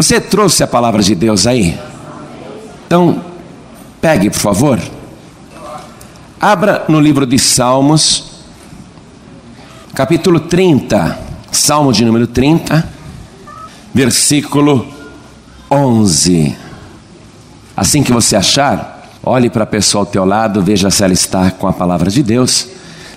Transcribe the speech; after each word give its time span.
Você 0.00 0.18
trouxe 0.18 0.62
a 0.62 0.66
palavra 0.66 1.02
de 1.02 1.14
Deus 1.14 1.46
aí? 1.46 1.78
Então, 2.86 3.22
pegue, 4.00 4.30
por 4.30 4.38
favor. 4.38 4.80
Abra 6.40 6.86
no 6.88 6.98
livro 6.98 7.26
de 7.26 7.38
Salmos, 7.38 8.30
capítulo 9.94 10.40
30, 10.40 11.18
Salmo 11.52 11.92
de 11.92 12.02
número 12.06 12.26
30, 12.26 12.88
versículo 13.92 14.88
11. 15.70 16.56
Assim 17.76 18.02
que 18.02 18.10
você 18.10 18.36
achar, 18.36 19.06
olhe 19.22 19.50
para 19.50 19.64
a 19.64 19.66
pessoa 19.66 20.00
ao 20.00 20.06
teu 20.06 20.24
lado, 20.24 20.62
veja 20.62 20.90
se 20.90 21.04
ela 21.04 21.12
está 21.12 21.50
com 21.50 21.68
a 21.68 21.74
palavra 21.74 22.10
de 22.10 22.22
Deus. 22.22 22.68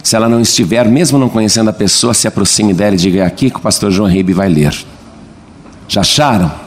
Se 0.03 0.17
ela 0.17 0.27
não 0.27 0.41
estiver, 0.41 0.85
mesmo 0.89 1.17
não 1.17 1.29
conhecendo 1.29 1.69
a 1.69 1.73
pessoa, 1.73 2.13
se 2.13 2.27
aproxime 2.27 2.73
dela 2.73 2.95
e 2.95 2.97
diga 2.97 3.21
é 3.21 3.25
aqui 3.25 3.49
que 3.49 3.55
o 3.55 3.61
pastor 3.61 3.89
João 3.89 4.09
Ribe 4.09 4.33
vai 4.33 4.49
ler. 4.49 4.75
Já 5.87 6.01
acharam? 6.01 6.62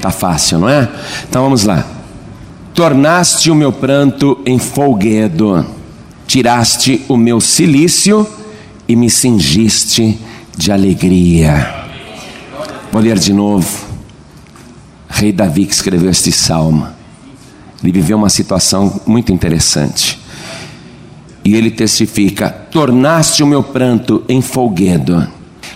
Tá 0.00 0.10
fácil, 0.10 0.58
não 0.58 0.68
é? 0.68 0.88
Então 1.28 1.42
vamos 1.42 1.64
lá. 1.64 1.86
Tornaste 2.74 3.50
o 3.50 3.54
meu 3.54 3.72
pranto 3.72 4.40
em 4.46 4.58
folguedo, 4.58 5.66
tiraste 6.26 7.04
o 7.08 7.16
meu 7.16 7.40
cilício 7.40 8.26
e 8.88 8.96
me 8.96 9.10
cingiste 9.10 10.18
de 10.56 10.72
alegria. 10.72 11.74
Vou 12.90 13.02
ler 13.02 13.18
de 13.18 13.32
novo. 13.32 13.68
Rei 15.08 15.32
Davi 15.32 15.66
que 15.66 15.74
escreveu 15.74 16.10
este 16.10 16.32
salmo. 16.32 16.86
Ele 17.82 17.92
viveu 17.92 18.16
uma 18.16 18.30
situação 18.30 19.00
muito 19.06 19.32
interessante. 19.32 20.18
E 21.44 21.54
ele 21.54 21.70
testifica: 21.70 22.48
Tornaste 22.48 23.42
o 23.42 23.46
meu 23.46 23.62
pranto 23.62 24.22
em 24.28 24.40
folguedo, 24.40 25.26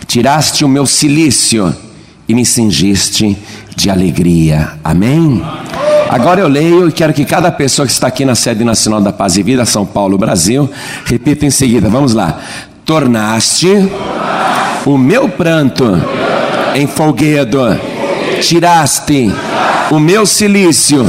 tiraste 0.07 0.65
o 0.65 0.67
meu 0.67 0.85
cilício 0.85 1.75
e 2.27 2.33
me 2.33 2.45
cingiste 2.45 3.37
de 3.75 3.89
alegria. 3.89 4.73
Amém? 4.83 5.43
Agora 6.09 6.41
eu 6.41 6.47
leio 6.47 6.87
e 6.87 6.91
quero 6.91 7.13
que 7.13 7.25
cada 7.25 7.51
pessoa 7.51 7.85
que 7.85 7.91
está 7.91 8.07
aqui 8.07 8.23
na 8.23 8.35
sede 8.35 8.63
nacional 8.63 9.01
da 9.01 9.11
Paz 9.11 9.37
e 9.37 9.43
Vida, 9.43 9.65
São 9.65 9.85
Paulo, 9.85 10.17
Brasil, 10.17 10.69
repita 11.05 11.45
em 11.45 11.49
seguida. 11.49 11.89
Vamos 11.89 12.13
lá. 12.13 12.39
Tornaste 12.85 13.89
o 14.85 14.97
meu 14.97 15.27
pranto 15.27 15.83
em 16.75 16.85
folguedo, 16.85 17.59
tiraste 18.41 19.31
o 19.89 19.99
meu 19.99 20.25
cilício 20.25 21.05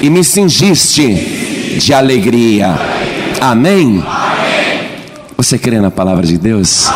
e 0.00 0.08
me 0.08 0.22
cingiste 0.22 1.78
de 1.78 1.92
alegria. 1.92 2.78
Amém? 3.40 4.02
Você 5.36 5.58
crê 5.58 5.80
na 5.80 5.90
palavra 5.90 6.26
de 6.26 6.38
Deus? 6.38 6.88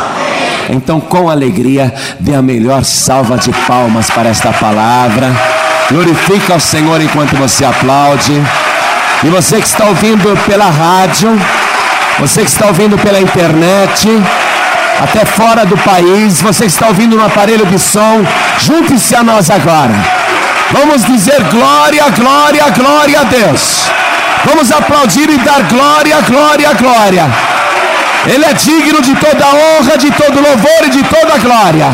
Então, 0.73 0.98
com 0.98 1.28
alegria, 1.28 1.92
dê 2.19 2.34
a 2.34 2.41
melhor 2.41 2.83
salva 2.83 3.37
de 3.37 3.53
palmas 3.67 4.11
para 4.11 4.31
esta 4.31 4.51
palavra. 4.55 5.31
Glorifica 5.91 6.55
ao 6.55 6.61
Senhor 6.61 6.98
enquanto 7.03 7.37
você 7.37 7.62
aplaude. 7.62 8.33
E 9.23 9.27
você 9.29 9.61
que 9.61 9.67
está 9.67 9.84
ouvindo 9.84 10.34
pela 10.47 10.70
rádio, 10.70 11.39
você 12.19 12.41
que 12.41 12.48
está 12.48 12.67
ouvindo 12.69 12.97
pela 12.97 13.20
internet, 13.20 14.09
até 15.03 15.27
fora 15.27 15.67
do 15.67 15.77
país, 15.77 16.41
você 16.41 16.64
que 16.64 16.70
está 16.70 16.86
ouvindo 16.86 17.17
no 17.17 17.25
aparelho 17.25 17.67
de 17.67 17.79
som, 17.79 18.25
junte-se 18.59 19.14
a 19.14 19.23
nós 19.23 19.51
agora. 19.51 19.95
Vamos 20.73 21.05
dizer 21.05 21.42
glória, 21.51 22.09
glória, 22.09 22.64
glória 22.70 23.20
a 23.20 23.25
Deus. 23.25 23.91
Vamos 24.47 24.73
aplaudir 24.73 25.29
e 25.29 25.36
dar 25.36 25.62
glória, 25.64 26.19
glória, 26.23 26.73
glória. 26.73 27.52
Ele 28.27 28.45
é 28.45 28.53
digno 28.55 29.03
de 29.03 29.15
toda 29.17 29.47
honra, 29.47 29.98
de 29.98 30.11
todo 30.12 30.41
louvor 30.41 30.87
e 30.87 30.91
de 30.91 31.03
toda 31.03 31.39
glória. 31.39 31.87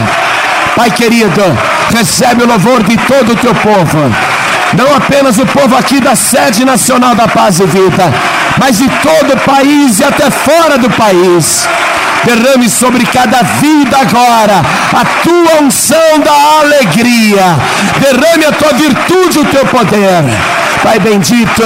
Pai 0.77 0.91
querido, 0.91 1.43
recebe 1.95 2.43
o 2.43 2.47
louvor 2.47 2.83
de 2.83 2.97
todo 2.99 3.33
o 3.33 3.37
teu 3.37 3.55
povo. 3.55 4.15
Não 4.75 4.95
apenas 4.95 5.39
o 5.39 5.47
povo 5.47 5.75
aqui 5.75 6.01
da 6.01 6.15
sede 6.15 6.65
nacional 6.65 7.15
da 7.15 7.27
paz 7.27 7.59
e 7.61 7.65
vida, 7.65 8.13
mas 8.59 8.77
de 8.77 8.89
todo 8.89 9.33
o 9.33 9.41
país 9.41 10.01
e 10.01 10.05
até 10.05 10.31
fora 10.31 10.77
do 10.77 10.91
país. 10.91 11.67
Derrame 12.25 12.69
sobre 12.69 13.07
cada 13.07 13.43
vida 13.43 13.97
agora 13.97 14.61
a 14.93 15.05
tua 15.23 15.63
unção 15.63 16.21
da 16.23 16.61
alegria. 16.61 17.57
Derrame 18.01 18.45
a 18.45 18.53
tua 18.53 18.73
virtude, 18.75 19.39
o 19.39 19.45
teu 19.47 19.65
poder. 19.67 20.25
Pai 20.83 20.99
bendito, 20.99 21.63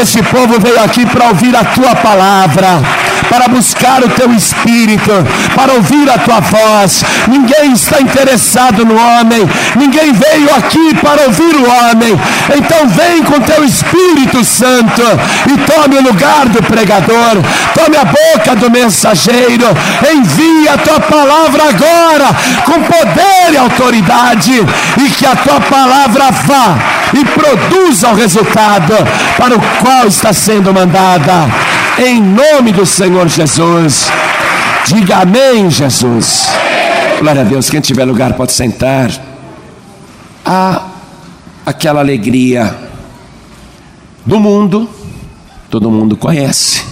este 0.00 0.20
povo 0.24 0.58
veio 0.58 0.82
aqui 0.82 1.06
para 1.06 1.28
ouvir 1.28 1.54
a 1.54 1.64
tua 1.64 1.94
palavra 1.94 2.82
para 3.30 3.46
buscar 3.46 4.02
o 4.02 4.08
teu 4.08 4.32
espírito, 4.32 5.12
para 5.54 5.72
ouvir 5.74 6.10
a 6.10 6.18
tua 6.18 6.40
voz. 6.40 7.04
Ninguém 7.28 7.72
está 7.72 8.00
interessado 8.00 8.84
no 8.84 8.96
homem, 8.96 9.48
ninguém 9.76 10.12
veio 10.12 10.52
aqui 10.56 10.94
para 11.00 11.22
ouvir 11.22 11.54
o 11.54 11.64
homem. 11.64 12.20
Então 12.56 12.88
vem 12.88 13.22
com 13.22 13.40
teu 13.40 13.64
Espírito 13.64 14.44
Santo 14.44 15.02
e 15.46 15.72
tome 15.72 15.96
o 15.98 16.02
lugar 16.02 16.48
do 16.48 16.60
pregador, 16.64 17.36
tome 17.74 17.96
a 17.96 18.04
boca 18.04 18.56
do 18.56 18.68
mensageiro, 18.70 19.66
envia 20.12 20.74
a 20.74 20.78
tua 20.78 20.98
palavra 20.98 21.62
agora 21.68 22.34
com 22.64 22.82
poder 22.82 23.52
e 23.52 23.56
autoridade 23.56 24.66
e 24.98 25.10
que 25.10 25.26
a 25.26 25.36
tua 25.36 25.60
palavra 25.60 26.30
vá 26.46 26.76
e 27.14 27.24
produza 27.24 28.08
o 28.08 28.14
resultado 28.14 28.94
para 29.36 29.56
o 29.56 29.60
qual 29.80 30.06
está 30.06 30.32
sendo 30.32 30.72
mandada 30.74 31.48
em 32.06 32.20
nome 32.20 32.72
do 32.72 32.86
Senhor 32.86 33.28
Jesus. 33.28 34.08
Diga 34.86 35.18
amém, 35.18 35.70
Jesus. 35.70 36.48
Glória 37.18 37.42
a 37.42 37.44
Deus. 37.44 37.68
Quem 37.68 37.80
tiver 37.80 38.04
lugar 38.04 38.32
pode 38.34 38.52
sentar. 38.52 39.10
Há 40.44 40.88
aquela 41.66 42.00
alegria 42.00 42.74
do 44.24 44.40
mundo, 44.40 44.88
todo 45.68 45.90
mundo 45.90 46.16
conhece. 46.16 46.84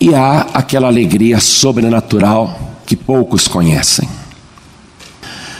E 0.00 0.14
há 0.14 0.46
aquela 0.54 0.86
alegria 0.86 1.40
sobrenatural 1.40 2.58
que 2.86 2.94
poucos 2.94 3.48
conhecem. 3.48 4.08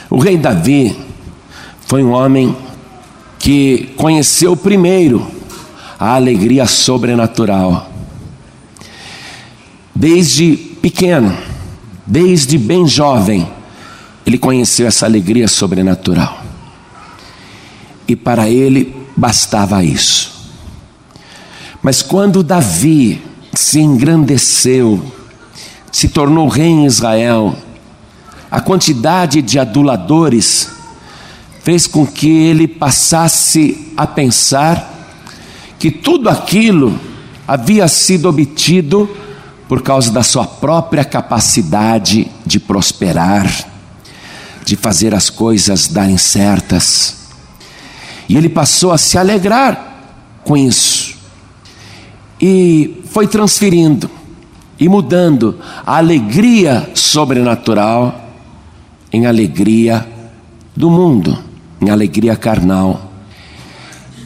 O 0.09 0.19
rei 0.19 0.37
Davi 0.37 0.97
foi 1.87 2.03
um 2.03 2.11
homem 2.11 2.55
que 3.37 3.93
conheceu 3.97 4.55
primeiro 4.55 5.35
a 5.99 6.15
alegria 6.15 6.65
sobrenatural. 6.65 7.89
Desde 9.93 10.55
pequeno, 10.81 11.35
desde 12.05 12.57
bem 12.57 12.87
jovem, 12.87 13.47
ele 14.25 14.37
conheceu 14.37 14.87
essa 14.87 15.05
alegria 15.05 15.47
sobrenatural. 15.47 16.43
E 18.07 18.15
para 18.15 18.49
ele 18.49 18.95
bastava 19.15 19.83
isso. 19.83 20.51
Mas 21.81 22.01
quando 22.01 22.43
Davi 22.43 23.21
se 23.53 23.79
engrandeceu, 23.79 25.11
se 25.91 26.09
tornou 26.09 26.47
rei 26.47 26.67
em 26.67 26.85
Israel, 26.85 27.55
a 28.51 28.59
quantidade 28.59 29.41
de 29.41 29.57
aduladores 29.57 30.69
fez 31.61 31.87
com 31.87 32.05
que 32.05 32.29
ele 32.29 32.67
passasse 32.67 33.93
a 33.95 34.05
pensar 34.05 34.94
que 35.85 35.91
tudo 35.91 36.29
aquilo 36.29 36.99
havia 37.47 37.87
sido 37.87 38.27
obtido 38.27 39.07
por 39.67 39.83
causa 39.83 40.11
da 40.11 40.23
sua 40.23 40.43
própria 40.43 41.05
capacidade 41.05 42.27
de 42.43 42.59
prosperar, 42.59 43.47
de 44.65 44.75
fazer 44.75 45.13
as 45.13 45.29
coisas 45.29 45.87
darem 45.87 46.17
certas. 46.17 47.27
E 48.27 48.35
ele 48.35 48.49
passou 48.49 48.93
a 48.93 48.97
se 48.97 49.15
alegrar 49.15 50.07
com 50.43 50.57
isso. 50.57 51.17
E 52.41 53.03
foi 53.11 53.27
transferindo 53.27 54.09
e 54.79 54.89
mudando 54.89 55.59
a 55.85 55.97
alegria 55.97 56.89
sobrenatural 56.95 58.27
em 59.13 59.27
alegria 59.27 60.03
do 60.75 60.89
mundo, 60.89 61.37
em 61.79 61.91
alegria 61.91 62.35
carnal. 62.35 63.11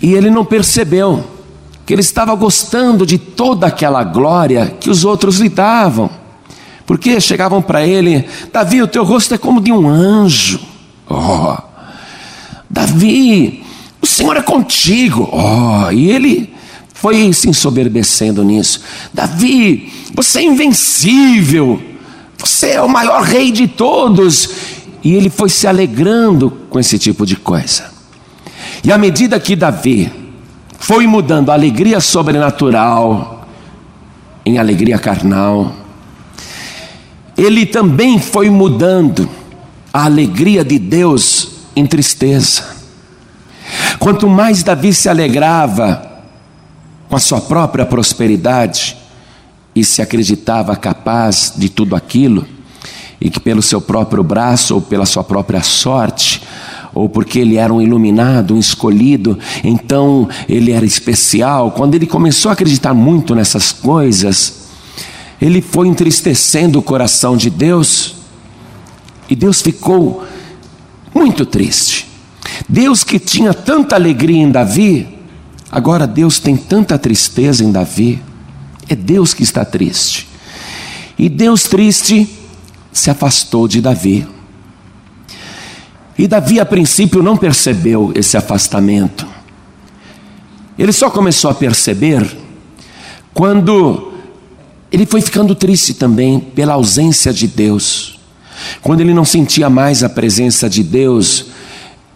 E 0.02 0.14
ele 0.14 0.30
não 0.30 0.46
percebeu 0.46 1.38
que 1.90 1.94
ele 1.96 2.02
estava 2.02 2.36
gostando 2.36 3.04
de 3.04 3.18
toda 3.18 3.66
aquela 3.66 4.04
glória 4.04 4.76
que 4.80 4.92
os 4.92 5.04
outros 5.04 5.40
lhe 5.40 5.50
davam. 5.50 6.08
Porque 6.86 7.20
chegavam 7.20 7.64
para 7.64 7.84
ele: 7.84 8.30
Davi, 8.54 8.84
o 8.84 8.88
teu 8.88 9.04
rosto 9.04 9.34
é 9.34 9.40
como 9.40 9.60
de 9.60 9.72
um 9.72 9.90
anjo. 9.90 10.60
Oh, 11.10 11.58
Davi, 12.70 13.64
o 14.00 14.06
Senhor 14.06 14.38
é 14.38 14.42
contigo. 14.44 15.28
Oh, 15.34 15.92
e 15.92 16.12
ele 16.12 16.54
foi 16.94 17.34
se 17.34 17.50
ensoberbecendo 17.50 18.44
nisso. 18.44 18.82
Davi, 19.12 19.92
você 20.14 20.42
é 20.42 20.44
invencível. 20.44 21.82
Você 22.38 22.74
é 22.74 22.82
o 22.84 22.88
maior 22.88 23.24
rei 23.24 23.52
de 23.52 23.68
todos. 23.68 24.48
E 25.04 25.16
ele 25.16 25.32
foi 25.32 25.50
se 25.50 25.66
alegrando 25.66 26.52
com 26.70 26.80
esse 26.80 27.00
tipo 27.00 27.26
de 27.26 27.36
coisa. 27.36 27.90
E 28.84 28.92
à 28.92 28.98
medida 29.00 29.40
que 29.40 29.56
Davi 29.56 30.19
foi 30.80 31.06
mudando 31.06 31.52
a 31.52 31.54
alegria 31.54 32.00
sobrenatural 32.00 33.48
em 34.46 34.58
alegria 34.58 34.98
carnal. 34.98 35.76
Ele 37.38 37.66
também 37.66 38.20
foi 38.20 38.50
mudando 38.50 39.30
a 39.94 40.06
alegria 40.06 40.64
de 40.64 40.80
Deus 40.80 41.52
em 41.76 41.86
tristeza. 41.86 42.64
Quanto 44.00 44.28
mais 44.28 44.64
Davi 44.64 44.94
se 44.94 45.10
alegrava 45.10 46.10
com 47.08 47.16
a 47.16 47.20
sua 47.20 47.42
própria 47.42 47.86
prosperidade 47.86 48.98
e 49.76 49.84
se 49.84 50.02
acreditava 50.02 50.76
capaz 50.76 51.54
de 51.56 51.70
tudo 51.70 51.96
aquilo, 51.96 52.46
e 53.22 53.30
que 53.30 53.40
pelo 53.40 53.62
seu 53.62 53.82
próprio 53.82 54.24
braço 54.24 54.76
ou 54.76 54.82
pela 54.82 55.06
sua 55.06 55.24
própria 55.24 55.62
sorte, 55.62 56.42
ou 56.94 57.08
porque 57.08 57.40
ele 57.40 57.56
era 57.58 57.74
um 57.74 57.82
iluminado, 57.82 58.56
um 58.56 58.60
escolhido, 58.60 59.38
então 59.64 60.28
ele 60.48 60.72
era 60.72 60.86
especial. 60.86 61.72
Quando 61.72 61.96
ele 61.96 62.08
começou 62.08 62.50
a 62.50 62.54
acreditar 62.54 62.94
muito 62.94 63.36
nessas 63.36 63.72
coisas, 63.72 64.70
ele 65.42 65.62
foi 65.62 65.88
entristecendo 65.88 66.80
o 66.80 66.84
coração 66.84 67.38
de 67.38 67.50
Deus, 67.50 68.16
e 69.30 69.36
Deus 69.36 69.62
ficou 69.62 70.26
muito 71.14 71.46
triste. 71.46 72.08
Deus 72.68 73.04
que 73.04 73.20
tinha 73.20 73.54
tanta 73.54 73.96
alegria 73.96 74.42
em 74.42 74.50
Davi, 74.50 75.08
agora 75.72 76.08
Deus 76.08 76.40
tem 76.40 76.58
tanta 76.58 76.98
tristeza 76.98 77.64
em 77.64 77.72
Davi. 77.72 78.22
É 78.88 78.96
Deus 78.96 79.34
que 79.34 79.44
está 79.44 79.64
triste. 79.64 80.28
E 81.18 81.30
Deus 81.30 81.64
triste 81.64 82.28
se 82.92 83.10
afastou 83.10 83.68
de 83.68 83.82
Davi. 83.82 84.26
E 86.20 86.28
Davi, 86.28 86.60
a 86.60 86.66
princípio, 86.66 87.24
não 87.24 87.38
percebeu 87.38 88.12
esse 88.14 88.36
afastamento. 88.36 89.26
Ele 90.78 90.92
só 90.92 91.10
começou 91.10 91.50
a 91.50 91.54
perceber 91.54 92.30
quando 93.34 94.12
ele 94.92 95.06
foi 95.06 95.22
ficando 95.22 95.56
triste 95.56 95.94
também 95.94 96.38
pela 96.38 96.74
ausência 96.74 97.32
de 97.32 97.48
Deus. 97.48 98.20
Quando 98.82 99.00
ele 99.00 99.14
não 99.14 99.24
sentia 99.24 99.70
mais 99.70 100.04
a 100.04 100.10
presença 100.10 100.70
de 100.70 100.84
Deus, 100.84 101.46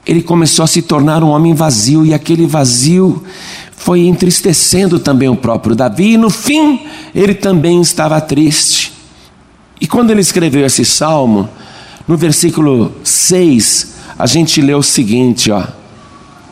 ele 0.06 0.22
começou 0.22 0.64
a 0.64 0.68
se 0.68 0.82
tornar 0.82 1.24
um 1.24 1.30
homem 1.30 1.54
vazio, 1.54 2.06
e 2.06 2.14
aquele 2.14 2.46
vazio 2.46 3.24
foi 3.72 4.02
entristecendo 4.02 5.00
também 5.00 5.30
o 5.30 5.38
próprio 5.38 5.78
Davi, 5.78 6.16
e 6.16 6.18
no 6.18 6.30
fim 6.30 6.88
ele 7.16 7.34
também 7.34 7.80
estava 7.80 8.20
triste. 8.20 8.92
E 9.80 9.88
quando 9.88 10.12
ele 10.12 10.20
escreveu 10.20 10.66
esse 10.66 10.84
salmo, 10.84 11.48
no 12.06 12.18
versículo 12.18 12.94
6, 13.02 13.93
a 14.24 14.26
gente 14.26 14.62
lê 14.62 14.74
o 14.74 14.82
seguinte, 14.82 15.52
ó. 15.52 15.66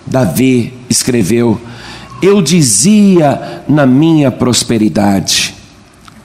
Davi 0.06 0.74
escreveu: 0.90 1.58
Eu 2.22 2.42
dizia 2.42 3.64
na 3.66 3.86
minha 3.86 4.30
prosperidade, 4.30 5.56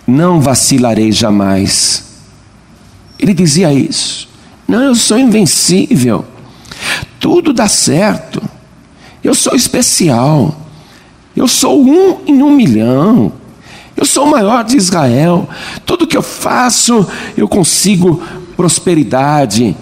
não 0.04 0.40
vacilarei 0.40 1.12
jamais. 1.12 2.04
Ele 3.16 3.32
dizia 3.32 3.72
isso. 3.72 4.28
Não, 4.66 4.82
eu 4.82 4.96
sou 4.96 5.16
invencível. 5.16 6.25
Tudo 7.20 7.52
dá 7.52 7.69
certo. 7.69 8.43
Eu 9.22 9.32
sou 9.32 9.54
especial. 9.54 10.62
Eu 11.37 11.46
sou 11.46 11.81
um 11.81 12.22
em 12.26 12.43
um 12.43 12.50
milhão. 12.50 13.32
Eu 13.96 14.04
sou 14.04 14.25
o 14.25 14.31
maior 14.32 14.64
de 14.64 14.76
Israel. 14.76 15.48
Tudo 15.84 16.08
que 16.08 16.16
eu 16.16 16.22
faço, 16.22 17.06
eu 17.37 17.46
consigo 17.46 18.20
prosperidade. 18.56 19.76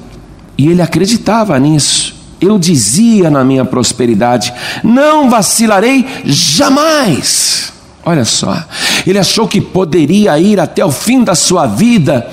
E 0.57 0.69
ele 0.69 0.83
acreditava 0.83 1.59
nisso. 1.59 2.15
Eu 2.41 2.59
dizia 2.59 3.31
na 3.31 3.45
minha 3.45 3.65
prosperidade: 3.65 4.53
não 4.83 5.31
vacilarei 5.31 6.07
jamais. 6.25 7.73
Olha 8.05 8.25
só, 8.25 8.63
ele 9.07 9.19
achou 9.19 9.49
que 9.49 9.61
poderia 9.61 10.39
ir 10.39 10.61
até 10.61 10.85
o 10.85 10.93
fim 10.93 11.25
da 11.25 11.35
sua 11.35 11.67
vida, 11.67 12.31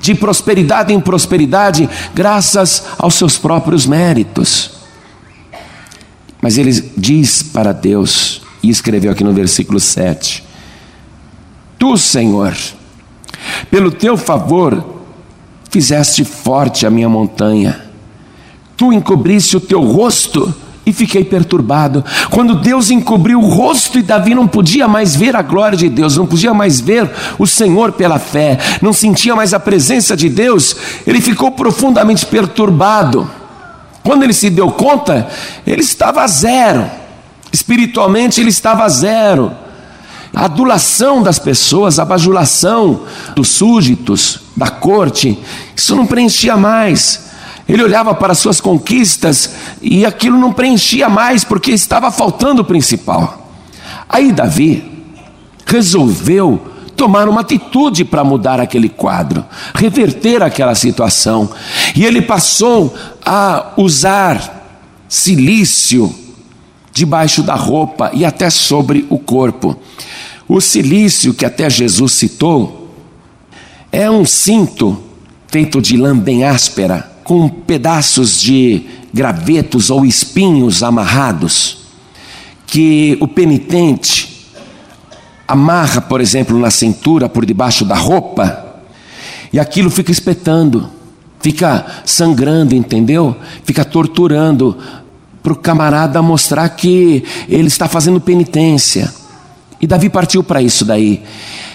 de 0.00 0.14
prosperidade 0.14 0.92
em 0.92 0.98
prosperidade, 0.98 1.88
graças 2.14 2.84
aos 2.98 3.14
seus 3.14 3.36
próprios 3.36 3.84
méritos. 3.84 4.70
Mas 6.40 6.56
ele 6.56 6.72
diz 6.96 7.42
para 7.42 7.72
Deus, 7.72 8.40
e 8.62 8.70
escreveu 8.70 9.12
aqui 9.12 9.22
no 9.22 9.32
versículo 9.34 9.78
7: 9.78 10.42
Tu, 11.78 11.98
Senhor, 11.98 12.56
pelo 13.70 13.90
teu 13.90 14.16
favor, 14.16 15.01
Fizeste 15.72 16.22
forte 16.22 16.86
a 16.86 16.90
minha 16.90 17.08
montanha. 17.08 17.80
Tu 18.76 18.92
encobriste 18.92 19.56
o 19.56 19.60
teu 19.60 19.80
rosto 19.80 20.54
e 20.84 20.92
fiquei 20.92 21.24
perturbado. 21.24 22.04
Quando 22.28 22.56
Deus 22.56 22.90
encobriu 22.90 23.40
o 23.40 23.48
rosto 23.48 23.98
e 23.98 24.02
Davi 24.02 24.34
não 24.34 24.46
podia 24.46 24.86
mais 24.86 25.16
ver 25.16 25.34
a 25.34 25.40
glória 25.40 25.78
de 25.78 25.88
Deus, 25.88 26.18
não 26.18 26.26
podia 26.26 26.52
mais 26.52 26.78
ver 26.78 27.10
o 27.38 27.46
Senhor 27.46 27.92
pela 27.92 28.18
fé, 28.18 28.58
não 28.82 28.92
sentia 28.92 29.34
mais 29.34 29.54
a 29.54 29.58
presença 29.58 30.14
de 30.14 30.28
Deus, 30.28 30.76
ele 31.06 31.22
ficou 31.22 31.50
profundamente 31.50 32.26
perturbado. 32.26 33.30
Quando 34.02 34.24
ele 34.24 34.34
se 34.34 34.50
deu 34.50 34.70
conta, 34.72 35.26
ele 35.66 35.80
estava 35.80 36.20
a 36.20 36.26
zero. 36.26 36.84
Espiritualmente 37.50 38.42
ele 38.42 38.50
estava 38.50 38.84
a 38.84 38.88
zero 38.90 39.61
a 40.34 40.46
adulação 40.46 41.22
das 41.22 41.38
pessoas, 41.38 41.98
a 41.98 42.04
bajulação 42.04 43.02
dos 43.34 43.48
súditos, 43.48 44.40
da 44.56 44.68
corte, 44.68 45.38
isso 45.76 45.94
não 45.94 46.06
preenchia 46.06 46.56
mais. 46.56 47.30
Ele 47.68 47.82
olhava 47.82 48.14
para 48.14 48.34
suas 48.34 48.60
conquistas 48.60 49.54
e 49.80 50.04
aquilo 50.04 50.38
não 50.38 50.52
preenchia 50.52 51.08
mais, 51.08 51.44
porque 51.44 51.70
estava 51.70 52.10
faltando 52.10 52.62
o 52.62 52.64
principal. 52.64 53.50
Aí 54.08 54.32
Davi 54.32 54.90
resolveu 55.66 56.60
tomar 56.96 57.28
uma 57.28 57.40
atitude 57.40 58.04
para 58.04 58.24
mudar 58.24 58.60
aquele 58.60 58.88
quadro, 58.88 59.44
reverter 59.74 60.42
aquela 60.42 60.74
situação. 60.74 61.50
E 61.94 62.04
ele 62.04 62.22
passou 62.22 62.94
a 63.24 63.72
usar 63.76 64.62
silício 65.08 66.14
debaixo 66.92 67.42
da 67.42 67.54
roupa 67.54 68.10
e 68.12 68.24
até 68.24 68.50
sobre 68.50 69.06
o 69.08 69.18
corpo. 69.18 69.76
O 70.54 70.60
silício 70.60 71.32
que 71.32 71.46
até 71.46 71.70
Jesus 71.70 72.12
citou 72.12 72.90
é 73.90 74.10
um 74.10 74.22
cinto 74.22 75.02
feito 75.48 75.80
de 75.80 75.96
lã 75.96 76.14
bem 76.14 76.44
áspera, 76.44 77.10
com 77.24 77.48
pedaços 77.48 78.38
de 78.38 78.84
gravetos 79.14 79.88
ou 79.88 80.04
espinhos 80.04 80.82
amarrados, 80.82 81.78
que 82.66 83.16
o 83.18 83.26
penitente 83.26 84.46
amarra, 85.48 86.02
por 86.02 86.20
exemplo, 86.20 86.58
na 86.58 86.70
cintura 86.70 87.30
por 87.30 87.46
debaixo 87.46 87.86
da 87.86 87.96
roupa, 87.96 88.82
e 89.54 89.58
aquilo 89.58 89.88
fica 89.88 90.12
espetando, 90.12 90.90
fica 91.40 92.02
sangrando, 92.04 92.74
entendeu? 92.74 93.34
Fica 93.64 93.86
torturando 93.86 94.76
para 95.42 95.54
o 95.54 95.56
camarada 95.56 96.20
mostrar 96.20 96.68
que 96.68 97.24
ele 97.48 97.68
está 97.68 97.88
fazendo 97.88 98.20
penitência. 98.20 99.21
E 99.82 99.86
Davi 99.86 100.08
partiu 100.08 100.44
para 100.44 100.62
isso 100.62 100.84
daí. 100.84 101.20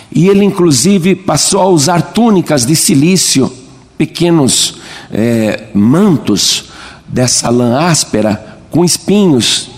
E 0.09 0.29
ele, 0.29 0.45
inclusive, 0.45 1.13
passou 1.13 1.59
a 1.61 1.67
usar 1.67 2.01
túnicas 2.01 2.65
de 2.65 2.73
silício, 2.73 3.51
pequenos 3.97 4.75
é, 5.11 5.65
mantos 5.73 6.69
dessa 7.05 7.49
lã 7.49 7.77
áspera, 7.89 8.59
com 8.71 8.85
espinhos. 8.85 9.69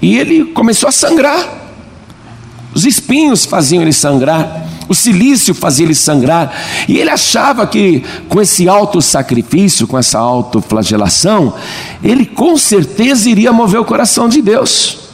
E 0.00 0.16
ele 0.16 0.46
começou 0.46 0.88
a 0.88 0.92
sangrar. 0.92 1.58
Os 2.72 2.86
espinhos 2.86 3.44
faziam 3.44 3.82
ele 3.82 3.92
sangrar, 3.92 4.66
o 4.88 4.94
silício 4.94 5.52
fazia 5.52 5.84
ele 5.84 5.94
sangrar, 5.94 6.54
e 6.88 6.98
ele 6.98 7.10
achava 7.10 7.66
que 7.66 8.04
com 8.28 8.40
esse 8.40 8.68
alto 8.68 9.02
sacrifício, 9.02 9.88
com 9.88 9.98
essa 9.98 10.20
autoflagelação, 10.20 11.52
ele 12.02 12.24
com 12.24 12.56
certeza 12.56 13.28
iria 13.28 13.52
mover 13.52 13.80
o 13.80 13.84
coração 13.84 14.28
de 14.28 14.40
Deus. 14.40 15.09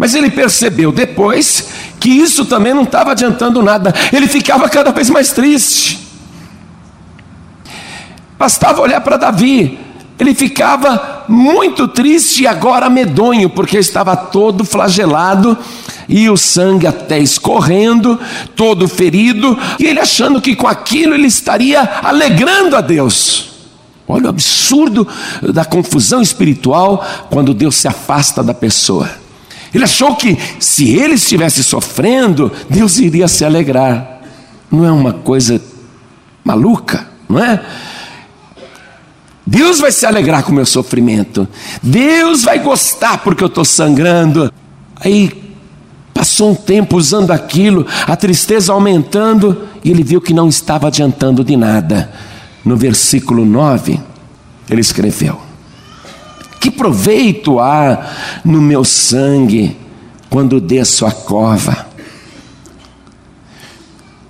Mas 0.00 0.14
ele 0.14 0.30
percebeu 0.30 0.90
depois 0.90 1.68
que 2.00 2.08
isso 2.08 2.46
também 2.46 2.72
não 2.72 2.84
estava 2.84 3.10
adiantando 3.10 3.62
nada, 3.62 3.94
ele 4.10 4.26
ficava 4.26 4.66
cada 4.66 4.92
vez 4.92 5.10
mais 5.10 5.30
triste. 5.30 6.08
Bastava 8.38 8.80
olhar 8.80 9.02
para 9.02 9.18
Davi, 9.18 9.78
ele 10.18 10.34
ficava 10.34 11.26
muito 11.28 11.86
triste 11.86 12.44
e 12.44 12.46
agora 12.46 12.88
medonho, 12.88 13.50
porque 13.50 13.76
estava 13.76 14.16
todo 14.16 14.64
flagelado 14.64 15.58
e 16.08 16.30
o 16.30 16.36
sangue 16.38 16.86
até 16.86 17.18
escorrendo, 17.18 18.18
todo 18.56 18.88
ferido, 18.88 19.54
e 19.78 19.84
ele 19.84 20.00
achando 20.00 20.40
que 20.40 20.56
com 20.56 20.66
aquilo 20.66 21.12
ele 21.12 21.26
estaria 21.26 21.82
alegrando 22.02 22.74
a 22.74 22.80
Deus. 22.80 23.50
Olha 24.08 24.24
o 24.24 24.30
absurdo 24.30 25.06
da 25.42 25.66
confusão 25.66 26.22
espiritual 26.22 27.06
quando 27.28 27.52
Deus 27.52 27.74
se 27.76 27.86
afasta 27.86 28.42
da 28.42 28.54
pessoa. 28.54 29.19
Ele 29.74 29.84
achou 29.84 30.16
que 30.16 30.36
se 30.58 30.90
ele 30.90 31.14
estivesse 31.14 31.62
sofrendo, 31.62 32.50
Deus 32.68 32.98
iria 32.98 33.28
se 33.28 33.44
alegrar. 33.44 34.20
Não 34.70 34.84
é 34.84 34.90
uma 34.90 35.12
coisa 35.12 35.60
maluca, 36.44 37.06
não 37.28 37.38
é? 37.38 37.60
Deus 39.46 39.80
vai 39.80 39.90
se 39.90 40.06
alegrar 40.06 40.42
com 40.44 40.52
o 40.52 40.54
meu 40.54 40.66
sofrimento. 40.66 41.48
Deus 41.82 42.44
vai 42.44 42.58
gostar 42.60 43.18
porque 43.18 43.42
eu 43.42 43.48
estou 43.48 43.64
sangrando. 43.64 44.52
Aí 44.96 45.54
passou 46.14 46.52
um 46.52 46.54
tempo 46.54 46.96
usando 46.96 47.30
aquilo, 47.30 47.86
a 48.06 48.14
tristeza 48.14 48.72
aumentando, 48.72 49.68
e 49.82 49.90
ele 49.90 50.02
viu 50.02 50.20
que 50.20 50.34
não 50.34 50.48
estava 50.48 50.86
adiantando 50.86 51.42
de 51.42 51.56
nada. 51.56 52.12
No 52.64 52.76
versículo 52.76 53.44
9, 53.44 53.98
ele 54.68 54.80
escreveu: 54.80 55.40
Que 56.60 56.70
proveito 56.70 57.58
há 57.58 58.12
no 58.44 58.60
meu 58.60 58.84
sangue 58.84 59.74
quando 60.28 60.60
desço 60.60 61.06
a 61.06 61.10
cova? 61.10 61.88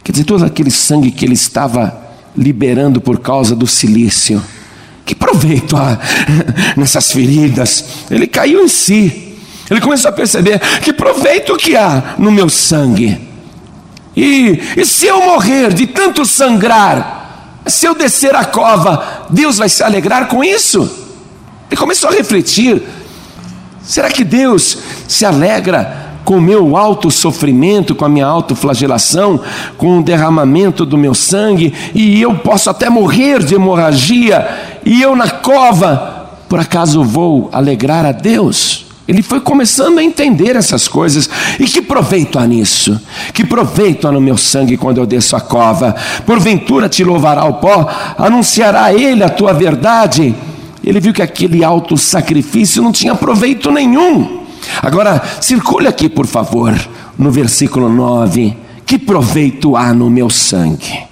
Quer 0.04 0.12
dizer, 0.12 0.24
todo 0.24 0.44
aquele 0.44 0.70
sangue 0.70 1.10
que 1.10 1.24
ele 1.24 1.34
estava 1.34 2.00
liberando 2.36 3.00
por 3.00 3.18
causa 3.18 3.56
do 3.56 3.66
silício. 3.66 4.40
Que 5.04 5.14
proveito 5.14 5.76
há 5.76 5.98
nessas 6.78 7.10
feridas? 7.10 7.84
Ele 8.08 8.28
caiu 8.28 8.64
em 8.64 8.68
si. 8.68 9.36
Ele 9.68 9.80
começou 9.80 10.08
a 10.08 10.12
perceber 10.12 10.60
que 10.80 10.92
proveito 10.92 11.56
que 11.56 11.76
há 11.76 12.14
no 12.16 12.30
meu 12.30 12.48
sangue. 12.48 13.20
E, 14.16 14.60
e 14.76 14.86
se 14.86 15.06
eu 15.06 15.20
morrer 15.20 15.74
de 15.74 15.88
tanto 15.88 16.24
sangrar, 16.24 17.60
se 17.66 17.86
eu 17.86 17.94
descer 17.94 18.34
a 18.34 18.44
cova, 18.44 19.26
Deus 19.30 19.58
vai 19.58 19.68
se 19.68 19.82
alegrar 19.82 20.28
com 20.28 20.44
isso? 20.44 21.09
Ele 21.70 21.80
começou 21.80 22.10
a 22.10 22.12
refletir: 22.12 22.82
será 23.82 24.10
que 24.10 24.24
Deus 24.24 24.78
se 25.06 25.24
alegra 25.24 26.10
com 26.24 26.36
o 26.36 26.40
meu 26.40 26.76
alto 26.76 27.10
sofrimento, 27.10 27.94
com 27.94 28.04
a 28.04 28.08
minha 28.08 28.26
autoflagelação, 28.26 29.40
com 29.76 29.98
o 29.98 30.02
derramamento 30.02 30.84
do 30.84 30.98
meu 30.98 31.14
sangue, 31.14 31.72
e 31.94 32.20
eu 32.20 32.34
posso 32.36 32.70
até 32.70 32.88
morrer 32.88 33.42
de 33.42 33.54
hemorragia, 33.54 34.78
e 34.84 35.02
eu 35.02 35.16
na 35.16 35.28
cova, 35.28 36.38
por 36.48 36.60
acaso 36.60 37.02
vou 37.02 37.48
alegrar 37.52 38.04
a 38.04 38.12
Deus? 38.12 38.86
Ele 39.08 39.22
foi 39.22 39.40
começando 39.40 39.98
a 39.98 40.04
entender 40.04 40.54
essas 40.54 40.86
coisas. 40.86 41.28
E 41.58 41.64
que 41.64 41.82
proveito 41.82 42.38
há 42.38 42.46
nisso? 42.46 43.00
Que 43.34 43.44
proveito 43.44 44.06
há 44.06 44.12
no 44.12 44.20
meu 44.20 44.36
sangue 44.36 44.76
quando 44.76 44.98
eu 44.98 45.06
desço 45.06 45.34
a 45.34 45.40
cova? 45.40 45.96
Porventura 46.24 46.88
te 46.88 47.02
louvará 47.02 47.44
o 47.44 47.54
pó, 47.54 47.88
anunciará 48.16 48.94
ele 48.94 49.24
a 49.24 49.28
tua 49.28 49.52
verdade. 49.52 50.32
Ele 50.82 51.00
viu 51.00 51.12
que 51.12 51.22
aquele 51.22 51.62
alto 51.62 51.96
sacrifício 51.96 52.82
não 52.82 52.92
tinha 52.92 53.14
proveito 53.14 53.70
nenhum. 53.70 54.44
Agora, 54.82 55.22
circule 55.40 55.86
aqui, 55.86 56.08
por 56.08 56.26
favor, 56.26 56.74
no 57.18 57.30
versículo 57.30 57.88
9. 57.88 58.56
Que 58.86 58.98
proveito 58.98 59.76
há 59.76 59.92
no 59.92 60.10
meu 60.10 60.28
sangue? 60.28 61.04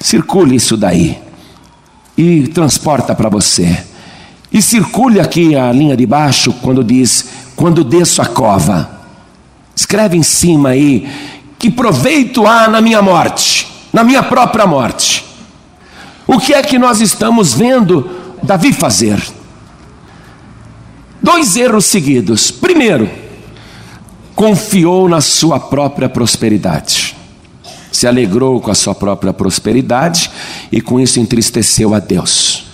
Circule 0.00 0.56
isso 0.56 0.76
daí 0.76 1.18
e 2.16 2.48
transporta 2.48 3.14
para 3.14 3.28
você. 3.28 3.84
E 4.50 4.60
circule 4.60 5.20
aqui 5.20 5.54
a 5.54 5.70
linha 5.70 5.96
de 5.96 6.04
baixo 6.04 6.52
quando 6.62 6.82
diz: 6.82 7.26
quando 7.54 7.84
desço 7.84 8.20
a 8.20 8.26
cova. 8.26 8.90
Escreve 9.74 10.16
em 10.16 10.22
cima 10.22 10.70
aí: 10.70 11.08
que 11.58 11.70
proveito 11.70 12.46
há 12.46 12.66
na 12.66 12.80
minha 12.80 13.00
morte, 13.00 13.68
na 13.92 14.02
minha 14.02 14.22
própria 14.22 14.66
morte. 14.66 15.24
O 16.26 16.38
que 16.38 16.52
é 16.52 16.62
que 16.62 16.78
nós 16.78 17.00
estamos 17.00 17.54
vendo 17.54 18.17
Davi 18.42 18.72
fazer? 18.72 19.22
Dois 21.22 21.56
erros 21.56 21.84
seguidos. 21.84 22.50
Primeiro, 22.50 23.08
confiou 24.34 25.08
na 25.08 25.20
sua 25.20 25.58
própria 25.58 26.08
prosperidade. 26.08 27.16
Se 27.90 28.06
alegrou 28.06 28.60
com 28.60 28.70
a 28.70 28.74
sua 28.74 28.94
própria 28.94 29.32
prosperidade 29.32 30.30
e 30.70 30.80
com 30.80 31.00
isso 31.00 31.18
entristeceu 31.18 31.94
a 31.94 31.98
Deus. 31.98 32.64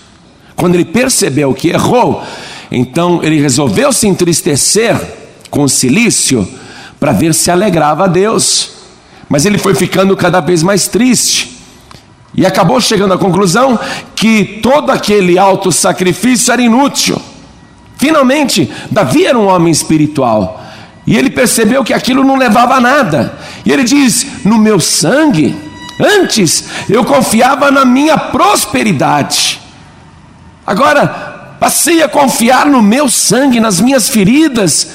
Quando 0.55 0.75
ele 0.75 0.85
percebeu 0.85 1.53
que 1.53 1.69
errou, 1.69 2.23
então 2.71 3.23
ele 3.23 3.41
resolveu 3.41 3.91
se 3.91 4.07
entristecer 4.07 4.95
com 5.49 5.63
o 5.63 5.69
silício 5.69 6.47
para 6.99 7.11
ver 7.11 7.33
se 7.33 7.49
alegrava 7.49 8.05
a 8.05 8.07
Deus. 8.07 8.69
Mas 9.27 9.45
ele 9.45 9.57
foi 9.57 9.73
ficando 9.73 10.15
cada 10.15 10.39
vez 10.39 10.61
mais 10.61 10.87
triste. 10.87 11.54
E 12.37 12.45
acabou 12.45 12.81
chegando 12.81 13.13
à 13.13 13.17
conclusão 13.17 13.79
que 14.15 14.59
todo 14.61 14.91
aquele 14.91 15.37
alto 15.37 15.71
sacrifício 15.71 16.51
era 16.51 16.61
inútil. 16.61 17.21
Finalmente, 17.97 18.69
Davi 18.91 19.25
era 19.25 19.37
um 19.37 19.47
homem 19.47 19.71
espiritual. 19.71 20.61
E 21.07 21.15
ele 21.15 21.29
percebeu 21.29 21.83
que 21.83 21.93
aquilo 21.93 22.23
não 22.23 22.35
levava 22.35 22.75
a 22.75 22.81
nada. 22.81 23.37
E 23.65 23.71
ele 23.71 23.83
diz: 23.83 24.43
No 24.43 24.57
meu 24.57 24.79
sangue, 24.79 25.55
antes 25.99 26.65
eu 26.89 27.05
confiava 27.05 27.71
na 27.71 27.85
minha 27.85 28.17
prosperidade. 28.17 29.61
Agora, 30.65 31.55
passei 31.59 32.01
a 32.01 32.09
confiar 32.09 32.65
no 32.65 32.81
meu 32.81 33.07
sangue, 33.07 33.59
nas 33.59 33.79
minhas 33.79 34.09
feridas, 34.09 34.89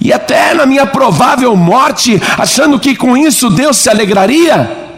e 0.00 0.12
até 0.12 0.54
na 0.54 0.64
minha 0.64 0.86
provável 0.86 1.54
morte, 1.54 2.20
achando 2.38 2.80
que 2.80 2.96
com 2.96 3.16
isso 3.16 3.50
Deus 3.50 3.76
se 3.76 3.90
alegraria. 3.90 4.89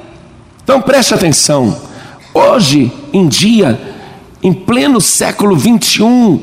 Então 0.65 0.81
preste 0.81 1.13
atenção. 1.13 1.77
Hoje 2.33 2.93
em 3.13 3.27
dia, 3.27 3.81
em 4.43 4.53
pleno 4.53 5.01
século 5.01 5.57
21, 5.57 6.41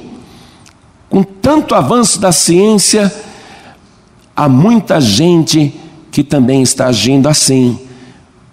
com 1.10 1.24
tanto 1.24 1.74
avanço 1.74 2.20
da 2.20 2.32
ciência, 2.32 3.14
há 4.36 4.50
muita 4.50 5.00
gente 5.00 5.74
que 6.12 6.24
também 6.24 6.62
está 6.62 6.88
agindo 6.88 7.30
assim 7.30 7.80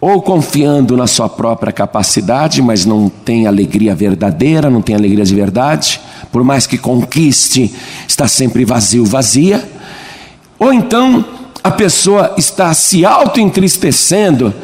ou 0.01 0.23
confiando 0.23 0.97
na 0.97 1.07
sua 1.07 1.29
própria 1.29 1.73
capacidade, 1.73 2.63
mas 2.63 2.85
não 2.85 3.09
tem 3.09 3.47
alegria 3.47 3.95
verdadeira, 3.95 4.71
não 4.71 4.83
tem 4.83 4.95
alegria 4.95 5.25
de 5.25 5.35
verdade, 5.35 6.01
por 6.31 6.45
mais 6.45 6.67
que 6.67 6.79
conquiste, 6.79 7.75
está 8.07 8.29
sempre 8.29 8.65
vazio, 8.65 9.05
vazia, 9.05 9.69
ou 10.59 10.73
então 10.73 11.25
a 11.65 11.71
pessoa 11.71 12.35
está 12.37 12.73
se 12.75 13.05
auto-entristecendo, 13.05 14.55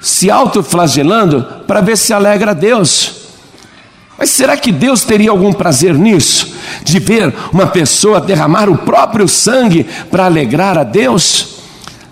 se 0.00 0.30
auto-flagelando 0.30 1.44
para 1.66 1.80
ver 1.80 1.96
se 1.96 2.12
alegra 2.12 2.52
a 2.52 2.54
Deus. 2.54 3.26
Mas 4.18 4.30
será 4.30 4.56
que 4.56 4.72
Deus 4.72 5.04
teria 5.04 5.30
algum 5.30 5.52
prazer 5.52 5.94
nisso? 5.94 6.54
De 6.82 6.98
ver 6.98 7.34
uma 7.52 7.66
pessoa 7.66 8.20
derramar 8.20 8.68
o 8.68 8.78
próprio 8.78 9.28
sangue 9.28 9.84
para 10.10 10.24
alegrar 10.24 10.78
a 10.78 10.84
Deus? 10.84 11.56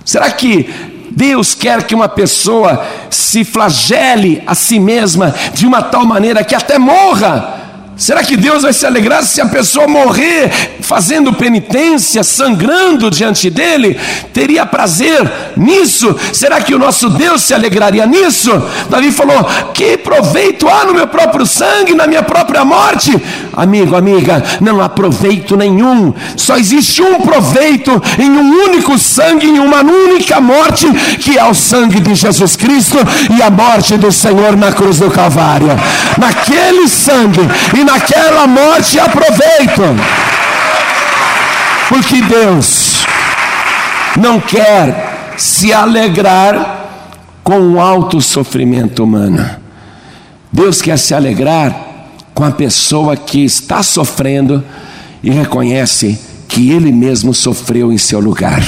Será 0.04 0.30
que 0.30 0.68
Deus 1.10 1.54
quer 1.54 1.84
que 1.84 1.94
uma 1.94 2.08
pessoa 2.08 2.84
se 3.08 3.44
flagele 3.44 4.42
a 4.46 4.54
si 4.54 4.78
mesma 4.78 5.34
de 5.54 5.66
uma 5.66 5.80
tal 5.82 6.04
maneira 6.04 6.44
que 6.44 6.54
até 6.54 6.78
morra 6.78 7.63
Será 7.96 8.24
que 8.24 8.36
Deus 8.36 8.62
vai 8.62 8.72
se 8.72 8.84
alegrar 8.84 9.22
se 9.22 9.40
a 9.40 9.46
pessoa 9.46 9.86
morrer 9.86 10.50
fazendo 10.80 11.32
penitência, 11.32 12.24
sangrando 12.24 13.08
diante 13.08 13.48
dele? 13.48 13.98
Teria 14.32 14.66
prazer 14.66 15.30
nisso? 15.56 16.14
Será 16.32 16.60
que 16.60 16.74
o 16.74 16.78
nosso 16.78 17.08
Deus 17.10 17.42
se 17.42 17.54
alegraria 17.54 18.04
nisso? 18.04 18.50
Davi 18.90 19.12
falou: 19.12 19.48
Que 19.72 19.96
proveito 19.96 20.68
há 20.68 20.84
no 20.84 20.94
meu 20.94 21.06
próprio 21.06 21.46
sangue, 21.46 21.94
na 21.94 22.06
minha 22.06 22.22
própria 22.22 22.64
morte? 22.64 23.12
Amigo, 23.52 23.94
amiga, 23.94 24.42
não 24.60 24.80
há 24.80 24.88
proveito 24.88 25.56
nenhum. 25.56 26.12
Só 26.36 26.56
existe 26.56 27.00
um 27.00 27.20
proveito 27.20 28.02
em 28.18 28.28
um 28.28 28.64
único 28.64 28.98
sangue, 28.98 29.46
em 29.46 29.60
uma 29.60 29.82
única 29.82 30.40
morte, 30.40 30.90
que 31.20 31.38
é 31.38 31.44
o 31.44 31.54
sangue 31.54 32.00
de 32.00 32.16
Jesus 32.16 32.56
Cristo 32.56 32.98
e 33.36 33.40
a 33.40 33.50
morte 33.50 33.96
do 33.96 34.10
Senhor 34.10 34.56
na 34.56 34.72
cruz 34.72 34.98
do 34.98 35.10
Calvário. 35.10 35.68
Naquele 36.18 36.88
sangue 36.88 37.40
naquela 37.84 38.46
morte 38.46 38.98
aproveitam. 38.98 39.96
Porque 41.88 42.22
Deus 42.22 43.04
não 44.18 44.40
quer 44.40 45.34
se 45.36 45.72
alegrar 45.72 46.88
com 47.42 47.74
o 47.74 47.80
alto 47.80 48.20
sofrimento 48.20 49.04
humano. 49.04 49.48
Deus 50.50 50.80
quer 50.80 50.98
se 50.98 51.14
alegrar 51.14 51.74
com 52.32 52.44
a 52.44 52.50
pessoa 52.50 53.16
que 53.16 53.44
está 53.44 53.82
sofrendo 53.82 54.64
e 55.22 55.30
reconhece 55.30 56.18
que 56.48 56.70
ele 56.70 56.92
mesmo 56.92 57.34
sofreu 57.34 57.92
em 57.92 57.98
seu 57.98 58.20
lugar. 58.20 58.62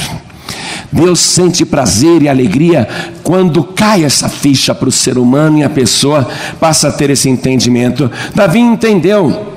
Deus 0.96 1.20
sente 1.20 1.64
prazer 1.64 2.22
e 2.22 2.28
alegria 2.28 2.88
quando 3.22 3.62
cai 3.62 4.02
essa 4.02 4.30
ficha 4.30 4.74
para 4.74 4.88
o 4.88 4.92
ser 4.92 5.18
humano 5.18 5.58
e 5.58 5.62
a 5.62 5.68
pessoa 5.68 6.26
passa 6.58 6.88
a 6.88 6.92
ter 6.92 7.10
esse 7.10 7.28
entendimento. 7.28 8.10
Davi 8.34 8.58
entendeu. 8.58 9.52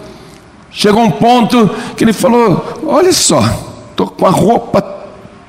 Chegou 0.69 1.01
um 1.01 1.09
ponto 1.09 1.69
que 1.95 2.03
ele 2.03 2.11
falou: 2.11 2.81
Olha 2.85 3.13
só, 3.13 3.41
estou 3.89 4.07
com 4.07 4.25
a 4.25 4.29
roupa 4.29 4.99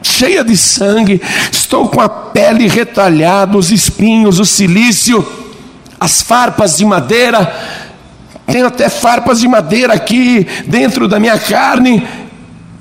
cheia 0.01 0.45
de 0.45 0.57
sangue, 0.57 1.21
estou 1.51 1.89
com 1.89 2.01
a 2.01 2.09
pele 2.09 2.69
retalhada, 2.69 3.59
os 3.59 3.71
espinhos, 3.71 4.39
o 4.39 4.45
silício, 4.45 5.27
as 5.99 6.23
farpas 6.23 6.77
de 6.77 6.85
madeira. 6.85 7.53
Tenho 8.47 8.67
até 8.67 8.89
farpas 8.89 9.41
de 9.41 9.49
madeira 9.49 9.93
aqui 9.93 10.47
dentro 10.67 11.07
da 11.09 11.21
minha 11.21 11.39
carne 11.39 12.07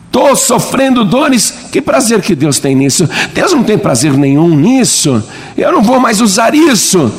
estou 0.09 0.35
sofrendo 0.35 1.05
dores. 1.05 1.58
Que 1.71 1.81
prazer 1.81 2.21
que 2.21 2.35
Deus 2.35 2.59
tem 2.59 2.75
nisso? 2.75 3.07
Deus 3.33 3.53
não 3.53 3.63
tem 3.63 3.77
prazer 3.77 4.13
nenhum 4.13 4.55
nisso. 4.55 5.23
Eu 5.57 5.71
não 5.71 5.81
vou 5.81 5.99
mais 5.99 6.21
usar 6.21 6.55
isso. 6.55 7.11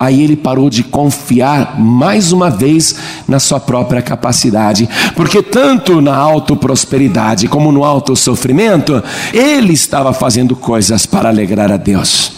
Aí 0.00 0.22
ele 0.22 0.36
parou 0.36 0.70
de 0.70 0.84
confiar 0.84 1.78
mais 1.78 2.30
uma 2.30 2.48
vez 2.48 2.94
na 3.26 3.40
sua 3.40 3.58
própria 3.58 4.00
capacidade, 4.00 4.88
porque 5.16 5.42
tanto 5.42 6.00
na 6.00 6.14
autoprosperidade 6.14 7.48
como 7.48 7.72
no 7.72 7.82
alto 7.82 8.14
sofrimento, 8.14 9.02
ele 9.32 9.72
estava 9.72 10.12
fazendo 10.12 10.54
coisas 10.54 11.04
para 11.04 11.28
alegrar 11.28 11.72
a 11.72 11.76
Deus. 11.76 12.32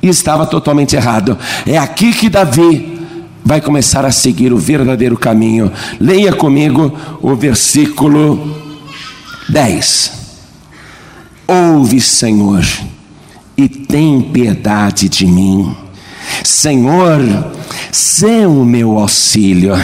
E 0.00 0.08
estava 0.08 0.46
totalmente 0.46 0.94
errado. 0.94 1.36
É 1.66 1.76
aqui 1.76 2.12
que 2.12 2.30
Davi 2.30 3.00
vai 3.44 3.60
começar 3.60 4.04
a 4.04 4.12
seguir 4.12 4.52
o 4.52 4.56
verdadeiro 4.56 5.18
caminho. 5.18 5.70
Leia 5.98 6.32
comigo 6.32 6.96
o 7.20 7.34
versículo 7.34 8.56
10. 9.48 10.19
Ouve, 11.50 12.00
Senhor, 12.00 12.64
e 13.56 13.68
tem 13.68 14.20
piedade 14.20 15.08
de 15.08 15.26
mim. 15.26 15.74
Senhor, 16.44 17.18
sê 17.90 18.46
o 18.46 18.64
meu 18.64 18.96
auxílio. 18.96 19.74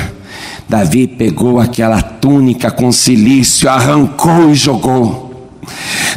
Davi 0.68 1.08
pegou 1.08 1.58
aquela 1.58 2.00
túnica 2.00 2.70
com 2.70 2.92
silício, 2.92 3.68
arrancou 3.68 4.48
e 4.50 4.54
jogou. 4.54 5.50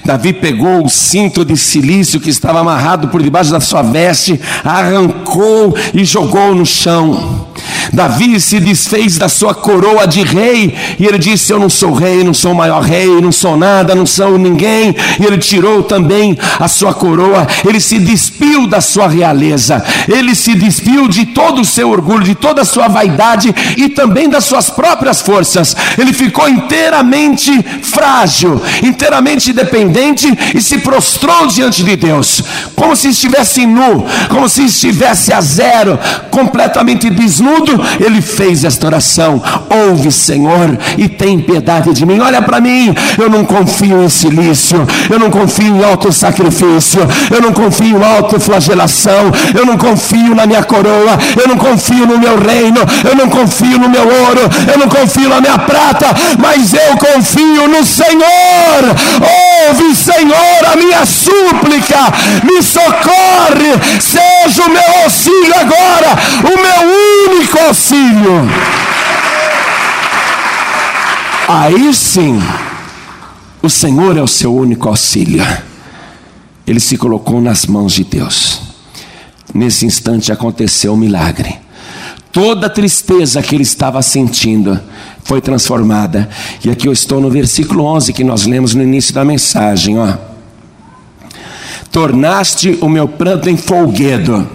Davi 0.06 0.34
pegou 0.34 0.86
o 0.86 0.90
cinto 0.90 1.44
de 1.44 1.58
silício 1.58 2.20
que 2.20 2.30
estava 2.30 2.60
amarrado 2.60 3.08
por 3.08 3.24
debaixo 3.24 3.50
da 3.50 3.60
sua 3.60 3.82
veste, 3.82 4.40
arrancou 4.64 5.76
e 5.96 6.06
jogou 6.06 6.54
no 6.54 6.64
chão. 6.64 7.49
Davi 7.92 8.40
se 8.40 8.60
desfez 8.60 9.18
da 9.18 9.28
sua 9.28 9.54
coroa 9.54 10.08
de 10.08 10.24
rei 10.24 10.76
e 11.00 11.06
ele 11.06 11.18
disse: 11.18 11.52
Eu 11.52 11.60
não 11.60 11.70
sou 11.70 11.94
rei, 11.94 12.24
não 12.24 12.34
sou 12.34 12.52
o 12.52 12.56
maior 12.56 12.82
rei, 12.82 13.08
não 13.22 13.32
sou 13.32 13.58
nada, 13.58 13.96
não 13.96 14.06
sou 14.06 14.38
ninguém. 14.38 14.96
E 15.20 15.26
ele 15.26 15.38
tirou 15.38 15.84
também 15.84 16.38
a 16.60 16.68
sua 16.68 16.94
coroa, 16.94 17.48
ele 17.68 17.80
se 17.80 18.00
despiu 18.00 18.68
da 18.68 18.82
sua 18.82 19.08
realeza, 19.08 19.84
ele 20.08 20.36
se 20.36 20.56
despiu 20.56 21.08
de 21.08 21.28
todo 21.28 21.62
o 21.62 21.66
seu 21.66 21.90
orgulho, 21.90 22.24
de 22.24 22.36
toda 22.36 22.62
a 22.62 22.66
sua 22.66 22.88
vaidade 22.88 23.54
e 23.78 23.90
também 23.90 24.30
das 24.30 24.46
suas 24.46 24.70
próprias 24.70 25.22
forças. 25.22 25.76
Ele 25.98 26.14
ficou 26.14 26.48
inteiramente 26.48 27.52
frágil, 27.82 28.62
inteiramente 28.84 29.52
dependente 29.54 30.28
e 30.54 30.62
se 30.62 30.80
prostrou 30.80 31.48
diante 31.48 31.84
de 31.84 31.96
Deus, 31.96 32.44
como 32.76 32.96
se 32.96 33.10
estivesse 33.10 33.66
nu, 33.66 34.06
como 34.30 34.48
se 34.48 34.66
estivesse 34.66 35.34
a 35.34 35.42
zero, 35.42 35.98
completamente 36.30 37.10
desnudo 37.10 37.79
ele 38.00 38.22
fez 38.22 38.64
esta 38.64 38.88
oração: 38.88 39.42
Ouve, 39.70 40.12
Senhor, 40.12 40.78
e 40.98 41.08
tem 41.08 41.40
piedade 41.40 41.94
de 41.94 42.06
mim. 42.06 42.20
Olha 42.20 42.42
para 42.42 42.60
mim, 42.60 42.94
eu 43.18 43.30
não 43.30 43.46
confio 43.46 44.04
em 44.04 44.10
silício, 44.10 44.86
eu 45.10 45.20
não 45.20 45.30
confio 45.30 45.76
em 45.76 45.84
alto 45.84 46.12
sacrifício, 46.12 47.02
eu 47.32 47.42
não 47.42 47.54
confio 47.54 47.98
em 47.98 48.04
autoflagelação, 48.04 49.32
eu 49.54 49.66
não 49.66 49.78
confio 49.78 50.36
na 50.36 50.46
minha 50.46 50.64
coroa, 50.64 51.18
eu 51.40 51.48
não 51.48 51.58
confio 51.58 52.06
no 52.06 52.18
meu 52.18 52.38
reino, 52.38 52.80
eu 53.08 53.16
não 53.16 53.30
confio 53.30 53.80
no 53.80 53.90
meu 53.90 54.04
ouro, 54.04 54.42
eu 54.72 54.78
não 54.78 54.88
confio 54.88 55.30
na 55.30 55.42
minha 55.42 55.58
prata, 55.58 56.08
mas 56.38 56.74
eu 56.74 56.98
confio 56.98 57.68
no 57.68 57.84
Senhor. 57.84 58.82
Ouve, 59.70 59.96
Senhor, 59.96 60.72
a 60.72 60.76
minha 60.76 61.06
súplica, 61.06 61.98
me 62.44 62.62
socorre, 62.64 63.72
seja 64.00 64.64
o 64.64 64.70
meu 64.70 65.04
auxílio 65.04 65.54
agora, 65.56 66.18
o 66.44 66.56
meu 66.58 67.36
único 67.36 67.59
auxílio. 67.60 68.48
Aí 71.48 71.94
sim, 71.94 72.40
o 73.62 73.70
Senhor 73.70 74.18
é 74.18 74.22
o 74.22 74.28
seu 74.28 74.56
único 74.56 74.88
auxílio. 74.88 75.46
Ele 76.66 76.80
se 76.80 76.98
colocou 76.98 77.42
nas 77.42 77.66
mãos 77.66 77.94
de 77.94 78.04
Deus. 78.04 78.62
Nesse 79.54 79.86
instante 79.86 80.32
aconteceu 80.32 80.94
um 80.94 80.98
milagre. 80.98 81.58
Toda 82.32 82.70
tristeza 82.70 83.42
que 83.42 83.56
ele 83.56 83.64
estava 83.64 84.02
sentindo 84.04 84.80
foi 85.24 85.42
transformada. 85.42 86.30
E 86.64 86.70
aqui 86.70 86.88
eu 86.88 86.94
estou 86.94 87.20
no 87.20 87.30
versículo 87.30 87.84
11 87.86 88.14
que 88.14 88.24
nós 88.24 88.46
lemos 88.46 88.76
no 88.76 88.84
início 88.84 89.14
da 89.14 89.26
mensagem, 89.26 89.98
ó. 89.98 90.14
Tornaste 91.92 92.78
o 92.82 92.88
meu 92.88 93.08
pranto 93.08 93.50
em 93.50 93.58
folguedo. 93.58 94.48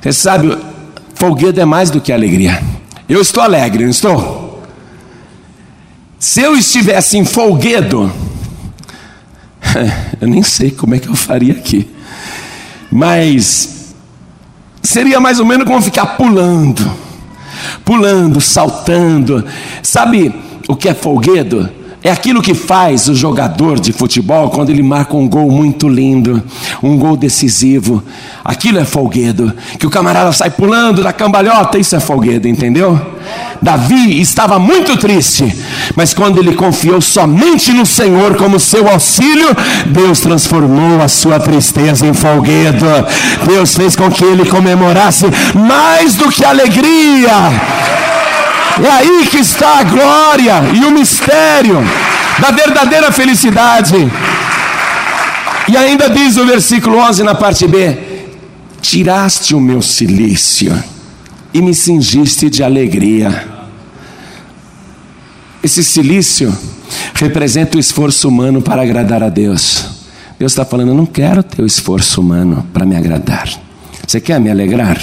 Você 0.00 0.12
sabe, 0.12 0.56
Folguedo 1.20 1.60
é 1.60 1.66
mais 1.66 1.90
do 1.90 2.00
que 2.00 2.14
alegria. 2.14 2.62
Eu 3.06 3.20
estou 3.20 3.42
alegre, 3.42 3.84
não 3.84 3.90
estou? 3.90 4.64
Se 6.18 6.40
eu 6.40 6.56
estivesse 6.56 7.18
em 7.18 7.26
folguedo, 7.26 8.10
eu 10.18 10.26
nem 10.26 10.42
sei 10.42 10.70
como 10.70 10.94
é 10.94 10.98
que 10.98 11.08
eu 11.08 11.14
faria 11.14 11.52
aqui, 11.52 11.90
mas 12.90 13.92
seria 14.82 15.20
mais 15.20 15.38
ou 15.38 15.44
menos 15.44 15.66
como 15.66 15.82
ficar 15.82 16.06
pulando, 16.16 16.90
pulando, 17.84 18.40
saltando. 18.40 19.46
Sabe 19.82 20.34
o 20.66 20.74
que 20.74 20.88
é 20.88 20.94
folguedo? 20.94 21.70
É 22.02 22.10
aquilo 22.10 22.40
que 22.40 22.54
faz 22.54 23.08
o 23.08 23.14
jogador 23.14 23.78
de 23.78 23.92
futebol 23.92 24.48
quando 24.48 24.70
ele 24.70 24.82
marca 24.82 25.14
um 25.14 25.28
gol 25.28 25.50
muito 25.50 25.86
lindo, 25.86 26.42
um 26.82 26.96
gol 26.96 27.14
decisivo. 27.14 28.02
Aquilo 28.42 28.78
é 28.78 28.86
folguedo, 28.86 29.52
que 29.78 29.86
o 29.86 29.90
camarada 29.90 30.32
sai 30.32 30.48
pulando 30.48 31.02
da 31.02 31.12
cambalhota, 31.12 31.78
isso 31.78 31.94
é 31.94 32.00
folguedo, 32.00 32.48
entendeu? 32.48 32.98
Davi 33.60 34.18
estava 34.18 34.58
muito 34.58 34.96
triste, 34.96 35.54
mas 35.94 36.14
quando 36.14 36.38
ele 36.38 36.54
confiou 36.54 37.02
somente 37.02 37.70
no 37.72 37.84
Senhor 37.84 38.34
como 38.36 38.58
seu 38.58 38.88
auxílio, 38.88 39.54
Deus 39.88 40.20
transformou 40.20 41.02
a 41.02 41.08
sua 41.08 41.38
tristeza 41.38 42.06
em 42.06 42.14
folguedo. 42.14 42.86
Deus 43.46 43.74
fez 43.74 43.94
com 43.94 44.10
que 44.10 44.24
ele 44.24 44.48
comemorasse 44.48 45.26
mais 45.54 46.14
do 46.14 46.30
que 46.30 46.42
alegria 46.46 47.30
é 48.82 48.90
aí 48.90 49.26
que 49.26 49.38
está 49.38 49.80
a 49.80 49.82
glória 49.82 50.54
e 50.74 50.84
o 50.84 50.90
mistério 50.90 51.78
da 52.40 52.50
verdadeira 52.50 53.10
felicidade. 53.10 53.96
E 55.68 55.76
ainda 55.76 56.08
diz 56.08 56.36
o 56.36 56.46
versículo 56.46 56.98
11 56.98 57.22
na 57.22 57.34
parte 57.34 57.66
B: 57.66 57.98
Tiraste 58.80 59.54
o 59.54 59.60
meu 59.60 59.82
silício 59.82 60.72
e 61.52 61.60
me 61.60 61.74
cingiste 61.74 62.48
de 62.48 62.62
alegria. 62.62 63.48
Esse 65.62 65.84
silício 65.84 66.56
representa 67.14 67.76
o 67.76 67.80
esforço 67.80 68.28
humano 68.28 68.62
para 68.62 68.82
agradar 68.82 69.22
a 69.22 69.28
Deus. 69.28 69.86
Deus 70.38 70.52
está 70.52 70.64
falando: 70.64 70.88
Eu 70.88 70.94
não 70.94 71.06
quero 71.06 71.42
teu 71.42 71.66
esforço 71.66 72.20
humano 72.20 72.66
para 72.72 72.86
me 72.86 72.96
agradar. 72.96 73.48
Você 74.06 74.20
quer 74.20 74.40
me 74.40 74.50
alegrar? 74.50 74.98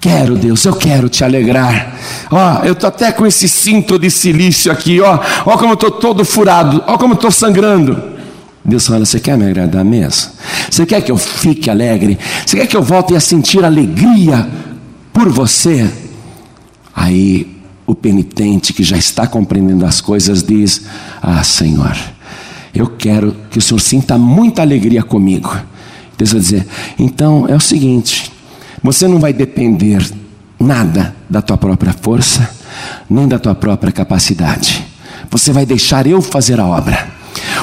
Quero, 0.00 0.36
Deus, 0.36 0.64
eu 0.64 0.74
quero 0.74 1.08
te 1.08 1.24
alegrar. 1.24 1.94
Ó, 2.30 2.64
eu 2.64 2.74
tô 2.74 2.86
até 2.86 3.10
com 3.12 3.26
esse 3.26 3.48
cinto 3.48 3.98
de 3.98 4.10
silício 4.10 4.70
aqui, 4.70 5.00
ó. 5.00 5.18
Ó 5.44 5.56
como 5.56 5.72
eu 5.72 5.76
tô 5.76 5.90
todo 5.90 6.24
furado, 6.24 6.82
ó 6.86 6.98
como 6.98 7.14
eu 7.14 7.18
tô 7.18 7.30
sangrando. 7.30 8.16
Deus 8.64 8.86
fala: 8.86 9.04
Você 9.04 9.20
quer 9.20 9.38
me 9.38 9.46
agradar 9.46 9.84
mesmo? 9.84 10.32
Você 10.70 10.84
quer 10.84 11.00
que 11.00 11.10
eu 11.10 11.16
fique 11.16 11.70
alegre? 11.70 12.18
Você 12.44 12.58
quer 12.58 12.66
que 12.66 12.76
eu 12.76 12.82
volte 12.82 13.14
a 13.14 13.20
sentir 13.20 13.64
alegria 13.64 14.48
por 15.12 15.28
você? 15.28 15.90
Aí 16.94 17.56
o 17.86 17.94
penitente 17.94 18.72
que 18.72 18.82
já 18.82 18.96
está 18.96 19.26
compreendendo 19.26 19.86
as 19.86 20.00
coisas 20.00 20.42
diz: 20.42 20.82
Ah, 21.22 21.42
Senhor, 21.42 21.96
eu 22.74 22.88
quero 22.88 23.34
que 23.50 23.58
o 23.58 23.62
Senhor 23.62 23.80
sinta 23.80 24.18
muita 24.18 24.62
alegria 24.62 25.02
comigo. 25.02 25.56
Deus 26.18 26.32
vai 26.32 26.40
dizer: 26.40 26.66
Então 26.98 27.46
é 27.48 27.54
o 27.54 27.60
seguinte 27.60 28.35
você 28.82 29.08
não 29.08 29.18
vai 29.18 29.32
depender 29.32 30.06
nada 30.58 31.14
da 31.28 31.42
tua 31.42 31.56
própria 31.56 31.92
força, 31.92 32.48
nem 33.08 33.26
da 33.26 33.38
tua 33.38 33.54
própria 33.54 33.92
capacidade. 33.92 34.84
Você 35.30 35.52
vai 35.52 35.66
deixar 35.66 36.06
eu 36.06 36.22
fazer 36.22 36.60
a 36.60 36.66
obra. 36.66 37.08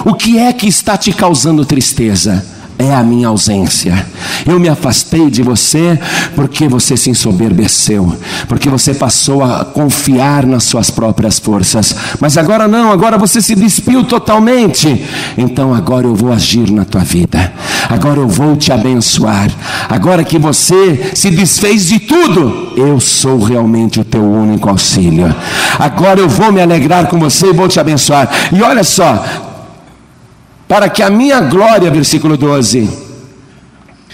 O 0.05 0.13
que 0.13 0.37
é 0.37 0.51
que 0.53 0.67
está 0.67 0.97
te 0.97 1.11
causando 1.11 1.65
tristeza? 1.65 2.43
é 2.77 2.93
a 2.93 3.03
minha 3.03 3.27
ausência. 3.27 4.05
Eu 4.45 4.59
me 4.59 4.67
afastei 4.67 5.29
de 5.29 5.41
você 5.41 5.99
porque 6.35 6.67
você 6.67 6.97
se 6.97 7.09
ensoberbeceu, 7.09 8.15
porque 8.47 8.69
você 8.69 8.93
passou 8.93 9.43
a 9.43 9.63
confiar 9.63 10.45
nas 10.45 10.63
suas 10.63 10.89
próprias 10.89 11.39
forças. 11.39 11.95
Mas 12.19 12.37
agora 12.37 12.67
não, 12.67 12.91
agora 12.91 13.17
você 13.17 13.41
se 13.41 13.55
despiu 13.55 14.03
totalmente. 14.03 15.05
Então 15.37 15.73
agora 15.73 16.07
eu 16.07 16.15
vou 16.15 16.31
agir 16.31 16.71
na 16.71 16.85
tua 16.85 17.01
vida. 17.01 17.53
Agora 17.93 18.19
eu 18.19 18.27
vou 18.27 18.55
te 18.55 18.73
abençoar. 18.73 19.51
Agora 19.87 20.23
que 20.23 20.39
você 20.39 21.11
se 21.13 21.29
desfez 21.29 21.85
de 21.85 21.99
tudo, 21.99 22.73
eu 22.75 22.99
sou 22.99 23.37
realmente 23.37 23.99
o 23.99 24.03
teu 24.03 24.23
único 24.23 24.67
auxílio. 24.67 25.33
Agora 25.77 26.19
eu 26.19 26.27
vou 26.27 26.51
me 26.51 26.59
alegrar 26.59 27.05
com 27.05 27.19
você 27.19 27.49
e 27.49 27.53
vou 27.53 27.67
te 27.67 27.79
abençoar. 27.79 28.27
E 28.51 28.63
olha 28.63 28.83
só, 28.83 29.23
para 30.67 30.89
que 30.89 31.03
a 31.03 31.09
minha 31.11 31.39
glória, 31.41 31.91
versículo 31.91 32.35
12, 32.35 32.89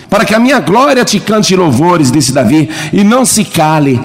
para 0.09 0.25
que 0.25 0.35
a 0.35 0.39
minha 0.39 0.59
glória 0.59 1.05
te 1.05 1.17
cante 1.17 1.55
louvores, 1.55 2.11
disse 2.11 2.33
Davi, 2.33 2.69
e 2.91 3.01
não 3.01 3.23
se 3.23 3.45
cale. 3.45 4.01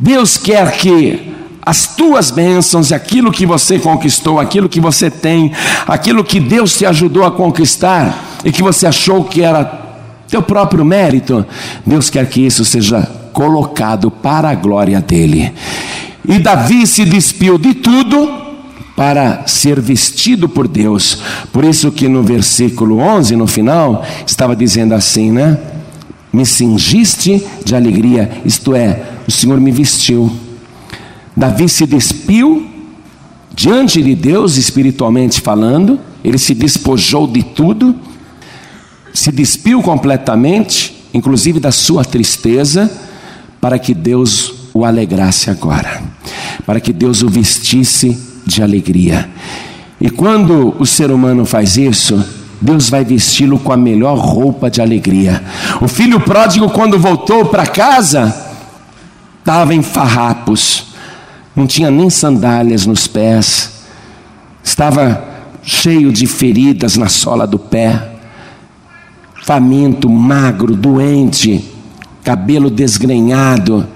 Deus 0.00 0.38
quer 0.38 0.72
que 0.72 1.34
as 1.66 1.88
tuas 1.88 2.30
bênçãos, 2.30 2.92
aquilo 2.92 3.32
que 3.32 3.44
você 3.44 3.76
conquistou, 3.76 4.38
aquilo 4.38 4.68
que 4.68 4.80
você 4.80 5.10
tem, 5.10 5.50
aquilo 5.84 6.22
que 6.22 6.38
Deus 6.38 6.78
te 6.78 6.86
ajudou 6.86 7.24
a 7.24 7.30
conquistar 7.32 8.38
e 8.44 8.52
que 8.52 8.62
você 8.62 8.86
achou 8.86 9.24
que 9.24 9.42
era 9.42 9.64
teu 10.28 10.40
próprio 10.40 10.84
mérito, 10.84 11.44
Deus 11.84 12.08
quer 12.08 12.28
que 12.28 12.46
isso 12.46 12.64
seja 12.64 13.02
colocado 13.32 14.12
para 14.12 14.48
a 14.48 14.54
glória 14.54 15.00
dele. 15.00 15.52
E 16.24 16.38
Davi 16.38 16.86
se 16.86 17.04
despiu 17.04 17.58
de 17.58 17.74
tudo 17.74 18.46
para 18.94 19.44
ser 19.48 19.80
vestido 19.80 20.48
por 20.48 20.68
Deus. 20.68 21.18
Por 21.52 21.64
isso 21.64 21.90
que 21.90 22.06
no 22.06 22.22
versículo 22.22 22.98
11, 22.98 23.34
no 23.34 23.48
final, 23.48 24.04
estava 24.24 24.54
dizendo 24.54 24.94
assim, 24.94 25.32
né? 25.32 25.58
me 26.32 26.46
cingiste 26.46 27.44
de 27.64 27.74
alegria, 27.74 28.30
isto 28.44 28.74
é, 28.74 29.02
o 29.26 29.30
Senhor 29.32 29.60
me 29.60 29.72
vestiu. 29.72 30.45
Davi 31.36 31.68
se 31.68 31.86
despiu 31.86 32.66
diante 33.54 34.02
de 34.02 34.14
Deus, 34.14 34.56
espiritualmente 34.56 35.40
falando, 35.40 36.00
ele 36.24 36.38
se 36.38 36.54
despojou 36.54 37.26
de 37.26 37.42
tudo, 37.42 37.94
se 39.12 39.30
despiu 39.30 39.82
completamente, 39.82 41.06
inclusive 41.12 41.60
da 41.60 41.70
sua 41.70 42.04
tristeza, 42.04 42.90
para 43.60 43.78
que 43.78 43.94
Deus 43.94 44.54
o 44.72 44.84
alegrasse 44.84 45.50
agora, 45.50 46.02
para 46.64 46.80
que 46.80 46.92
Deus 46.92 47.22
o 47.22 47.28
vestisse 47.28 48.18
de 48.46 48.62
alegria. 48.62 49.28
E 50.00 50.10
quando 50.10 50.74
o 50.78 50.86
ser 50.86 51.10
humano 51.10 51.44
faz 51.46 51.76
isso, 51.76 52.22
Deus 52.60 52.88
vai 52.88 53.04
vesti-lo 53.04 53.58
com 53.58 53.72
a 53.72 53.76
melhor 53.76 54.18
roupa 54.18 54.70
de 54.70 54.80
alegria. 54.80 55.42
O 55.80 55.88
filho 55.88 56.20
pródigo, 56.20 56.70
quando 56.70 56.98
voltou 56.98 57.46
para 57.46 57.66
casa, 57.66 58.34
estava 59.38 59.74
em 59.74 59.82
farrapos, 59.82 60.86
não 61.56 61.66
tinha 61.66 61.90
nem 61.90 62.08
sandálias 62.10 62.86
nos 62.86 63.08
pés, 63.08 63.72
estava 64.62 65.24
cheio 65.62 66.12
de 66.12 66.26
feridas 66.26 66.96
na 66.96 67.08
sola 67.08 67.46
do 67.46 67.58
pé, 67.58 68.12
faminto, 69.44 70.08
magro, 70.08 70.76
doente, 70.76 71.64
cabelo 72.22 72.70
desgrenhado, 72.70 73.88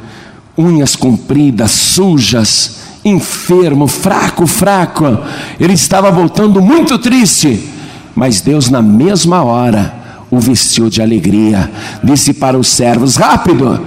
unhas 0.57 0.97
compridas, 0.97 1.71
sujas, 1.71 2.79
enfermo, 3.05 3.87
fraco, 3.87 4.47
fraco. 4.47 5.19
Ele 5.59 5.75
estava 5.75 6.11
voltando 6.11 6.61
muito 6.61 6.99
triste 6.99 7.79
mas 8.15 8.41
Deus, 8.41 8.69
na 8.69 8.83
mesma 8.83 9.43
hora, 9.43 9.95
o 10.31 10.39
vestiu 10.39 10.91
de 10.91 11.01
alegria. 11.01 11.71
Disse 12.03 12.35
para 12.35 12.59
os 12.59 12.69
servos: 12.69 13.17
Rápido, 13.17 13.81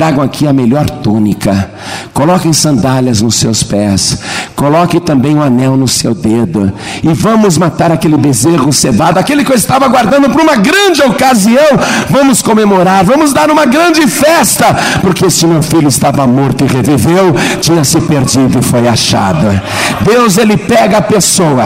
tragam 0.00 0.24
aqui 0.24 0.46
a 0.46 0.52
melhor 0.54 0.88
túnica, 0.88 1.70
coloquem 2.14 2.54
sandálias 2.54 3.20
nos 3.20 3.34
seus 3.34 3.62
pés, 3.62 4.18
coloque 4.56 4.98
também 4.98 5.36
um 5.36 5.42
anel 5.42 5.76
no 5.76 5.86
seu 5.86 6.14
dedo, 6.14 6.72
e 7.02 7.08
vamos 7.08 7.58
matar 7.58 7.92
aquele 7.92 8.16
bezerro 8.16 8.72
cevado, 8.72 9.18
aquele 9.18 9.44
que 9.44 9.52
eu 9.52 9.56
estava 9.56 9.86
guardando 9.88 10.30
para 10.30 10.42
uma 10.42 10.56
grande 10.56 11.02
ocasião. 11.02 11.78
Vamos 12.08 12.40
comemorar, 12.40 13.04
vamos 13.04 13.34
dar 13.34 13.50
uma 13.50 13.66
grande 13.66 14.06
festa, 14.06 14.74
porque 15.02 15.26
esse 15.26 15.46
meu 15.46 15.62
filho 15.62 15.88
estava 15.88 16.26
morto 16.26 16.64
e 16.64 16.66
reviveu, 16.66 17.34
tinha 17.60 17.84
se 17.84 18.00
perdido 18.00 18.58
e 18.58 18.62
foi 18.62 18.88
achado. 18.88 19.60
Deus, 20.00 20.38
ele 20.38 20.56
pega 20.56 20.96
a 20.96 21.02
pessoa 21.02 21.64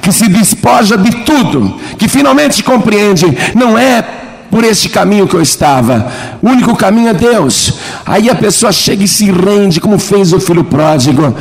que 0.00 0.10
se 0.10 0.28
despoja 0.28 0.96
de 0.96 1.10
tudo, 1.26 1.78
que 1.98 2.08
finalmente 2.08 2.64
compreende, 2.64 3.26
não 3.54 3.76
é 3.76 4.15
por 4.56 4.64
este 4.64 4.88
caminho 4.88 5.28
que 5.28 5.34
eu 5.34 5.42
estava. 5.42 6.10
O 6.40 6.48
único 6.48 6.74
caminho 6.74 7.08
é 7.08 7.12
Deus. 7.12 7.74
Aí 8.06 8.30
a 8.30 8.34
pessoa 8.34 8.72
chega 8.72 9.04
e 9.04 9.08
se 9.08 9.30
rende, 9.30 9.82
como 9.82 9.98
fez 9.98 10.32
o 10.32 10.40
filho 10.40 10.64
pródigo. 10.64 11.36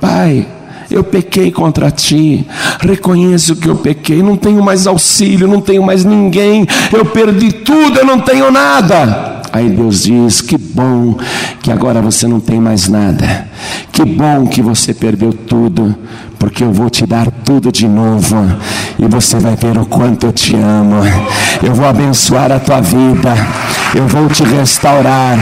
Pai, 0.00 0.44
eu 0.90 1.04
pequei 1.04 1.52
contra 1.52 1.92
ti, 1.92 2.44
reconheço 2.80 3.54
que 3.54 3.68
eu 3.68 3.76
pequei, 3.76 4.20
não 4.20 4.36
tenho 4.36 4.60
mais 4.64 4.84
auxílio, 4.88 5.46
não 5.46 5.60
tenho 5.60 5.80
mais 5.80 6.04
ninguém, 6.04 6.66
eu 6.92 7.04
perdi 7.04 7.52
tudo, 7.52 8.00
eu 8.00 8.04
não 8.04 8.18
tenho 8.18 8.50
nada. 8.50 9.42
Aí 9.52 9.70
Deus 9.70 10.02
diz: 10.02 10.40
Que 10.40 10.58
bom 10.58 11.16
que 11.62 11.70
agora 11.70 12.02
você 12.02 12.26
não 12.26 12.40
tem 12.40 12.58
mais 12.58 12.88
nada, 12.88 13.48
que 13.92 14.04
bom 14.04 14.44
que 14.44 14.60
você 14.60 14.92
perdeu 14.92 15.32
tudo, 15.32 15.94
porque 16.38 16.64
eu 16.64 16.72
vou 16.72 16.88
te 16.90 17.06
dar 17.06 17.26
tudo 17.44 17.72
de 17.72 17.88
novo 17.88 18.36
e 18.98 19.06
você 19.06 19.38
vai 19.38 19.56
ver 19.56 19.76
o 19.78 19.86
quanto 19.86 20.26
eu 20.26 20.32
te 20.32 20.54
amo. 20.54 21.02
Eu 21.62 21.74
vou 21.74 21.86
abençoar 21.86 22.52
a 22.52 22.58
tua 22.58 22.80
vida, 22.80 23.34
eu 23.94 24.06
vou 24.06 24.28
te 24.28 24.42
restaurar, 24.44 25.38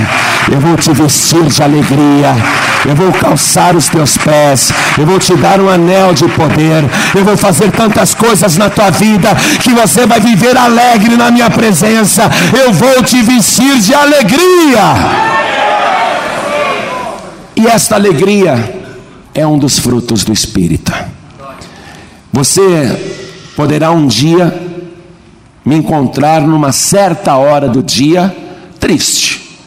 eu 0.50 0.60
vou 0.60 0.76
te 0.76 0.92
vestir 0.92 1.44
de 1.44 1.62
alegria, 1.62 2.34
eu 2.86 2.94
vou 2.94 3.12
calçar 3.12 3.74
os 3.74 3.88
teus 3.88 4.16
pés, 4.16 4.72
eu 4.98 5.06
vou 5.06 5.18
te 5.18 5.34
dar 5.36 5.60
um 5.60 5.68
anel 5.68 6.14
de 6.14 6.28
poder, 6.28 6.84
eu 7.14 7.24
vou 7.24 7.36
fazer 7.36 7.70
tantas 7.72 8.14
coisas 8.14 8.56
na 8.56 8.70
tua 8.70 8.90
vida 8.90 9.34
que 9.60 9.72
você 9.72 10.06
vai 10.06 10.20
viver 10.20 10.56
alegre 10.56 11.16
na 11.16 11.30
minha 11.30 11.50
presença. 11.50 12.30
Eu 12.52 12.72
vou 12.72 13.02
te 13.02 13.22
vestir 13.22 13.78
de 13.78 13.94
alegria. 13.94 15.34
E 17.56 17.66
esta 17.66 17.94
alegria 17.94 18.83
é 19.34 19.46
um 19.46 19.58
dos 19.58 19.78
frutos 19.78 20.24
do 20.24 20.32
Espírito. 20.32 20.92
Você 22.32 23.52
poderá 23.56 23.90
um 23.90 24.06
dia 24.06 24.62
me 25.64 25.74
encontrar 25.76 26.42
numa 26.42 26.72
certa 26.72 27.36
hora 27.36 27.68
do 27.68 27.82
dia 27.82 28.34
triste. 28.78 29.58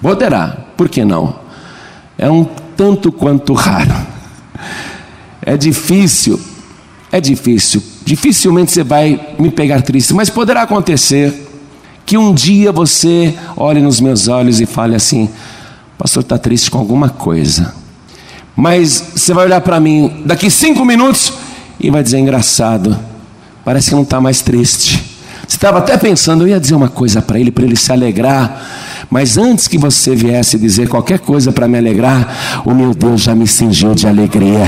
Poderá, 0.00 0.56
por 0.76 0.88
que 0.88 1.04
não? 1.04 1.34
É 2.16 2.30
um 2.30 2.44
tanto 2.76 3.12
quanto 3.12 3.52
raro. 3.52 3.94
É 5.42 5.56
difícil, 5.56 6.40
é 7.10 7.20
difícil. 7.20 7.82
Dificilmente 8.04 8.72
você 8.72 8.82
vai 8.82 9.34
me 9.38 9.50
pegar 9.50 9.82
triste, 9.82 10.14
mas 10.14 10.30
poderá 10.30 10.62
acontecer 10.62 11.48
que 12.06 12.16
um 12.16 12.32
dia 12.34 12.72
você 12.72 13.34
olhe 13.56 13.80
nos 13.80 14.00
meus 14.00 14.28
olhos 14.28 14.60
e 14.60 14.66
fale 14.66 14.94
assim: 14.94 15.28
Pastor, 15.98 16.22
está 16.22 16.38
triste 16.38 16.70
com 16.70 16.78
alguma 16.78 17.08
coisa. 17.08 17.79
Mas 18.60 19.12
você 19.16 19.32
vai 19.32 19.46
olhar 19.46 19.62
para 19.62 19.80
mim 19.80 20.22
daqui 20.22 20.50
cinco 20.50 20.84
minutos 20.84 21.32
e 21.80 21.90
vai 21.90 22.02
dizer: 22.02 22.18
engraçado, 22.18 22.94
parece 23.64 23.88
que 23.88 23.94
não 23.94 24.02
está 24.02 24.20
mais 24.20 24.42
triste. 24.42 25.02
Você 25.48 25.56
estava 25.56 25.78
até 25.78 25.96
pensando, 25.96 26.42
eu 26.44 26.48
ia 26.48 26.60
dizer 26.60 26.74
uma 26.74 26.90
coisa 26.90 27.22
para 27.22 27.40
ele, 27.40 27.50
para 27.50 27.64
ele 27.64 27.74
se 27.74 27.90
alegrar. 27.90 28.62
Mas 29.08 29.38
antes 29.38 29.66
que 29.66 29.78
você 29.78 30.14
viesse 30.14 30.58
dizer 30.58 30.88
qualquer 30.90 31.20
coisa 31.20 31.50
para 31.50 31.66
me 31.66 31.78
alegrar, 31.78 32.62
o 32.66 32.74
meu 32.74 32.92
Deus 32.92 33.22
já 33.22 33.34
me 33.34 33.46
cingiu 33.46 33.94
de 33.94 34.06
alegria. 34.06 34.66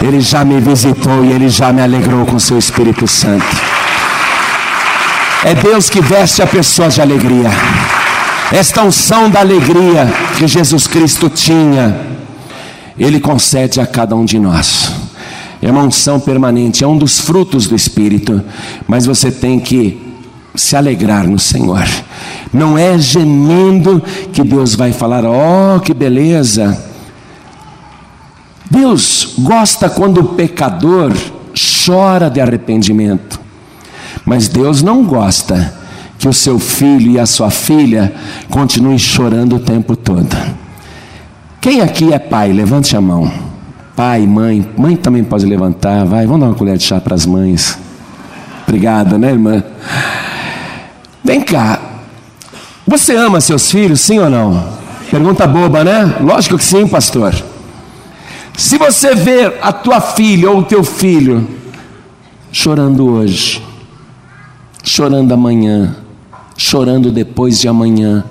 Ele 0.00 0.22
já 0.22 0.42
me 0.42 0.58
visitou 0.58 1.22
e 1.22 1.30
ele 1.30 1.50
já 1.50 1.70
me 1.70 1.82
alegrou 1.82 2.24
com 2.24 2.38
seu 2.38 2.58
Espírito 2.58 3.06
Santo. 3.06 3.44
É 5.44 5.54
Deus 5.54 5.90
que 5.90 6.00
veste 6.00 6.40
a 6.40 6.46
pessoa 6.46 6.88
de 6.88 7.02
alegria. 7.02 7.50
Esta 8.50 8.82
unção 8.82 9.28
da 9.28 9.40
alegria 9.40 10.10
que 10.38 10.48
Jesus 10.48 10.86
Cristo 10.86 11.28
tinha 11.28 12.08
ele 12.98 13.20
concede 13.20 13.80
a 13.80 13.86
cada 13.86 14.16
um 14.16 14.24
de 14.24 14.38
nós. 14.38 14.92
É 15.60 15.70
uma 15.70 15.82
unção 15.82 16.20
permanente, 16.20 16.84
é 16.84 16.86
um 16.86 16.96
dos 16.96 17.18
frutos 17.18 17.66
do 17.66 17.74
Espírito, 17.74 18.42
mas 18.86 19.06
você 19.06 19.30
tem 19.30 19.58
que 19.58 20.00
se 20.54 20.76
alegrar 20.76 21.26
no 21.26 21.38
Senhor. 21.38 21.86
Não 22.52 22.78
é 22.78 22.98
gemendo 22.98 24.02
que 24.32 24.42
Deus 24.42 24.74
vai 24.74 24.92
falar, 24.92 25.24
oh, 25.24 25.80
que 25.80 25.92
beleza. 25.92 26.86
Deus 28.70 29.34
gosta 29.38 29.88
quando 29.88 30.20
o 30.20 30.28
pecador 30.34 31.12
chora 31.84 32.28
de 32.28 32.40
arrependimento, 32.40 33.40
mas 34.24 34.48
Deus 34.48 34.82
não 34.82 35.04
gosta 35.04 35.74
que 36.18 36.28
o 36.28 36.32
seu 36.32 36.58
filho 36.58 37.12
e 37.12 37.18
a 37.18 37.26
sua 37.26 37.50
filha 37.50 38.12
continuem 38.50 38.98
chorando 38.98 39.56
o 39.56 39.60
tempo 39.60 39.96
todo. 39.96 40.36
Quem 41.60 41.80
aqui 41.80 42.12
é 42.12 42.18
pai? 42.18 42.52
Levante 42.52 42.96
a 42.96 43.00
mão. 43.00 43.30
Pai, 43.96 44.26
mãe. 44.26 44.68
Mãe 44.76 44.96
também 44.96 45.24
pode 45.24 45.44
levantar. 45.44 46.04
Vai, 46.04 46.26
vamos 46.26 46.40
dar 46.40 46.46
uma 46.46 46.54
colher 46.54 46.76
de 46.78 46.84
chá 46.84 47.00
para 47.00 47.14
as 47.14 47.26
mães. 47.26 47.78
Obrigada, 48.66 49.18
né, 49.18 49.30
irmã? 49.30 49.62
Vem 51.24 51.40
cá. 51.40 51.80
Você 52.86 53.14
ama 53.16 53.40
seus 53.40 53.70
filhos, 53.70 54.00
sim 54.00 54.18
ou 54.18 54.30
não? 54.30 54.78
Pergunta 55.10 55.46
boba, 55.46 55.82
né? 55.82 56.16
Lógico 56.20 56.56
que 56.56 56.64
sim, 56.64 56.86
pastor. 56.86 57.34
Se 58.56 58.76
você 58.78 59.14
ver 59.14 59.58
a 59.60 59.72
tua 59.72 60.00
filha 60.00 60.50
ou 60.50 60.58
o 60.58 60.64
teu 60.64 60.84
filho 60.84 61.46
chorando 62.52 63.06
hoje, 63.06 63.62
chorando 64.82 65.32
amanhã, 65.32 65.96
chorando 66.56 67.10
depois 67.10 67.58
de 67.58 67.68
amanhã, 67.68 68.24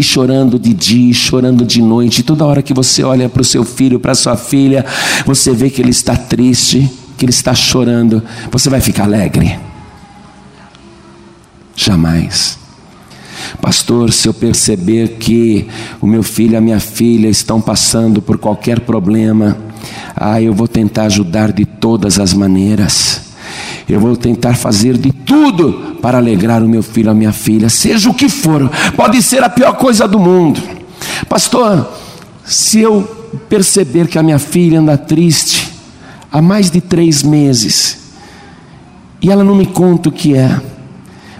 e 0.00 0.02
chorando 0.02 0.58
de 0.58 0.72
dia, 0.72 1.12
chorando 1.12 1.64
de 1.64 1.82
noite. 1.82 2.22
Toda 2.22 2.46
hora 2.46 2.62
que 2.62 2.72
você 2.72 3.04
olha 3.04 3.28
para 3.28 3.42
o 3.42 3.44
seu 3.44 3.64
filho, 3.64 4.00
para 4.00 4.14
sua 4.14 4.34
filha, 4.34 4.84
você 5.26 5.52
vê 5.52 5.68
que 5.68 5.80
ele 5.80 5.90
está 5.90 6.16
triste, 6.16 6.90
que 7.18 7.24
ele 7.26 7.30
está 7.30 7.54
chorando. 7.54 8.22
Você 8.50 8.70
vai 8.70 8.80
ficar 8.80 9.04
alegre? 9.04 9.58
Jamais. 11.76 12.58
Pastor, 13.60 14.10
se 14.12 14.26
eu 14.26 14.32
perceber 14.32 15.18
que 15.18 15.68
o 16.00 16.06
meu 16.06 16.22
filho 16.22 16.54
e 16.54 16.56
a 16.56 16.60
minha 16.60 16.80
filha 16.80 17.28
estão 17.28 17.60
passando 17.60 18.22
por 18.22 18.38
qualquer 18.38 18.80
problema, 18.80 19.58
ah, 20.16 20.40
eu 20.40 20.54
vou 20.54 20.66
tentar 20.66 21.04
ajudar 21.04 21.52
de 21.52 21.66
todas 21.66 22.18
as 22.18 22.32
maneiras. 22.32 23.09
Eu 23.90 24.00
vou 24.00 24.16
tentar 24.16 24.54
fazer 24.54 24.96
de 24.96 25.12
tudo 25.12 25.96
para 26.00 26.18
alegrar 26.18 26.62
o 26.62 26.68
meu 26.68 26.82
filho, 26.82 27.10
a 27.10 27.14
minha 27.14 27.32
filha, 27.32 27.68
seja 27.68 28.08
o 28.08 28.14
que 28.14 28.28
for. 28.28 28.70
Pode 28.96 29.20
ser 29.22 29.42
a 29.42 29.48
pior 29.48 29.72
coisa 29.74 30.06
do 30.06 30.18
mundo. 30.18 30.60
Pastor, 31.28 31.92
se 32.44 32.80
eu 32.80 33.02
perceber 33.48 34.06
que 34.06 34.18
a 34.18 34.22
minha 34.22 34.38
filha 34.38 34.78
anda 34.78 34.96
triste 34.96 35.72
há 36.30 36.40
mais 36.40 36.70
de 36.70 36.80
três 36.80 37.22
meses 37.22 37.98
e 39.20 39.30
ela 39.30 39.44
não 39.44 39.54
me 39.54 39.66
conta 39.66 40.08
o 40.08 40.12
que 40.12 40.34
é, 40.34 40.60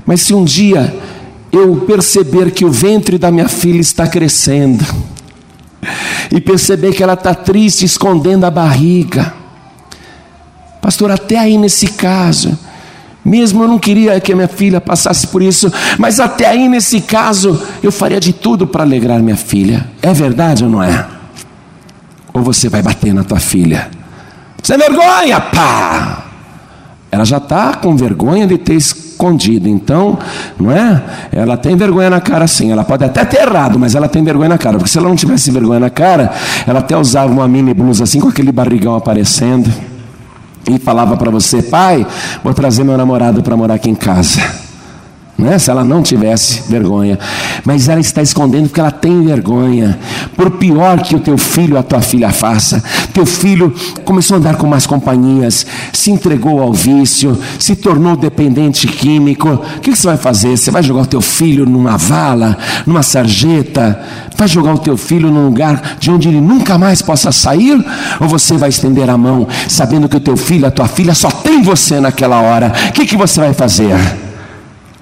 mas 0.05 0.21
se 0.21 0.35
um 0.35 0.45
dia 0.45 0.95
eu 1.53 1.77
perceber 1.87 2.51
que 2.51 2.65
o 2.65 2.71
ventre 2.71 3.17
da 3.17 3.31
minha 3.31 3.49
filha 3.49 3.81
está 3.81 4.07
crescendo, 4.07 4.85
e 6.31 6.41
perceber 6.41 6.93
que 6.93 7.03
ela 7.03 7.15
está 7.15 7.35
triste, 7.35 7.85
escondendo 7.85 8.45
a 8.45 8.51
barriga. 8.51 9.40
Pastor, 10.81 11.11
até 11.11 11.39
aí 11.39 11.59
nesse 11.59 11.89
caso, 11.89 12.59
mesmo 13.25 13.63
eu 13.63 13.69
não 13.69 13.79
queria 13.79 14.19
que 14.19 14.33
a 14.33 14.37
minha 14.37 14.49
filha 14.49 14.81
passasse 14.81 15.27
por 15.27 15.43
isso, 15.43 15.71
mas 15.99 16.19
até 16.19 16.47
aí 16.47 16.69
nesse 16.69 17.03
caso 17.03 17.61
eu 17.83 17.93
faria 17.93 18.19
de 18.19 18.33
tudo 18.33 18.67
para 18.67 18.83
alegrar 18.83 19.21
minha 19.21 19.37
filha. 19.37 19.87
É 20.01 20.13
verdade 20.13 20.65
ou 20.65 20.71
não 20.71 20.83
é? 20.83 21.07
Ou 22.33 22.43
você 22.43 22.69
vai 22.69 22.81
bater 22.81 23.13
na 23.13 23.23
tua 23.23 23.39
filha? 23.39 23.91
Sem 24.63 24.79
vergonha, 24.79 25.41
pá! 25.41 26.25
Ela 27.13 27.25
já 27.25 27.39
está 27.39 27.75
com 27.75 27.97
vergonha 27.97 28.47
de 28.47 28.57
ter 28.57 28.75
escondido, 28.75 29.69
então, 29.69 30.17
não 30.59 30.71
é? 30.71 31.03
Ela 31.33 31.57
tem 31.57 31.77
vergonha 31.77 32.09
na 32.09 32.21
cara 32.21 32.47
sim. 32.47 32.71
Ela 32.71 32.85
pode 32.85 33.05
até 33.05 33.25
ter 33.25 33.43
errado, 33.43 33.79
mas 33.79 33.97
ela 33.97 34.09
tem 34.09 34.23
vergonha 34.23 34.51
na 34.51 34.59
cara. 34.59 34.77
Porque 34.79 34.89
se 34.89 34.97
ela 34.97 35.09
não 35.09 35.17
tivesse 35.17 35.51
vergonha 35.51 35.81
na 35.81 35.91
cara, 35.91 36.33
ela 36.67 36.79
até 36.79 36.97
usava 36.97 37.33
uma 37.33 37.49
mini 37.49 37.75
blusa 37.75 38.05
assim 38.05 38.21
com 38.21 38.29
aquele 38.29 38.53
barrigão 38.53 38.95
aparecendo 38.95 39.69
e 40.77 40.79
falava 40.79 41.17
para 41.17 41.31
você: 41.31 41.63
pai, 41.63 42.07
vou 42.43 42.55
trazer 42.55 42.85
meu 42.85 42.97
namorado 42.97 43.43
para 43.43 43.57
morar 43.57 43.75
aqui 43.75 43.91
em 43.91 43.95
casa 43.95 44.70
né? 45.41 45.59
se 45.59 45.71
ela 45.71 45.85
não 45.85 46.03
tivesse 46.03 46.63
vergonha. 46.69 47.19
Mas 47.65 47.89
ela 47.89 48.01
está 48.01 48.23
escondendo 48.23 48.69
porque 48.69 48.81
ela 48.81 48.91
tem 48.91 49.25
vergonha. 49.25 49.99
Por 50.37 50.51
pior 50.53 51.01
que 51.03 51.15
o 51.15 51.21
teu 51.21 51.37
filho, 51.37 51.79
a 51.79 51.83
tua 51.83 52.01
filha 52.01 52.31
faça, 52.31 52.83
teu 53.13 53.27
filho 53.27 53.75
começou 54.05 54.37
a 54.37 54.39
andar 54.39 54.57
com 54.57 54.67
mais 54.67 54.87
companhias, 54.87 55.67
se 55.93 56.11
entregou 56.11 56.61
ao 56.61 56.73
vício, 56.73 57.39
se 57.59 57.75
tornou 57.75 58.17
dependente 58.17 58.87
químico. 58.87 59.49
O 59.49 59.81
que 59.81 59.95
você 59.95 60.07
vai 60.07 60.17
fazer? 60.17 60.57
Você 60.57 60.71
vai 60.71 60.83
jogar 60.83 61.03
o 61.03 61.07
teu 61.07 61.21
filho 61.21 61.67
numa 61.67 61.97
vala, 61.97 62.57
numa 62.87 63.03
sarjeta? 63.03 64.01
Vai 64.37 64.49
jogar 64.49 64.75
o 64.75 64.79
teu 64.79 64.97
filho 64.97 65.31
num 65.31 65.47
lugar 65.47 65.97
de 65.99 66.11
onde 66.11 66.29
ele 66.29 66.41
nunca 66.41 66.79
mais 66.79 67.03
possa 67.03 67.33
sair? 67.33 67.85
Ou 68.21 68.29
você 68.29 68.57
vai 68.57 68.69
estender 68.69 69.09
a 69.11 69.17
mão, 69.17 69.47
sabendo 69.69 70.09
que 70.09 70.17
o 70.17 70.21
teu 70.21 70.37
filho, 70.37 70.67
a 70.67 70.71
tua 70.71 70.89
filha 70.89 71.15
só 71.15 71.31
tem 71.31 71.63
você 71.63 72.01
naquela 72.01 72.41
hora? 72.41 72.73
O 72.89 72.93
que, 72.93 73.07
que 73.07 73.17
você 73.17 73.41
vai 73.41 73.53
fazer? 73.53 74.30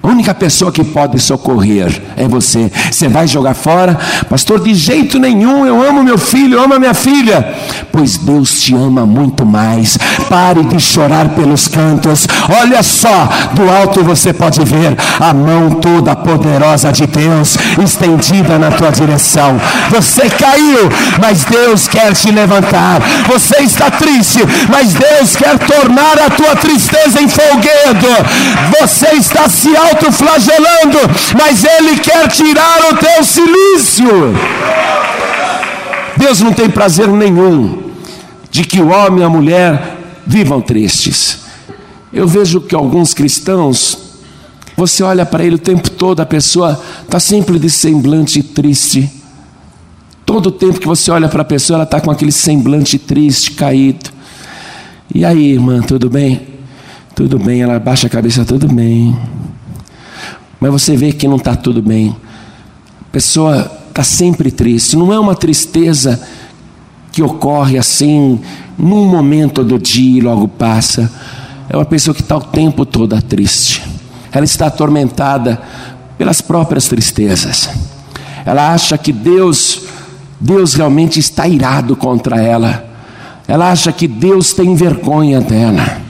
A 0.01 0.07
única 0.07 0.33
pessoa 0.33 0.71
que 0.71 0.81
pode 0.81 1.19
socorrer 1.19 2.01
é 2.15 2.25
você. 2.25 2.71
Você 2.89 3.09
vai 3.09 3.27
jogar 3.27 3.53
fora, 3.53 3.97
pastor, 4.29 4.61
de 4.61 4.73
jeito 4.73 5.19
nenhum. 5.19 5.65
Eu 5.65 5.83
amo 5.85 6.01
meu 6.01 6.17
filho, 6.17 6.55
eu 6.57 6.63
amo 6.63 6.75
a 6.75 6.79
minha 6.79 6.93
filha. 6.93 7.53
Pois 7.91 8.17
Deus 8.17 8.61
te 8.61 8.73
ama 8.73 9.05
muito 9.05 9.45
mais. 9.45 9.97
Pare 10.29 10.63
de 10.63 10.79
chorar 10.79 11.27
pelos 11.29 11.67
cantos. 11.67 12.25
Olha 12.61 12.81
só, 12.81 13.27
do 13.53 13.69
alto 13.69 14.01
você 14.01 14.31
pode 14.31 14.63
ver 14.63 14.95
a 15.19 15.33
mão 15.33 15.71
toda 15.71 16.15
poderosa 16.15 16.93
de 16.93 17.05
Deus 17.05 17.57
estendida 17.83 18.57
na 18.57 18.71
tua 18.71 18.91
direção. 18.91 19.59
Você 19.89 20.29
caiu, 20.29 20.89
mas 21.19 21.43
Deus 21.43 21.89
quer 21.89 22.13
te 22.13 22.31
levantar. 22.31 23.01
Você 23.27 23.63
está 23.63 23.91
triste, 23.91 24.39
mas 24.69 24.93
Deus 24.93 25.35
quer 25.35 25.59
tornar 25.59 26.17
a 26.25 26.29
tua 26.29 26.55
tristeza 26.55 27.21
em 27.21 27.27
folguedo. 27.27 28.07
Você 28.79 29.15
está 29.15 29.49
se 29.49 29.75
autoflagelando, 29.89 30.97
mas 31.37 31.63
Ele 31.63 31.99
quer 31.99 32.27
tirar 32.29 32.91
o 32.91 32.97
teu 32.97 33.23
silício. 33.23 34.07
Deus 36.17 36.41
não 36.41 36.53
tem 36.53 36.69
prazer 36.69 37.07
nenhum 37.07 37.89
de 38.51 38.63
que 38.63 38.81
o 38.81 38.89
homem 38.89 39.21
e 39.21 39.23
a 39.23 39.29
mulher 39.29 39.97
vivam 40.25 40.61
tristes. 40.61 41.39
Eu 42.11 42.27
vejo 42.27 42.61
que 42.61 42.75
alguns 42.75 43.13
cristãos, 43.13 43.97
você 44.75 45.03
olha 45.03 45.25
para 45.25 45.43
ele 45.43 45.55
o 45.55 45.59
tempo 45.59 45.89
todo, 45.91 46.19
a 46.19 46.25
pessoa 46.25 46.81
está 47.03 47.19
sempre 47.19 47.59
de 47.59 47.69
semblante 47.69 48.41
triste. 48.41 49.09
Todo 50.25 50.47
o 50.47 50.51
tempo 50.51 50.79
que 50.79 50.87
você 50.87 51.09
olha 51.09 51.27
para 51.27 51.41
a 51.41 51.45
pessoa, 51.45 51.77
ela 51.77 51.83
está 51.83 52.01
com 52.01 52.11
aquele 52.11 52.31
semblante 52.31 52.97
triste, 52.99 53.51
caído. 53.51 54.09
E 55.13 55.23
aí, 55.25 55.53
irmã, 55.53 55.81
tudo 55.81 56.09
bem? 56.09 56.47
Tudo 57.15 57.39
bem, 57.39 57.61
ela 57.61 57.79
baixa 57.79 58.07
a 58.07 58.09
cabeça, 58.09 58.45
tudo 58.45 58.67
bem 58.67 59.15
mas 60.59 60.71
você 60.71 60.95
vê 60.95 61.11
que 61.11 61.27
não 61.27 61.37
está 61.37 61.55
tudo 61.55 61.81
bem. 61.81 62.15
A 63.01 63.11
pessoa 63.11 63.71
está 63.87 64.03
sempre 64.03 64.51
triste. 64.51 64.95
Não 64.95 65.13
é 65.13 65.19
uma 65.19 65.35
tristeza 65.35 66.21
que 67.11 67.23
ocorre 67.23 67.77
assim, 67.77 68.39
num 68.77 69.05
momento 69.05 69.63
do 69.63 69.79
dia 69.79 70.19
e 70.19 70.21
logo 70.21 70.47
passa. 70.47 71.11
É 71.69 71.75
uma 71.75 71.85
pessoa 71.85 72.13
que 72.13 72.21
está 72.21 72.37
o 72.37 72.41
tempo 72.41 72.85
todo 72.85 73.19
triste. 73.21 73.81
Ela 74.31 74.45
está 74.45 74.67
atormentada 74.67 75.61
pelas 76.17 76.41
próprias 76.41 76.87
tristezas. 76.87 77.69
Ela 78.45 78.73
acha 78.73 78.97
que 78.97 79.11
Deus, 79.11 79.83
Deus 80.39 80.73
realmente 80.73 81.19
está 81.19 81.47
irado 81.47 81.95
contra 81.95 82.41
ela. 82.41 82.85
Ela 83.47 83.71
acha 83.71 83.91
que 83.91 84.07
Deus 84.07 84.53
tem 84.53 84.75
vergonha 84.75 85.41
dela. 85.41 86.01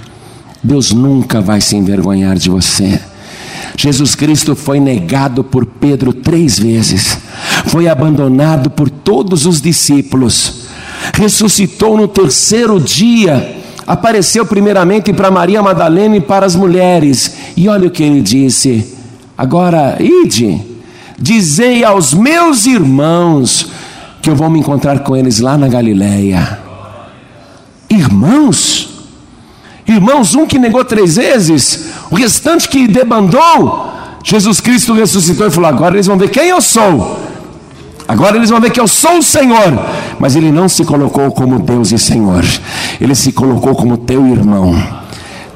Deus 0.61 0.91
nunca 0.91 1.39
vai 1.39 1.61
se 1.61 1.75
envergonhar 1.75 2.37
de 2.37 2.49
você. 2.49 2.99
Jesus 3.81 4.13
Cristo 4.13 4.57
foi 4.57 4.77
negado 4.77 5.41
por 5.41 5.65
Pedro 5.65 6.11
três 6.11 6.59
vezes, 6.59 7.17
foi 7.67 7.87
abandonado 7.87 8.69
por 8.69 8.89
todos 8.89 9.45
os 9.45 9.61
discípulos, 9.61 10.65
ressuscitou 11.13 11.95
no 11.95 12.05
terceiro 12.05 12.77
dia, 12.77 13.55
apareceu 13.87 14.45
primeiramente 14.45 15.13
para 15.13 15.31
Maria 15.31 15.63
Madalena 15.63 16.17
e 16.17 16.19
para 16.19 16.45
as 16.45 16.57
mulheres, 16.57 17.37
e 17.55 17.69
olha 17.69 17.87
o 17.87 17.89
que 17.89 18.03
ele 18.03 18.19
disse: 18.19 18.97
agora 19.37 19.95
ide, 19.97 20.59
dizei 21.17 21.81
aos 21.81 22.13
meus 22.13 22.65
irmãos 22.65 23.71
que 24.21 24.29
eu 24.29 24.35
vou 24.35 24.49
me 24.49 24.59
encontrar 24.59 24.99
com 24.99 25.15
eles 25.15 25.39
lá 25.39 25.57
na 25.57 25.69
Galileia. 25.69 26.59
Irmãos? 27.89 28.89
Irmãos, 29.87 30.35
um 30.35 30.45
que 30.45 30.59
negou 30.59 30.83
três 30.83 31.15
vezes, 31.15 31.88
o 32.11 32.15
restante 32.15 32.67
que 32.67 32.87
debandou, 32.87 33.89
Jesus 34.23 34.59
Cristo 34.59 34.93
ressuscitou 34.93 35.47
e 35.47 35.51
falou: 35.51 35.69
agora 35.69 35.95
eles 35.95 36.07
vão 36.07 36.17
ver 36.17 36.29
quem 36.29 36.49
eu 36.49 36.61
sou. 36.61 37.19
Agora 38.07 38.35
eles 38.35 38.49
vão 38.49 38.59
ver 38.59 38.71
que 38.71 38.79
eu 38.79 38.87
sou 38.87 39.19
o 39.19 39.23
Senhor. 39.23 39.79
Mas 40.19 40.35
ele 40.35 40.51
não 40.51 40.67
se 40.67 40.83
colocou 40.83 41.31
como 41.31 41.59
Deus 41.59 41.91
e 41.91 41.99
Senhor, 41.99 42.43
ele 42.99 43.15
se 43.15 43.31
colocou 43.31 43.75
como 43.75 43.97
teu 43.97 44.27
irmão. 44.27 44.75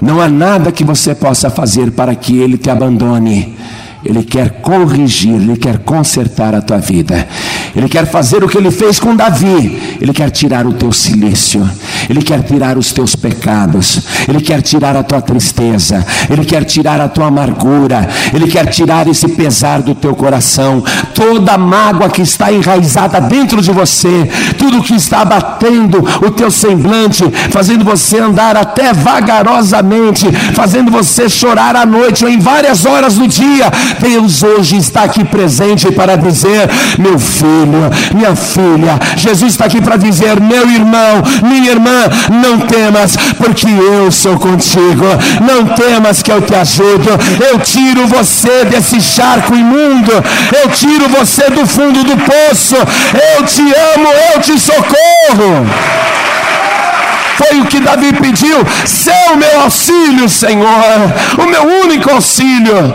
Não 0.01 0.19
há 0.21 0.27
nada 0.27 0.71
que 0.71 0.83
você 0.83 1.15
possa 1.15 1.49
fazer 1.49 1.91
para 1.91 2.13
que 2.13 2.37
ele 2.37 2.57
te 2.57 2.69
abandone. 2.69 3.57
Ele 4.05 4.21
quer 4.21 4.61
corrigir, 4.61 5.33
Ele 5.33 5.55
quer 5.55 5.79
consertar 5.79 6.53
a 6.53 6.61
tua 6.61 6.77
vida. 6.77 7.25
Ele 7.73 7.87
quer 7.87 8.05
fazer 8.05 8.43
o 8.43 8.49
que 8.49 8.57
Ele 8.57 8.69
fez 8.69 8.99
com 8.99 9.15
Davi. 9.15 9.97
Ele 10.01 10.11
quer 10.11 10.29
tirar 10.29 10.67
o 10.67 10.73
teu 10.73 10.91
silício. 10.91 11.67
Ele 12.09 12.21
quer 12.21 12.41
tirar 12.43 12.77
os 12.77 12.91
teus 12.91 13.15
pecados. 13.15 14.01
Ele 14.27 14.41
quer 14.41 14.61
tirar 14.61 14.95
a 14.95 15.03
tua 15.03 15.21
tristeza. 15.21 16.05
Ele 16.29 16.45
quer 16.45 16.63
tirar 16.63 16.99
a 17.01 17.07
tua 17.07 17.27
amargura. 17.27 18.07
Ele 18.33 18.47
quer 18.47 18.67
tirar 18.67 19.07
esse 19.07 19.27
pesar 19.29 19.81
do 19.81 19.95
teu 19.95 20.15
coração. 20.15 20.83
Toda 21.13 21.57
mágoa 21.57 22.09
que 22.09 22.21
está 22.21 22.51
enraizada 22.51 23.19
dentro 23.21 23.61
de 23.61 23.71
você. 23.71 24.29
Tudo 24.57 24.83
que 24.83 24.95
está 24.95 25.21
abatendo 25.21 26.03
o 26.25 26.31
teu 26.31 26.49
semblante. 26.49 27.23
Fazendo 27.51 27.83
você 27.83 28.19
andar 28.19 28.55
até 28.55 28.93
vagarosamente. 28.93 30.31
Fazendo 30.53 30.91
você 30.91 31.29
chorar 31.29 31.75
à 31.75 31.85
noite 31.85 32.23
ou 32.23 32.29
em 32.29 32.39
várias 32.39 32.85
horas 32.85 33.15
do 33.15 33.27
dia 33.27 33.71
Deus 33.99 34.43
hoje 34.43 34.77
está 34.77 35.03
aqui 35.03 35.23
presente 35.23 35.91
para 35.91 36.15
dizer: 36.15 36.69
meu 36.97 37.17
filho, 37.19 37.89
minha 38.13 38.35
filha, 38.35 38.99
Jesus 39.17 39.53
está 39.53 39.65
aqui 39.65 39.81
para 39.81 39.97
dizer: 39.97 40.39
meu 40.39 40.69
irmão, 40.69 41.23
minha 41.43 41.71
irmã, 41.71 41.92
não 42.29 42.59
temas, 42.59 43.15
porque 43.37 43.67
eu 43.67 44.11
sou 44.11 44.37
contigo. 44.37 45.05
Não 45.41 45.65
temas 45.75 46.21
que 46.21 46.31
eu 46.31 46.41
te 46.41 46.55
ajudo. 46.55 47.09
Eu 47.51 47.59
tiro 47.59 48.07
você 48.07 48.65
desse 48.65 49.01
charco 49.01 49.55
imundo. 49.55 50.11
Eu 50.61 50.69
tiro 50.69 51.07
você 51.09 51.49
do 51.49 51.65
fundo 51.67 52.03
do 52.03 52.17
poço. 52.17 52.75
Eu 53.37 53.45
te 53.45 53.61
amo, 53.61 54.07
eu 54.33 54.41
te 54.41 54.59
socorro. 54.59 55.67
Foi 57.37 57.59
o 57.59 57.65
que 57.65 57.79
Davi 57.79 58.13
pediu: 58.13 58.57
seu 58.85 59.35
meu 59.37 59.61
auxílio, 59.61 60.29
Senhor, 60.29 60.67
o 61.37 61.45
meu 61.45 61.63
único 61.83 62.11
auxílio 62.11 62.93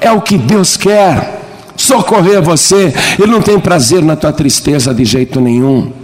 é 0.00 0.10
o 0.10 0.20
que 0.20 0.38
Deus 0.38 0.76
quer. 0.76 1.38
Socorrer 1.76 2.42
você, 2.42 2.92
Ele 3.18 3.32
não 3.32 3.40
tem 3.40 3.58
prazer 3.58 4.02
na 4.02 4.14
tua 4.14 4.32
tristeza 4.32 4.92
de 4.92 5.04
jeito 5.04 5.40
nenhum. 5.40 5.99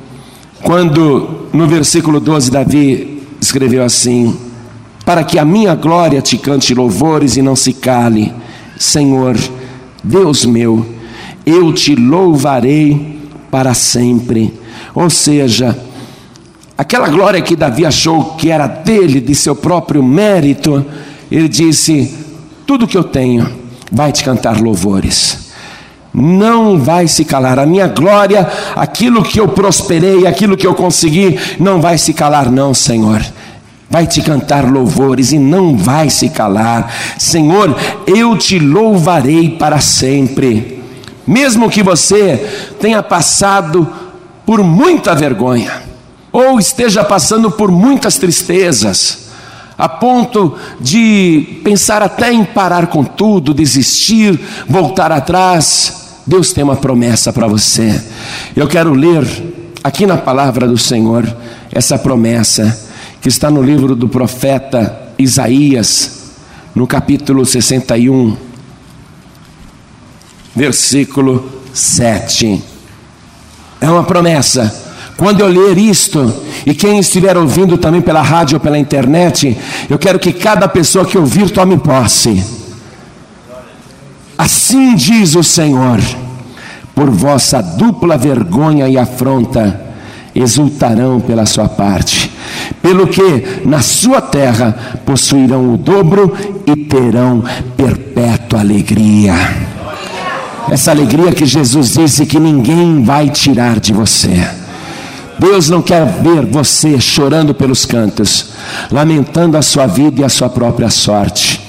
Quando 0.66 1.46
no 1.52 1.68
versículo 1.68 2.18
12 2.18 2.50
Davi 2.50 3.22
escreveu 3.40 3.84
assim: 3.84 4.36
Para 5.04 5.22
que 5.22 5.38
a 5.38 5.44
minha 5.44 5.76
glória 5.76 6.20
te 6.20 6.36
cante 6.36 6.74
louvores 6.74 7.36
e 7.36 7.40
não 7.40 7.54
se 7.54 7.72
cale, 7.72 8.34
Senhor, 8.76 9.36
Deus 10.02 10.44
meu, 10.44 10.84
eu 11.46 11.72
te 11.72 11.94
louvarei 11.94 13.16
para 13.48 13.74
sempre. 13.74 14.52
Ou 14.92 15.08
seja, 15.08 15.78
aquela 16.76 17.08
glória 17.10 17.40
que 17.40 17.54
Davi 17.54 17.86
achou 17.86 18.34
que 18.34 18.50
era 18.50 18.66
dele, 18.66 19.20
de 19.20 19.36
seu 19.36 19.54
próprio 19.54 20.02
mérito, 20.02 20.84
ele 21.30 21.48
disse: 21.48 22.12
Tudo 22.66 22.88
que 22.88 22.98
eu 22.98 23.04
tenho 23.04 23.48
vai 23.92 24.10
te 24.10 24.24
cantar 24.24 24.60
louvores. 24.60 25.45
Não 26.18 26.78
vai 26.78 27.06
se 27.06 27.26
calar. 27.26 27.58
A 27.58 27.66
minha 27.66 27.86
glória, 27.86 28.48
aquilo 28.74 29.22
que 29.22 29.38
eu 29.38 29.46
prosperei, 29.46 30.26
aquilo 30.26 30.56
que 30.56 30.66
eu 30.66 30.74
consegui, 30.74 31.38
não 31.60 31.78
vai 31.78 31.98
se 31.98 32.14
calar, 32.14 32.50
não, 32.50 32.72
Senhor 32.72 33.22
vai 33.88 34.04
te 34.04 34.20
cantar 34.20 34.68
louvores 34.68 35.32
e 35.32 35.38
não 35.38 35.76
vai 35.76 36.10
se 36.10 36.28
calar. 36.28 36.92
Senhor, 37.16 37.74
eu 38.06 38.36
te 38.36 38.58
louvarei 38.58 39.50
para 39.50 39.80
sempre. 39.80 40.82
Mesmo 41.26 41.70
que 41.70 41.82
você 41.82 42.74
tenha 42.80 43.02
passado 43.02 43.88
por 44.44 44.62
muita 44.62 45.14
vergonha, 45.14 45.82
ou 46.32 46.58
esteja 46.58 47.02
passando 47.04 47.50
por 47.50 47.70
muitas 47.70 48.16
tristezas, 48.16 49.26
a 49.76 49.88
ponto 49.88 50.54
de 50.80 51.60
pensar 51.64 52.02
até 52.02 52.32
em 52.32 52.44
parar 52.44 52.86
com 52.86 53.02
tudo, 53.02 53.52
desistir, 53.52 54.38
voltar 54.68 55.10
atrás, 55.10 56.05
Deus 56.26 56.52
tem 56.52 56.64
uma 56.64 56.74
promessa 56.74 57.32
para 57.32 57.46
você. 57.46 58.02
Eu 58.56 58.66
quero 58.66 58.92
ler 58.92 59.24
aqui 59.84 60.04
na 60.06 60.16
palavra 60.16 60.66
do 60.66 60.76
Senhor 60.76 61.24
essa 61.70 61.96
promessa 61.96 62.84
que 63.20 63.28
está 63.28 63.48
no 63.48 63.62
livro 63.62 63.94
do 63.94 64.08
profeta 64.08 65.12
Isaías, 65.16 66.32
no 66.74 66.84
capítulo 66.86 67.46
61, 67.46 68.36
versículo 70.54 71.48
7. 71.72 72.60
É 73.80 73.88
uma 73.88 74.02
promessa. 74.02 74.84
Quando 75.16 75.40
eu 75.40 75.46
ler 75.46 75.78
isto, 75.78 76.34
e 76.66 76.74
quem 76.74 76.98
estiver 76.98 77.36
ouvindo 77.36 77.78
também 77.78 78.02
pela 78.02 78.20
rádio 78.20 78.56
ou 78.56 78.60
pela 78.60 78.78
internet, 78.78 79.56
eu 79.88 79.98
quero 79.98 80.18
que 80.18 80.32
cada 80.32 80.66
pessoa 80.66 81.04
que 81.04 81.16
ouvir 81.16 81.50
tome 81.50 81.78
posse. 81.78 82.55
Assim 84.36 84.94
diz 84.94 85.34
o 85.34 85.42
Senhor: 85.42 85.98
por 86.94 87.10
vossa 87.10 87.62
dupla 87.62 88.16
vergonha 88.16 88.88
e 88.88 88.96
afronta, 88.96 89.80
exultarão 90.34 91.20
pela 91.20 91.46
sua 91.46 91.68
parte, 91.68 92.30
pelo 92.82 93.06
que 93.06 93.62
na 93.64 93.80
sua 93.80 94.20
terra 94.20 94.98
possuirão 95.04 95.74
o 95.74 95.76
dobro 95.76 96.34
e 96.66 96.76
terão 96.76 97.42
perpétua 97.76 98.60
alegria. 98.60 99.34
Essa 100.70 100.90
alegria 100.90 101.32
que 101.32 101.46
Jesus 101.46 101.94
disse 101.94 102.26
que 102.26 102.40
ninguém 102.40 103.02
vai 103.02 103.30
tirar 103.30 103.78
de 103.78 103.92
você. 103.92 104.46
Deus 105.38 105.68
não 105.68 105.82
quer 105.82 106.04
ver 106.22 106.46
você 106.46 106.98
chorando 106.98 107.54
pelos 107.54 107.84
cantos, 107.84 108.52
lamentando 108.90 109.56
a 109.56 109.62
sua 109.62 109.86
vida 109.86 110.22
e 110.22 110.24
a 110.24 110.28
sua 110.28 110.48
própria 110.48 110.88
sorte, 110.88 111.60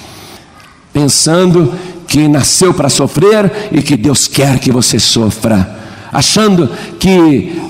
pensando 0.94 1.74
que 2.08 2.28
nasceu 2.28 2.74
para 2.74 2.90
sofrer 2.90 3.70
e 3.72 3.82
que 3.82 3.98
Deus 3.98 4.28
quer 4.28 4.60
que 4.60 4.72
você 4.72 4.98
sofra, 4.98 5.78
achando 6.12 6.70
que 7.00 7.62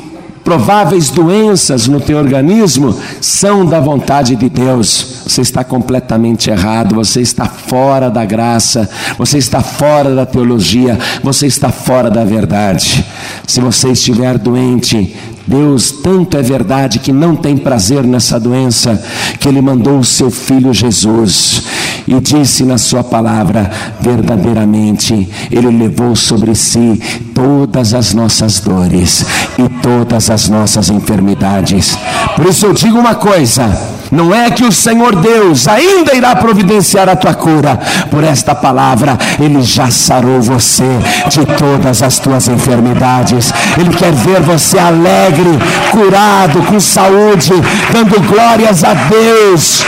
prováveis 0.47 1.09
doenças 1.09 1.89
no 1.89 1.99
teu 1.99 2.17
organismo 2.17 2.97
são 3.19 3.65
da 3.65 3.81
vontade 3.81 4.33
de 4.33 4.47
Deus. 4.47 5.23
Você 5.27 5.41
está 5.41 5.61
completamente 5.61 6.49
errado, 6.49 6.95
você 6.95 7.19
está 7.19 7.45
fora 7.47 8.09
da 8.09 8.23
graça, 8.23 8.89
você 9.17 9.37
está 9.37 9.59
fora 9.59 10.15
da 10.15 10.25
teologia, 10.25 10.97
você 11.21 11.47
está 11.47 11.69
fora 11.69 12.09
da 12.09 12.23
verdade. 12.23 13.05
Se 13.45 13.59
você 13.59 13.89
estiver 13.89 14.37
doente, 14.37 15.13
Deus 15.45 15.91
tanto 15.91 16.37
é 16.37 16.41
verdade 16.41 16.99
que 16.99 17.11
não 17.11 17.35
tem 17.35 17.57
prazer 17.57 18.05
nessa 18.05 18.39
doença, 18.39 19.03
que 19.41 19.49
Ele 19.49 19.59
mandou 19.59 19.99
o 19.99 20.05
seu 20.05 20.31
filho 20.31 20.73
Jesus 20.73 21.63
e 22.07 22.19
disse 22.19 22.63
na 22.63 22.77
Sua 22.77 23.03
palavra: 23.03 23.69
verdadeiramente, 23.99 25.29
Ele 25.51 25.69
levou 25.69 26.15
sobre 26.15 26.55
si 26.55 27.01
todas 27.33 27.93
as 27.93 28.13
nossas 28.13 28.59
dores 28.59 29.25
e 29.57 29.67
todas 29.81 30.29
as 30.29 30.49
nossas 30.49 30.89
enfermidades. 30.89 31.97
Por 32.35 32.45
isso 32.45 32.65
eu 32.65 32.73
digo 32.73 32.97
uma 32.97 33.15
coisa 33.15 33.97
não 34.11 34.33
é 34.33 34.49
que 34.49 34.63
o 34.63 34.71
Senhor 34.71 35.15
Deus 35.15 35.67
ainda 35.67 36.15
irá 36.15 36.35
providenciar 36.35 37.09
a 37.09 37.15
tua 37.15 37.33
cura, 37.33 37.77
por 38.09 38.23
esta 38.23 38.55
palavra, 38.55 39.17
Ele 39.39 39.61
já 39.61 39.91
sarou 39.91 40.41
você 40.41 40.87
de 41.29 41.45
todas 41.57 42.01
as 42.01 42.19
tuas 42.19 42.47
enfermidades. 42.47 43.51
Ele 43.77 43.89
quer 43.89 44.11
ver 44.13 44.41
você 44.41 44.77
alegre, 44.77 45.59
curado, 45.91 46.61
com 46.63 46.79
saúde, 46.79 47.51
dando 47.91 48.21
glórias 48.27 48.83
a 48.83 48.93
Deus. 48.93 49.83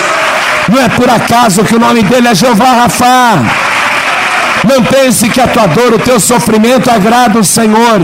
Não 0.68 0.82
é 0.82 0.90
por 0.90 1.10
acaso 1.10 1.64
que 1.64 1.76
o 1.76 1.80
nome 1.80 2.04
dele 2.04 2.28
é 2.28 2.36
Jeová 2.36 2.74
Rafa. 2.74 3.44
Não 4.68 4.84
pense 4.84 5.30
que 5.30 5.40
a 5.40 5.48
tua 5.48 5.68
dor, 5.68 5.94
o 5.94 6.00
teu 6.00 6.20
sofrimento 6.20 6.90
agrada 6.90 7.40
o 7.40 7.44
Senhor. 7.44 8.02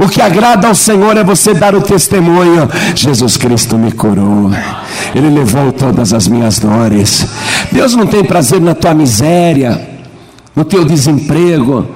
O 0.00 0.08
que 0.08 0.22
agrada 0.22 0.68
ao 0.68 0.74
Senhor 0.74 1.16
é 1.16 1.24
você 1.24 1.52
dar 1.52 1.74
o 1.74 1.82
testemunho: 1.82 2.68
Jesus 2.94 3.36
Cristo 3.36 3.76
me 3.76 3.90
curou, 3.90 4.50
Ele 5.14 5.28
levou 5.28 5.72
todas 5.72 6.12
as 6.12 6.28
minhas 6.28 6.58
dores. 6.58 7.26
Deus 7.72 7.94
não 7.94 8.06
tem 8.06 8.24
prazer 8.24 8.60
na 8.60 8.74
tua 8.74 8.94
miséria, 8.94 9.88
no 10.54 10.64
teu 10.64 10.84
desemprego, 10.84 11.88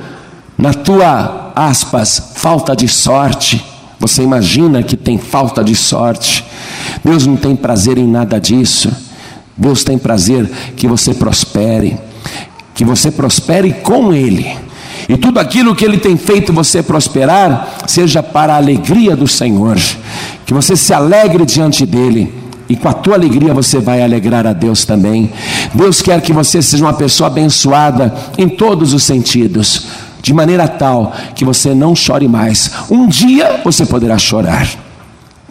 na 0.58 0.74
tua, 0.74 1.52
aspas, 1.54 2.32
falta 2.34 2.74
de 2.74 2.88
sorte. 2.88 3.64
Você 4.00 4.22
imagina 4.22 4.82
que 4.82 4.96
tem 4.96 5.16
falta 5.16 5.62
de 5.62 5.76
sorte. 5.76 6.44
Deus 7.04 7.24
não 7.24 7.36
tem 7.36 7.54
prazer 7.54 7.98
em 7.98 8.06
nada 8.06 8.40
disso. 8.40 8.90
Deus 9.56 9.84
tem 9.84 9.98
prazer 9.98 10.50
que 10.76 10.88
você 10.88 11.12
prospere, 11.12 11.98
que 12.74 12.84
você 12.84 13.10
prospere 13.10 13.72
com 13.82 14.12
Ele. 14.12 14.56
E 15.08 15.16
tudo 15.16 15.38
aquilo 15.38 15.74
que 15.74 15.84
Ele 15.84 15.98
tem 15.98 16.16
feito 16.16 16.52
você 16.52 16.82
prosperar, 16.82 17.76
seja 17.86 18.22
para 18.22 18.54
a 18.54 18.56
alegria 18.56 19.16
do 19.16 19.26
Senhor, 19.26 19.76
que 20.46 20.54
você 20.54 20.76
se 20.76 20.92
alegre 20.92 21.44
diante 21.44 21.84
dEle. 21.84 22.32
E 22.68 22.76
com 22.76 22.88
a 22.88 22.94
tua 22.94 23.16
alegria 23.16 23.52
você 23.52 23.78
vai 23.78 24.02
alegrar 24.02 24.46
a 24.46 24.52
Deus 24.52 24.84
também. 24.84 25.30
Deus 25.74 26.00
quer 26.00 26.20
que 26.22 26.32
você 26.32 26.62
seja 26.62 26.82
uma 26.82 26.94
pessoa 26.94 27.26
abençoada 27.26 28.14
em 28.38 28.48
todos 28.48 28.94
os 28.94 29.02
sentidos, 29.02 29.88
de 30.22 30.32
maneira 30.32 30.66
tal 30.66 31.12
que 31.34 31.44
você 31.44 31.74
não 31.74 31.94
chore 31.94 32.28
mais. 32.28 32.70
Um 32.90 33.06
dia 33.06 33.60
você 33.62 33.84
poderá 33.84 34.16
chorar. 34.16 34.66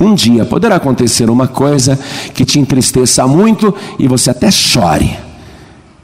Um 0.02 0.16
dia 0.16 0.44
poderá 0.44 0.76
acontecer 0.76 1.30
uma 1.30 1.48
coisa 1.48 1.98
que 2.34 2.44
te 2.44 2.60
entristeça 2.60 3.28
muito 3.28 3.74
e 4.00 4.08
você 4.08 4.32
até 4.32 4.50
chore. 4.50 5.16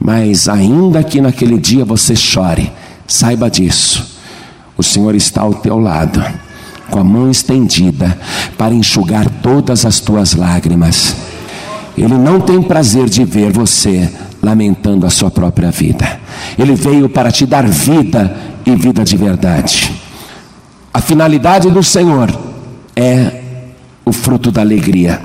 Mas 0.00 0.48
ainda 0.48 1.02
que 1.02 1.20
naquele 1.20 1.58
dia 1.58 1.84
você 1.84 2.14
chore, 2.14 2.70
Saiba 3.08 3.50
disso. 3.50 4.06
O 4.76 4.82
Senhor 4.82 5.14
está 5.14 5.40
ao 5.40 5.54
teu 5.54 5.78
lado, 5.78 6.22
com 6.90 7.00
a 7.00 7.04
mão 7.04 7.30
estendida, 7.30 8.16
para 8.58 8.74
enxugar 8.74 9.26
todas 9.42 9.86
as 9.86 9.98
tuas 9.98 10.34
lágrimas. 10.34 11.16
Ele 11.96 12.14
não 12.14 12.38
tem 12.38 12.62
prazer 12.62 13.08
de 13.08 13.24
ver 13.24 13.50
você 13.50 14.12
lamentando 14.42 15.06
a 15.06 15.10
sua 15.10 15.30
própria 15.30 15.70
vida. 15.70 16.20
Ele 16.58 16.74
veio 16.74 17.08
para 17.08 17.32
te 17.32 17.46
dar 17.46 17.66
vida 17.66 18.36
e 18.64 18.76
vida 18.76 19.02
de 19.02 19.16
verdade. 19.16 19.90
A 20.92 21.00
finalidade 21.00 21.70
do 21.70 21.82
Senhor 21.82 22.30
é 22.94 23.42
o 24.08 24.12
fruto 24.12 24.50
da 24.50 24.60
alegria. 24.60 25.20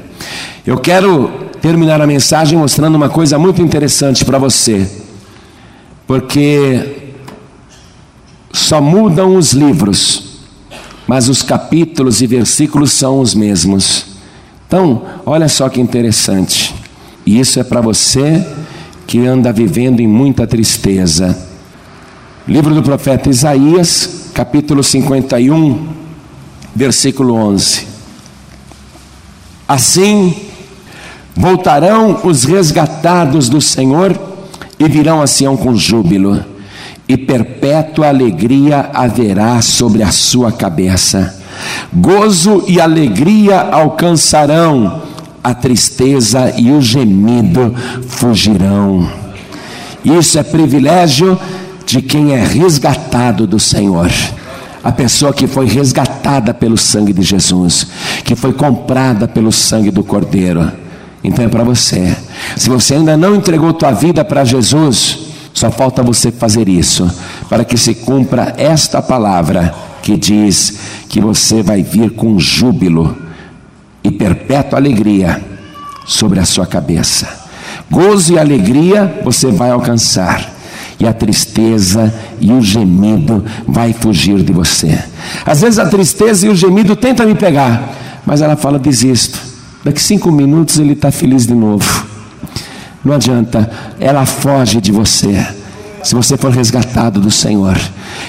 Eu 0.66 0.78
quero 0.78 1.32
terminar 1.62 2.02
a 2.02 2.08
mensagem 2.08 2.58
mostrando 2.58 2.96
uma 2.96 3.10
coisa 3.10 3.40
muito 3.40 3.62
interessante 3.62 4.26
para 4.26 4.38
você, 4.38 4.86
porque 6.06 7.14
só 8.52 8.82
mudam 8.82 9.36
os 9.36 9.54
livros, 9.54 10.42
mas 11.08 11.30
os 11.30 11.42
capítulos 11.42 12.22
e 12.22 12.28
versículos 12.28 12.92
são 12.92 13.20
os 13.20 13.34
mesmos. 13.34 14.06
Então, 14.68 15.04
olha 15.26 15.48
só 15.48 15.70
que 15.70 15.80
interessante. 15.80 16.74
E 17.26 17.40
isso 17.40 17.60
é 17.60 17.64
para 17.64 17.80
você 17.80 18.46
que 19.08 19.26
anda 19.26 19.54
vivendo 19.54 20.00
em 20.00 20.08
muita 20.08 20.46
tristeza. 20.46 21.38
Livro 22.48 22.76
do 22.76 22.84
profeta 22.84 23.30
Isaías, 23.30 24.32
capítulo 24.34 24.84
51, 24.84 25.88
versículo 26.76 27.36
11. 27.36 27.93
Assim 29.74 30.36
voltarão 31.36 32.20
os 32.24 32.44
resgatados 32.44 33.50
do 33.50 33.60
Senhor 33.60 34.16
e 34.78 34.88
virão 34.88 35.20
a 35.20 35.26
Sião 35.26 35.58
com 35.58 35.76
júbilo 35.76 36.46
e 37.08 37.18
perpétua 37.18 38.10
alegria 38.10 38.92
haverá 38.94 39.60
sobre 39.64 40.04
a 40.04 40.12
sua 40.12 40.52
cabeça. 40.52 41.42
Gozo 41.92 42.64
e 42.68 42.80
alegria 42.80 43.62
alcançarão, 43.62 45.02
a 45.44 45.56
tristeza 45.56 46.54
e 46.56 46.70
o 46.70 46.80
gemido 46.80 47.74
fugirão. 48.08 49.10
Isso 50.06 50.38
é 50.38 50.44
privilégio 50.44 51.36
de 51.84 52.00
quem 52.00 52.34
é 52.34 52.46
resgatado 52.46 53.48
do 53.48 53.60
Senhor. 53.60 54.12
A 54.84 54.92
pessoa 54.92 55.32
que 55.34 55.48
foi 55.48 55.66
resgatada 55.66 56.54
pelo 56.54 56.78
sangue 56.78 57.14
de 57.14 57.22
Jesus, 57.22 57.88
que 58.26 58.36
foi 58.36 58.52
comprada 58.52 59.28
pelo 59.28 59.52
sangue 59.52 59.90
do 59.90 60.04
Cordeiro. 60.04 60.70
Então 61.24 61.46
é 61.46 61.48
para 61.48 61.64
você. 61.64 62.16
Se 62.58 62.70
você 62.70 62.96
ainda 62.96 63.16
não 63.16 63.36
entregou 63.36 63.72
tua 63.74 63.92
vida 63.92 64.26
para 64.26 64.44
Jesus, 64.44 65.20
Só 65.54 65.70
falta 65.70 66.02
você 66.02 66.32
fazer 66.32 66.68
isso, 66.68 67.10
para 67.48 67.64
que 67.64 67.78
se 67.78 67.94
cumpra 67.94 68.56
esta 68.58 69.02
palavra 69.02 69.74
que 70.02 70.18
diz 70.18 70.80
que 71.08 71.22
você 71.22 71.62
vai 71.62 71.84
vir 71.84 72.12
com 72.12 72.40
júbilo 72.40 73.16
e 74.04 74.12
perpétua 74.12 74.80
alegria 74.80 75.42
sobre 76.06 76.40
a 76.40 76.46
sua 76.46 76.66
cabeça. 76.66 77.44
Gozo 77.90 78.34
e 78.34 78.40
alegria 78.40 79.22
você 79.24 79.52
vai 79.52 79.70
alcançar 79.70 80.52
e 81.00 81.08
a 81.08 81.14
tristeza 81.14 82.14
e 82.40 82.52
o 82.52 82.62
gemido 82.62 83.44
vai 83.68 83.94
fugir 83.94 84.42
de 84.44 84.54
você. 84.54 84.98
Às 85.46 85.62
vezes 85.62 85.80
a 85.80 85.88
tristeza 85.88 86.48
e 86.48 86.50
o 86.50 86.56
gemido 86.56 86.96
tentam 86.96 87.26
me 87.26 87.36
pegar, 87.36 88.22
mas 88.26 88.42
ela 88.42 88.56
fala: 88.56 88.80
desisto. 88.80 89.40
Daqui 89.84 90.02
cinco 90.02 90.32
minutos 90.32 90.80
ele 90.80 90.94
está 90.94 91.12
feliz 91.12 91.46
de 91.46 91.54
novo. 91.54 92.06
Não 93.04 93.14
adianta, 93.14 93.70
ela 94.00 94.26
foge 94.26 94.80
de 94.80 94.92
você. 94.92 95.46
Se 96.02 96.16
você 96.16 96.38
for 96.38 96.52
resgatado 96.52 97.20
do 97.20 97.32
Senhor, 97.32 97.78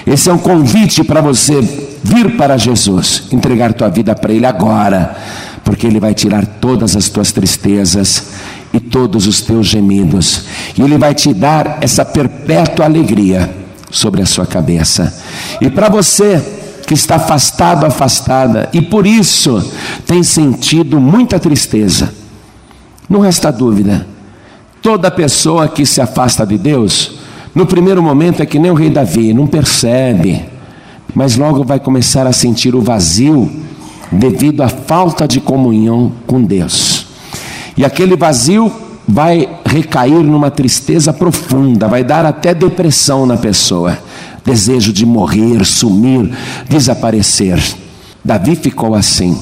esse 0.06 0.28
é 0.28 0.32
um 0.32 0.38
convite 0.38 1.02
para 1.04 1.20
você 1.20 1.60
vir 2.02 2.36
para 2.36 2.56
Jesus, 2.56 3.24
entregar 3.32 3.72
tua 3.72 3.88
vida 3.88 4.14
para 4.14 4.32
Ele 4.32 4.46
agora, 4.46 5.16
porque 5.64 5.86
Ele 5.86 5.98
vai 5.98 6.14
tirar 6.14 6.44
todas 6.44 6.96
as 6.96 7.08
tuas 7.08 7.32
tristezas 7.32 8.28
e 8.74 8.80
todos 8.80 9.28
os 9.28 9.40
teus 9.40 9.68
gemidos, 9.68 10.46
e 10.76 10.82
Ele 10.82 10.98
vai 10.98 11.14
te 11.14 11.32
dar 11.32 11.78
essa 11.80 12.04
perpétua 12.04 12.84
alegria 12.84 13.54
sobre 13.88 14.20
a 14.20 14.26
sua 14.26 14.44
cabeça. 14.44 15.16
E 15.60 15.70
para 15.70 15.88
você 15.88 16.42
que 16.84 16.92
está 16.92 17.14
afastado, 17.14 17.86
afastada, 17.86 18.68
e 18.72 18.82
por 18.82 19.06
isso 19.06 19.72
tem 20.04 20.24
sentido 20.24 21.00
muita 21.00 21.38
tristeza, 21.38 22.12
não 23.08 23.20
resta 23.20 23.52
dúvida, 23.52 24.06
toda 24.82 25.10
pessoa 25.10 25.68
que 25.68 25.86
se 25.86 26.00
afasta 26.00 26.44
de 26.44 26.58
Deus, 26.58 27.12
no 27.54 27.66
primeiro 27.66 28.02
momento 28.02 28.42
é 28.42 28.46
que 28.46 28.58
nem 28.58 28.72
o 28.72 28.74
rei 28.74 28.90
Davi, 28.90 29.32
não 29.32 29.46
percebe, 29.46 30.44
mas 31.14 31.36
logo 31.36 31.62
vai 31.62 31.78
começar 31.78 32.26
a 32.26 32.32
sentir 32.32 32.74
o 32.74 32.82
vazio 32.82 33.50
devido 34.10 34.62
à 34.62 34.68
falta 34.68 35.28
de 35.28 35.40
comunhão 35.40 36.10
com 36.26 36.42
Deus. 36.42 36.93
E 37.76 37.84
aquele 37.84 38.16
vazio 38.16 38.72
vai 39.06 39.48
recair 39.64 40.22
numa 40.22 40.50
tristeza 40.50 41.12
profunda, 41.12 41.88
vai 41.88 42.02
dar 42.02 42.24
até 42.24 42.54
depressão 42.54 43.26
na 43.26 43.36
pessoa, 43.36 43.98
desejo 44.44 44.92
de 44.92 45.04
morrer, 45.04 45.64
sumir, 45.64 46.30
desaparecer. 46.68 47.62
Davi 48.24 48.56
ficou 48.56 48.94
assim, 48.94 49.38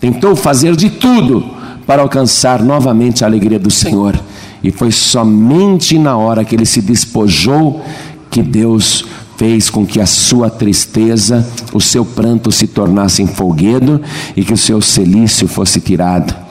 tentou 0.00 0.34
fazer 0.34 0.74
de 0.74 0.90
tudo 0.90 1.44
para 1.86 2.02
alcançar 2.02 2.62
novamente 2.62 3.22
a 3.22 3.28
alegria 3.28 3.58
do 3.58 3.70
Senhor, 3.70 4.18
e 4.62 4.72
foi 4.72 4.90
somente 4.90 5.98
na 5.98 6.16
hora 6.16 6.44
que 6.44 6.56
ele 6.56 6.66
se 6.66 6.80
despojou 6.80 7.84
que 8.30 8.42
Deus 8.42 9.04
fez 9.36 9.70
com 9.70 9.86
que 9.86 10.00
a 10.00 10.06
sua 10.06 10.50
tristeza, 10.50 11.46
o 11.72 11.80
seu 11.80 12.04
pranto 12.04 12.50
se 12.50 12.66
tornasse 12.66 13.22
em 13.22 13.26
folguedo 13.26 14.00
e 14.34 14.42
que 14.42 14.52
o 14.52 14.56
seu 14.56 14.80
celício 14.80 15.46
fosse 15.46 15.78
tirado 15.78 16.45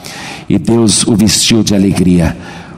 e 0.47 0.57
Deus 0.57 1.05
o 1.05 1.15
vestiu 1.15 1.63
de 1.63 1.73
alegria. 1.73 2.37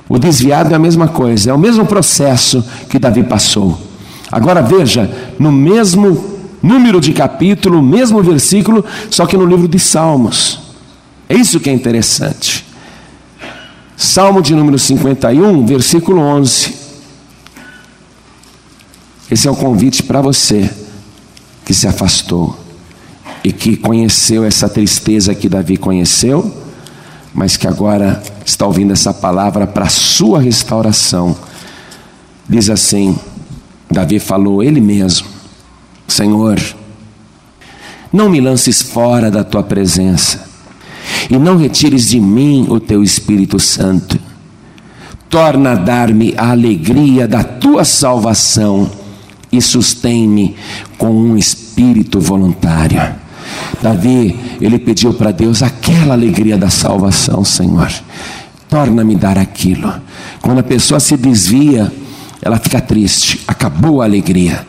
O 0.10 0.18
desviado 0.18 0.72
é 0.72 0.76
a 0.76 0.80
mesma 0.80 1.08
coisa, 1.08 1.52
é 1.52 1.54
o 1.54 1.60
mesmo 1.60 1.86
processo 1.86 2.64
que 2.90 2.98
Davi 2.98 3.24
passou. 3.24 3.78
Agora 4.32 4.62
veja, 4.62 5.10
no 5.38 5.52
mesmo 5.52 6.38
número 6.62 7.00
de 7.00 7.14
capítulo, 7.14 7.82
mesmo 7.82 8.24
versículo, 8.24 8.84
só 9.10 9.26
que 9.26 9.38
no 9.38 9.46
livro 9.46 9.68
de 9.68 9.80
Salmos. 9.80 10.60
É 11.30 11.36
isso 11.36 11.60
que 11.60 11.70
é 11.70 11.74
interessante. 11.74 12.66
Salmo 13.98 14.42
de 14.42 14.56
número 14.56 14.80
51, 14.80 15.66
versículo 15.66 16.22
11. 16.22 16.74
Esse 19.30 19.48
é 19.48 19.52
o 19.52 19.56
convite 19.56 20.04
para 20.04 20.22
você 20.22 20.70
que 21.66 21.74
se 21.74 21.86
afastou 21.86 22.58
e 23.44 23.52
que 23.52 23.76
conheceu 23.76 24.46
essa 24.46 24.70
tristeza 24.70 25.36
que 25.36 25.50
Davi 25.50 25.76
conheceu 25.76 26.67
mas 27.38 27.56
que 27.56 27.68
agora 27.68 28.20
está 28.44 28.66
ouvindo 28.66 28.94
essa 28.94 29.14
palavra 29.14 29.68
para 29.68 29.88
sua 29.90 30.42
restauração. 30.42 31.38
Diz 32.50 32.68
assim: 32.68 33.16
Davi 33.92 34.18
falou 34.18 34.64
ele 34.64 34.82
mesmo: 34.82 35.28
Senhor, 36.08 36.60
não 38.12 38.28
me 38.28 38.42
lances 38.42 38.82
fora 38.82 39.30
da 39.30 39.44
tua 39.44 39.62
presença, 39.62 40.50
e 41.30 41.38
não 41.38 41.58
retires 41.58 42.08
de 42.08 42.20
mim 42.20 42.66
o 42.72 42.80
teu 42.80 43.04
Espírito 43.04 43.60
Santo. 43.60 44.20
Torna 45.30 45.74
a 45.74 45.76
dar-me 45.76 46.34
a 46.36 46.50
alegria 46.50 47.28
da 47.28 47.44
tua 47.44 47.86
salvação 47.86 48.90
e 49.52 49.62
sustém-me 49.62 50.56
com 50.98 51.12
um 51.12 51.38
espírito 51.38 52.20
voluntário. 52.20 53.27
Davi, 53.82 54.38
ele 54.60 54.80
pediu 54.80 55.14
para 55.14 55.32
Deus 55.32 55.62
aquela 55.62 56.14
alegria 56.14 56.58
da 56.58 56.70
salvação, 56.70 57.44
Senhor. 57.44 57.92
Torna-me 58.70 59.16
dar 59.16 59.38
aquilo. 59.38 59.94
Quando 60.42 60.60
a 60.60 60.64
pessoa 60.64 61.00
se 61.00 61.16
desvia, 61.16 61.92
ela 62.42 62.58
fica 62.58 62.82
triste, 62.82 63.42
acabou 63.48 64.02
a 64.02 64.06
alegria. 64.06 64.66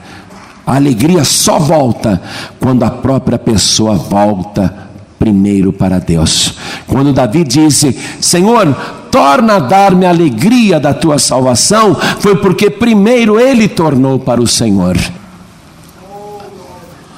A 0.66 0.76
alegria 0.76 1.24
só 1.24 1.58
volta 1.58 2.20
quando 2.60 2.84
a 2.84 2.90
própria 2.90 3.38
pessoa 3.38 3.94
volta 3.94 4.88
primeiro 5.18 5.72
para 5.72 5.98
Deus. 5.98 6.54
Quando 6.86 7.12
Davi 7.12 7.42
disse: 7.42 7.96
Senhor, 8.20 8.72
torna 9.10 9.56
a 9.56 9.60
dar-me 9.60 10.06
a 10.06 10.10
alegria 10.10 10.78
da 10.78 10.92
tua 10.92 11.18
salvação, 11.18 11.96
foi 12.20 12.36
porque 12.36 12.70
primeiro 12.70 13.40
ele 13.40 13.66
tornou 13.66 14.18
para 14.18 14.40
o 14.40 14.46
Senhor. 14.46 14.96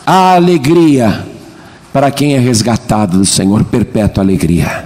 A 0.07 0.34
alegria 0.34 1.30
para 1.93 2.11
quem 2.11 2.34
é 2.34 2.38
resgatado 2.38 3.18
do 3.18 3.26
Senhor, 3.26 3.64
perpétua 3.64 4.22
alegria. 4.22 4.84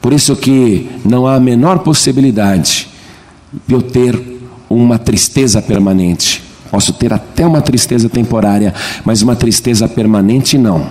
Por 0.00 0.12
isso 0.12 0.36
que 0.36 0.88
não 1.04 1.26
há 1.26 1.34
a 1.34 1.40
menor 1.40 1.80
possibilidade 1.80 2.88
de 3.66 3.74
eu 3.74 3.82
ter 3.82 4.38
uma 4.68 4.98
tristeza 4.98 5.60
permanente. 5.60 6.42
Posso 6.70 6.92
ter 6.92 7.12
até 7.12 7.46
uma 7.46 7.60
tristeza 7.60 8.08
temporária, 8.08 8.74
mas 9.04 9.22
uma 9.22 9.36
tristeza 9.36 9.88
permanente 9.88 10.56
não. 10.58 10.90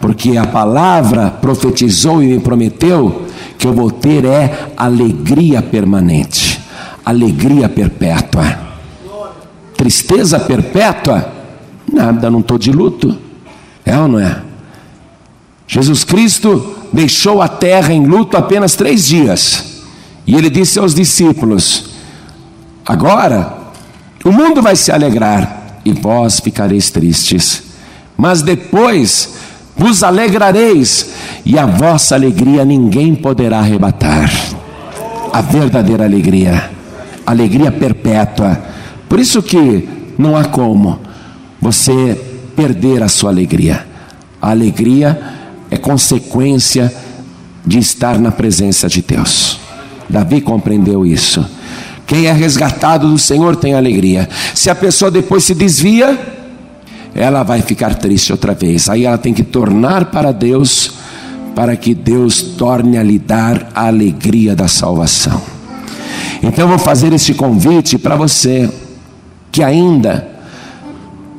Porque 0.00 0.36
a 0.36 0.46
palavra 0.46 1.30
profetizou 1.30 2.22
e 2.22 2.26
me 2.26 2.40
prometeu 2.40 3.26
que 3.58 3.66
eu 3.66 3.72
vou 3.72 3.90
ter 3.90 4.24
é 4.24 4.72
alegria 4.76 5.60
permanente, 5.60 6.60
alegria 7.04 7.68
perpétua. 7.68 8.58
Tristeza 9.76 10.40
perpétua? 10.40 11.30
Nada, 11.92 12.30
não 12.30 12.40
estou 12.40 12.58
de 12.58 12.72
luto. 12.72 13.29
É 13.84 13.96
ou 13.98 14.08
não 14.08 14.20
é? 14.20 14.42
Jesus 15.66 16.04
Cristo 16.04 16.76
deixou 16.92 17.40
a 17.40 17.48
terra 17.48 17.92
em 17.92 18.06
luto 18.06 18.36
apenas 18.36 18.74
três 18.74 19.06
dias. 19.06 19.82
E 20.26 20.34
ele 20.34 20.50
disse 20.50 20.78
aos 20.78 20.94
discípulos: 20.94 21.90
Agora 22.84 23.56
o 24.24 24.32
mundo 24.32 24.60
vai 24.60 24.76
se 24.76 24.92
alegrar 24.92 25.80
e 25.84 25.92
vós 25.92 26.40
ficareis 26.40 26.90
tristes. 26.90 27.62
Mas 28.16 28.42
depois 28.42 29.34
vos 29.76 30.02
alegrareis, 30.02 31.10
e 31.44 31.58
a 31.58 31.64
vossa 31.64 32.14
alegria 32.14 32.66
ninguém 32.66 33.14
poderá 33.14 33.60
arrebatar. 33.60 34.30
A 35.32 35.40
verdadeira 35.40 36.04
alegria, 36.04 36.70
alegria 37.24 37.72
perpétua. 37.72 38.60
Por 39.08 39.18
isso 39.18 39.42
que 39.42 39.88
não 40.18 40.36
há 40.36 40.44
como 40.44 40.98
você 41.60 42.29
perder 42.50 43.02
a 43.02 43.08
sua 43.08 43.30
alegria. 43.30 43.86
A 44.40 44.50
alegria 44.50 45.18
é 45.70 45.76
consequência 45.76 46.92
de 47.64 47.78
estar 47.78 48.18
na 48.18 48.30
presença 48.30 48.88
de 48.88 49.02
Deus. 49.02 49.58
Davi 50.08 50.40
compreendeu 50.40 51.06
isso. 51.06 51.44
Quem 52.06 52.26
é 52.26 52.32
resgatado 52.32 53.08
do 53.08 53.18
Senhor 53.18 53.54
tem 53.54 53.74
alegria. 53.74 54.28
Se 54.54 54.68
a 54.68 54.74
pessoa 54.74 55.10
depois 55.10 55.44
se 55.44 55.54
desvia, 55.54 56.18
ela 57.14 57.42
vai 57.42 57.62
ficar 57.62 57.94
triste 57.94 58.32
outra 58.32 58.54
vez. 58.54 58.88
Aí 58.88 59.04
ela 59.04 59.18
tem 59.18 59.32
que 59.32 59.44
tornar 59.44 60.06
para 60.06 60.32
Deus, 60.32 60.94
para 61.54 61.76
que 61.76 61.94
Deus 61.94 62.42
torne 62.42 62.98
a 62.98 63.02
lhe 63.02 63.18
dar 63.18 63.68
a 63.74 63.86
alegria 63.86 64.56
da 64.56 64.66
salvação. 64.66 65.40
Então 66.42 66.64
eu 66.64 66.68
vou 66.68 66.78
fazer 66.78 67.12
este 67.12 67.34
convite 67.34 67.98
para 67.98 68.16
você 68.16 68.68
que 69.52 69.62
ainda 69.62 70.26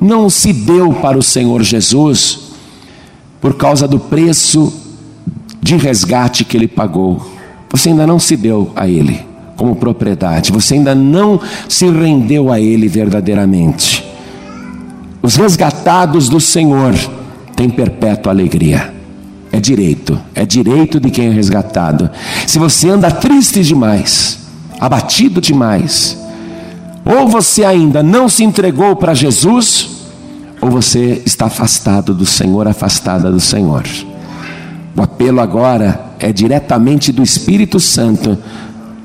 não 0.02 0.32
se 0.32 0.52
deu 0.52 0.92
para 0.94 1.16
o 1.16 1.22
Senhor 1.22 1.62
Jesus 1.62 2.40
por 3.40 3.54
causa 3.54 3.88
do 3.88 4.00
preço 4.00 4.74
de 5.62 5.76
resgate 5.78 6.44
que 6.44 6.58
ele 6.58 6.68
pagou. 6.68 7.24
Você 7.70 7.90
ainda 7.90 8.08
não 8.08 8.18
se 8.18 8.36
deu 8.36 8.72
a 8.76 8.88
ele 8.88 9.24
como 9.56 9.76
propriedade, 9.76 10.52
você 10.52 10.74
ainda 10.74 10.96
não 10.96 11.40
se 11.70 11.86
rendeu 11.86 12.52
a 12.52 12.60
ele 12.60 12.88
verdadeiramente. 12.88 14.04
Os 15.22 15.36
resgatados 15.36 16.28
do 16.28 16.40
Senhor 16.40 16.96
têm 17.56 17.70
perpétua 17.70 18.32
alegria. 18.32 18.92
É 19.52 19.60
direito, 19.60 20.20
é 20.34 20.46
direito 20.46 21.00
de 21.00 21.12
quem 21.12 21.28
é 21.28 21.30
resgatado. 21.30 22.10
Se 22.48 22.58
você 22.58 22.90
anda 22.90 23.12
triste 23.12 23.62
demais, 23.62 24.40
abatido 24.80 25.40
demais, 25.40 26.18
Ou 27.06 27.28
você 27.28 27.64
ainda 27.64 28.04
não 28.04 28.30
se 28.30 28.44
entregou 28.44 28.96
para 28.96 29.14
Jesus, 29.14 29.91
ou 30.62 30.70
você 30.70 31.22
está 31.26 31.48
afastado 31.48 32.14
do 32.14 32.26
Senhor, 32.26 32.68
afastada 32.68 33.32
do 33.32 33.40
Senhor. 33.40 33.84
O 34.96 35.02
apelo 35.02 35.42
agora 35.42 36.12
é 36.20 36.32
diretamente 36.32 37.12
do 37.12 37.24
Espírito 37.24 37.80
Santo 37.80 38.38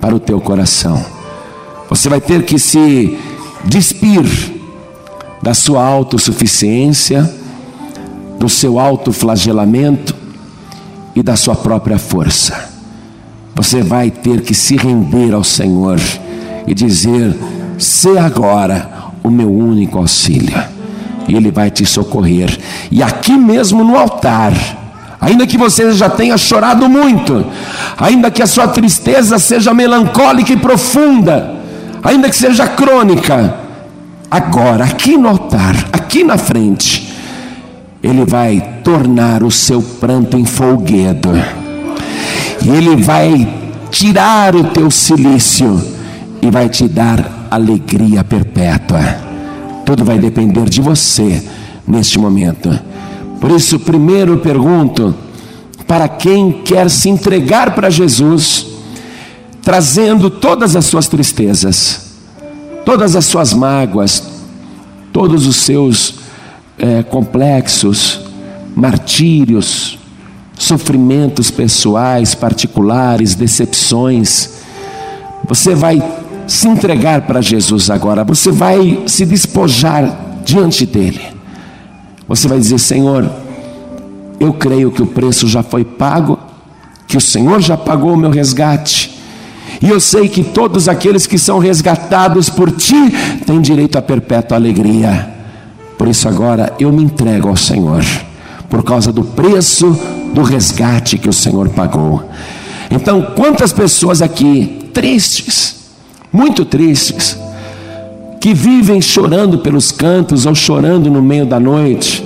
para 0.00 0.14
o 0.14 0.20
teu 0.20 0.38
coração. 0.38 1.02
Você 1.88 2.10
vai 2.10 2.20
ter 2.20 2.44
que 2.44 2.58
se 2.58 3.18
despir 3.64 4.24
da 5.42 5.54
sua 5.54 5.82
autossuficiência, 5.82 7.28
do 8.38 8.48
seu 8.48 8.78
autoflagelamento 8.78 10.14
e 11.14 11.22
da 11.22 11.36
sua 11.36 11.56
própria 11.56 11.98
força. 11.98 12.68
Você 13.54 13.82
vai 13.82 14.10
ter 14.10 14.42
que 14.42 14.52
se 14.52 14.76
render 14.76 15.32
ao 15.32 15.42
Senhor 15.42 15.98
e 16.66 16.74
dizer: 16.74 17.34
"Se 17.78 18.18
agora 18.18 19.12
o 19.22 19.30
meu 19.30 19.50
único 19.50 19.96
auxílio". 19.96 20.75
Ele 21.34 21.50
vai 21.50 21.70
te 21.70 21.84
socorrer. 21.84 22.56
E 22.90 23.02
aqui 23.02 23.36
mesmo 23.36 23.82
no 23.82 23.98
altar, 23.98 24.52
ainda 25.20 25.46
que 25.46 25.58
você 25.58 25.92
já 25.92 26.08
tenha 26.08 26.36
chorado 26.36 26.88
muito, 26.88 27.44
ainda 27.98 28.30
que 28.30 28.42
a 28.42 28.46
sua 28.46 28.68
tristeza 28.68 29.38
seja 29.38 29.74
melancólica 29.74 30.52
e 30.52 30.56
profunda, 30.56 31.54
ainda 32.02 32.28
que 32.28 32.36
seja 32.36 32.66
crônica, 32.66 33.54
agora, 34.30 34.84
aqui 34.84 35.16
no 35.16 35.28
altar, 35.28 35.74
aqui 35.92 36.22
na 36.22 36.38
frente, 36.38 37.12
Ele 38.02 38.24
vai 38.24 38.80
tornar 38.84 39.42
o 39.42 39.50
seu 39.50 39.82
pranto 39.82 40.36
em 40.36 40.44
folguedo, 40.44 41.30
e 42.64 42.68
Ele 42.68 42.96
vai 43.02 43.48
tirar 43.90 44.54
o 44.54 44.64
teu 44.64 44.90
silício 44.90 45.82
e 46.42 46.50
vai 46.50 46.68
te 46.68 46.86
dar 46.86 47.48
alegria 47.50 48.22
perpétua. 48.22 49.25
Tudo 49.86 50.04
vai 50.04 50.18
depender 50.18 50.68
de 50.68 50.82
você 50.82 51.42
neste 51.86 52.18
momento. 52.18 52.76
Por 53.40 53.52
isso, 53.52 53.78
primeiro 53.78 54.32
eu 54.32 54.38
pergunto: 54.38 55.14
para 55.86 56.08
quem 56.08 56.50
quer 56.64 56.90
se 56.90 57.08
entregar 57.08 57.72
para 57.72 57.88
Jesus, 57.88 58.66
trazendo 59.62 60.28
todas 60.28 60.74
as 60.74 60.86
suas 60.86 61.06
tristezas, 61.06 62.16
todas 62.84 63.14
as 63.14 63.26
suas 63.26 63.52
mágoas, 63.52 64.24
todos 65.12 65.46
os 65.46 65.54
seus 65.54 66.16
é, 66.76 67.04
complexos, 67.04 68.22
martírios, 68.74 70.00
sofrimentos 70.58 71.48
pessoais, 71.48 72.34
particulares, 72.34 73.36
decepções, 73.36 74.50
você 75.46 75.76
vai 75.76 76.02
se 76.46 76.68
entregar 76.68 77.22
para 77.22 77.40
Jesus 77.40 77.90
agora, 77.90 78.24
você 78.24 78.50
vai 78.50 79.02
se 79.06 79.26
despojar 79.26 80.40
diante 80.44 80.86
dEle. 80.86 81.20
Você 82.28 82.48
vai 82.48 82.58
dizer: 82.58 82.78
Senhor, 82.78 83.28
eu 84.38 84.52
creio 84.52 84.90
que 84.90 85.02
o 85.02 85.06
preço 85.06 85.48
já 85.48 85.62
foi 85.62 85.84
pago, 85.84 86.38
que 87.06 87.16
o 87.16 87.20
Senhor 87.20 87.60
já 87.60 87.76
pagou 87.76 88.12
o 88.12 88.16
meu 88.16 88.30
resgate. 88.30 89.16
E 89.82 89.88
eu 89.88 90.00
sei 90.00 90.28
que 90.28 90.42
todos 90.42 90.88
aqueles 90.88 91.26
que 91.26 91.38
são 91.38 91.58
resgatados 91.58 92.48
por 92.48 92.70
ti 92.70 93.12
têm 93.44 93.60
direito 93.60 93.98
a 93.98 94.02
perpétua 94.02 94.56
alegria. 94.56 95.34
Por 95.98 96.08
isso 96.08 96.28
agora 96.28 96.72
eu 96.78 96.92
me 96.92 97.02
entrego 97.02 97.48
ao 97.48 97.56
Senhor, 97.56 98.04
por 98.68 98.82
causa 98.82 99.12
do 99.12 99.24
preço 99.24 99.98
do 100.34 100.42
resgate 100.42 101.18
que 101.18 101.28
o 101.28 101.32
Senhor 101.32 101.68
pagou. 101.70 102.28
Então, 102.90 103.22
quantas 103.34 103.72
pessoas 103.72 104.22
aqui 104.22 104.90
tristes, 104.92 105.75
muito 106.36 106.66
tristes, 106.66 107.38
que 108.38 108.52
vivem 108.52 109.00
chorando 109.00 109.58
pelos 109.60 109.90
cantos 109.90 110.44
ou 110.44 110.54
chorando 110.54 111.10
no 111.10 111.22
meio 111.22 111.46
da 111.46 111.58
noite, 111.58 112.22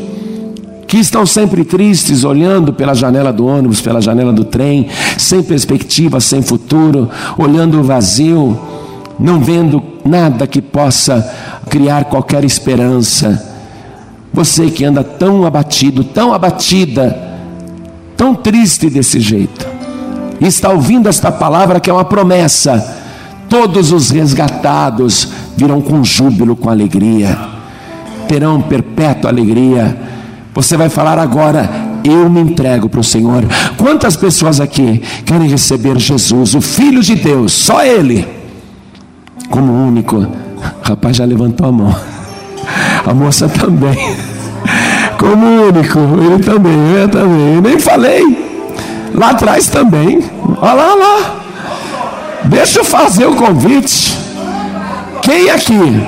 que 0.88 0.98
estão 0.98 1.24
sempre 1.24 1.64
tristes, 1.64 2.24
olhando 2.24 2.72
pela 2.72 2.92
janela 2.92 3.32
do 3.32 3.46
ônibus, 3.46 3.80
pela 3.80 4.02
janela 4.02 4.32
do 4.32 4.44
trem, 4.44 4.88
sem 5.16 5.44
perspectiva, 5.44 6.18
sem 6.18 6.42
futuro, 6.42 7.08
olhando 7.38 7.78
o 7.78 7.84
vazio, 7.84 8.58
não 9.16 9.38
vendo 9.38 9.80
nada 10.04 10.44
que 10.44 10.60
possa 10.60 11.32
criar 11.68 12.06
qualquer 12.06 12.44
esperança. 12.44 13.48
Você 14.32 14.70
que 14.70 14.84
anda 14.84 15.04
tão 15.04 15.46
abatido, 15.46 16.02
tão 16.02 16.34
abatida, 16.34 17.16
tão 18.16 18.34
triste 18.34 18.90
desse 18.90 19.20
jeito, 19.20 19.64
está 20.40 20.70
ouvindo 20.70 21.08
esta 21.08 21.30
palavra 21.30 21.78
que 21.78 21.88
é 21.88 21.92
uma 21.92 22.04
promessa, 22.04 22.99
todos 23.50 23.90
os 23.90 24.10
resgatados 24.10 25.28
virão 25.56 25.82
com 25.82 26.04
júbilo, 26.04 26.54
com 26.54 26.70
alegria, 26.70 27.36
terão 28.28 28.62
perpétua 28.62 29.28
alegria. 29.28 30.00
Você 30.54 30.76
vai 30.76 30.88
falar 30.88 31.18
agora, 31.18 31.68
eu 32.04 32.30
me 32.30 32.40
entrego 32.40 32.88
para 32.88 33.00
o 33.00 33.04
Senhor. 33.04 33.44
Quantas 33.76 34.16
pessoas 34.16 34.60
aqui 34.60 35.02
querem 35.26 35.48
receber 35.48 35.98
Jesus, 35.98 36.54
o 36.54 36.60
Filho 36.60 37.02
de 37.02 37.16
Deus, 37.16 37.52
só 37.52 37.84
Ele, 37.84 38.26
como 39.50 39.72
único? 39.72 40.26
Rapaz 40.82 41.16
já 41.16 41.24
levantou 41.24 41.66
a 41.66 41.72
mão, 41.72 41.96
a 43.04 43.12
moça 43.12 43.48
também, 43.48 44.16
como 45.18 45.46
único, 45.46 45.98
ele 45.98 46.42
também, 46.42 46.92
eu 46.92 47.08
também, 47.08 47.54
eu 47.54 47.62
nem 47.62 47.78
falei, 47.80 48.22
lá 49.14 49.30
atrás 49.30 49.68
também, 49.68 50.22
olha 50.60 50.72
lá, 50.74 50.92
olha 50.92 51.04
lá. 51.04 51.39
Deixa 52.50 52.80
eu 52.80 52.84
fazer 52.84 53.26
o 53.26 53.36
convite. 53.36 54.18
Quem 55.22 55.50
aqui 55.50 56.04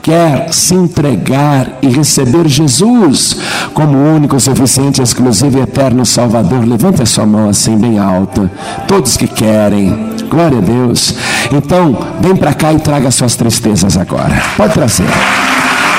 quer 0.00 0.50
se 0.50 0.74
entregar 0.74 1.78
e 1.82 1.88
receber 1.88 2.48
Jesus 2.48 3.36
como 3.74 3.98
único, 3.98 4.40
suficiente, 4.40 5.02
exclusivo 5.02 5.58
e 5.58 5.60
eterno 5.60 6.06
Salvador? 6.06 6.66
Levante 6.66 7.02
a 7.02 7.06
sua 7.06 7.26
mão 7.26 7.50
assim 7.50 7.76
bem 7.76 7.98
alta. 7.98 8.50
Todos 8.88 9.18
que 9.18 9.26
querem. 9.26 10.14
Glória 10.30 10.56
a 10.56 10.62
Deus. 10.62 11.14
Então, 11.52 11.98
vem 12.20 12.34
para 12.34 12.54
cá 12.54 12.72
e 12.72 12.78
traga 12.78 13.10
suas 13.10 13.36
tristezas 13.36 13.98
agora. 13.98 14.42
Pode 14.56 14.72
trazer. 14.72 15.06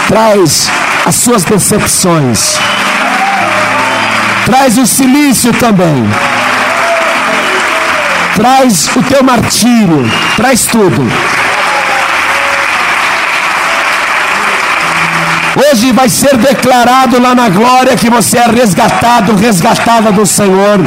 Traz 0.07 0.67
as 1.05 1.13
suas 1.13 1.43
decepções. 1.43 2.57
Traz 4.47 4.79
o 4.79 4.87
silício 4.87 5.53
também 5.53 6.03
traz 8.35 8.89
o 8.95 9.03
teu 9.03 9.23
martírio, 9.23 10.09
traz 10.35 10.65
tudo. 10.65 11.01
Hoje 15.55 15.91
vai 15.91 16.09
ser 16.09 16.35
declarado 16.37 17.21
lá 17.21 17.35
na 17.35 17.47
glória 17.47 17.95
que 17.95 18.09
você 18.09 18.39
é 18.39 18.47
resgatado, 18.47 19.35
resgatada 19.35 20.11
do 20.11 20.25
Senhor. 20.25 20.79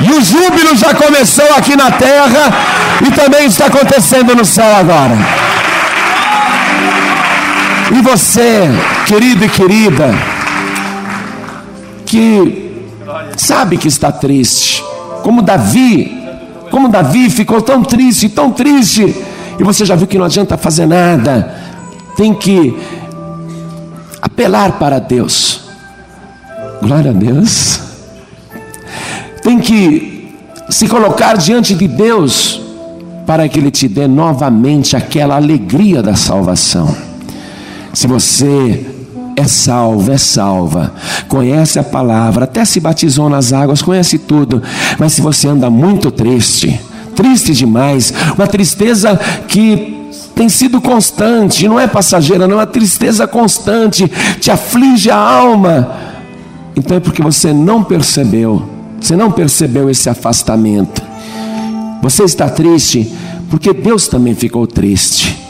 E 0.00 0.10
o 0.12 0.22
júbilo 0.22 0.76
já 0.76 0.94
começou 0.94 1.52
aqui 1.56 1.74
na 1.74 1.90
terra 1.90 2.52
e 3.04 3.10
também 3.10 3.46
está 3.46 3.66
acontecendo 3.66 4.36
no 4.36 4.44
céu 4.44 4.76
agora. 4.76 5.16
E 7.90 8.00
você, 8.02 8.68
querido 9.06 9.44
e 9.44 9.48
querida, 9.48 10.14
que 12.04 12.72
sabe 13.36 13.78
que 13.78 13.88
está 13.88 14.12
triste, 14.12 14.84
como 15.22 15.42
Davi, 15.42 16.15
como 16.70 16.88
Davi 16.88 17.30
ficou 17.30 17.60
tão 17.62 17.82
triste, 17.82 18.28
tão 18.28 18.50
triste, 18.50 19.14
e 19.58 19.62
você 19.62 19.84
já 19.84 19.94
viu 19.94 20.06
que 20.06 20.18
não 20.18 20.26
adianta 20.26 20.56
fazer 20.56 20.86
nada, 20.86 21.54
tem 22.16 22.34
que 22.34 22.76
apelar 24.20 24.72
para 24.72 24.98
Deus. 24.98 25.62
Glória 26.82 27.10
a 27.10 27.14
Deus. 27.14 27.80
Tem 29.42 29.58
que 29.58 30.34
se 30.68 30.88
colocar 30.88 31.36
diante 31.36 31.74
de 31.74 31.86
Deus 31.86 32.60
para 33.26 33.48
que 33.48 33.58
Ele 33.58 33.70
te 33.70 33.88
dê 33.88 34.06
novamente 34.06 34.96
aquela 34.96 35.36
alegria 35.36 36.02
da 36.02 36.14
salvação. 36.14 36.94
Se 37.92 38.06
você 38.06 38.95
é 39.36 39.44
salvo, 39.44 40.10
é 40.10 40.18
salva, 40.18 40.92
conhece 41.28 41.78
a 41.78 41.84
palavra, 41.84 42.44
até 42.44 42.64
se 42.64 42.80
batizou 42.80 43.28
nas 43.28 43.52
águas, 43.52 43.82
conhece 43.82 44.18
tudo, 44.18 44.62
mas 44.98 45.12
se 45.12 45.20
você 45.20 45.46
anda 45.46 45.68
muito 45.68 46.10
triste, 46.10 46.80
triste 47.14 47.52
demais, 47.52 48.12
uma 48.34 48.46
tristeza 48.46 49.14
que 49.46 50.10
tem 50.34 50.48
sido 50.48 50.80
constante, 50.80 51.68
não 51.68 51.78
é 51.78 51.86
passageira, 51.86 52.46
não 52.46 52.56
é 52.56 52.60
uma 52.60 52.66
tristeza 52.66 53.26
constante, 53.26 54.10
te 54.40 54.50
aflige 54.50 55.10
a 55.10 55.16
alma. 55.16 55.96
Então 56.74 56.96
é 56.96 57.00
porque 57.00 57.22
você 57.22 57.52
não 57.54 57.82
percebeu, 57.82 58.68
você 59.00 59.16
não 59.16 59.30
percebeu 59.30 59.88
esse 59.88 60.10
afastamento. 60.10 61.02
Você 62.02 62.24
está 62.24 62.48
triste 62.50 63.10
porque 63.48 63.72
Deus 63.72 64.08
também 64.08 64.34
ficou 64.34 64.66
triste. 64.66 65.45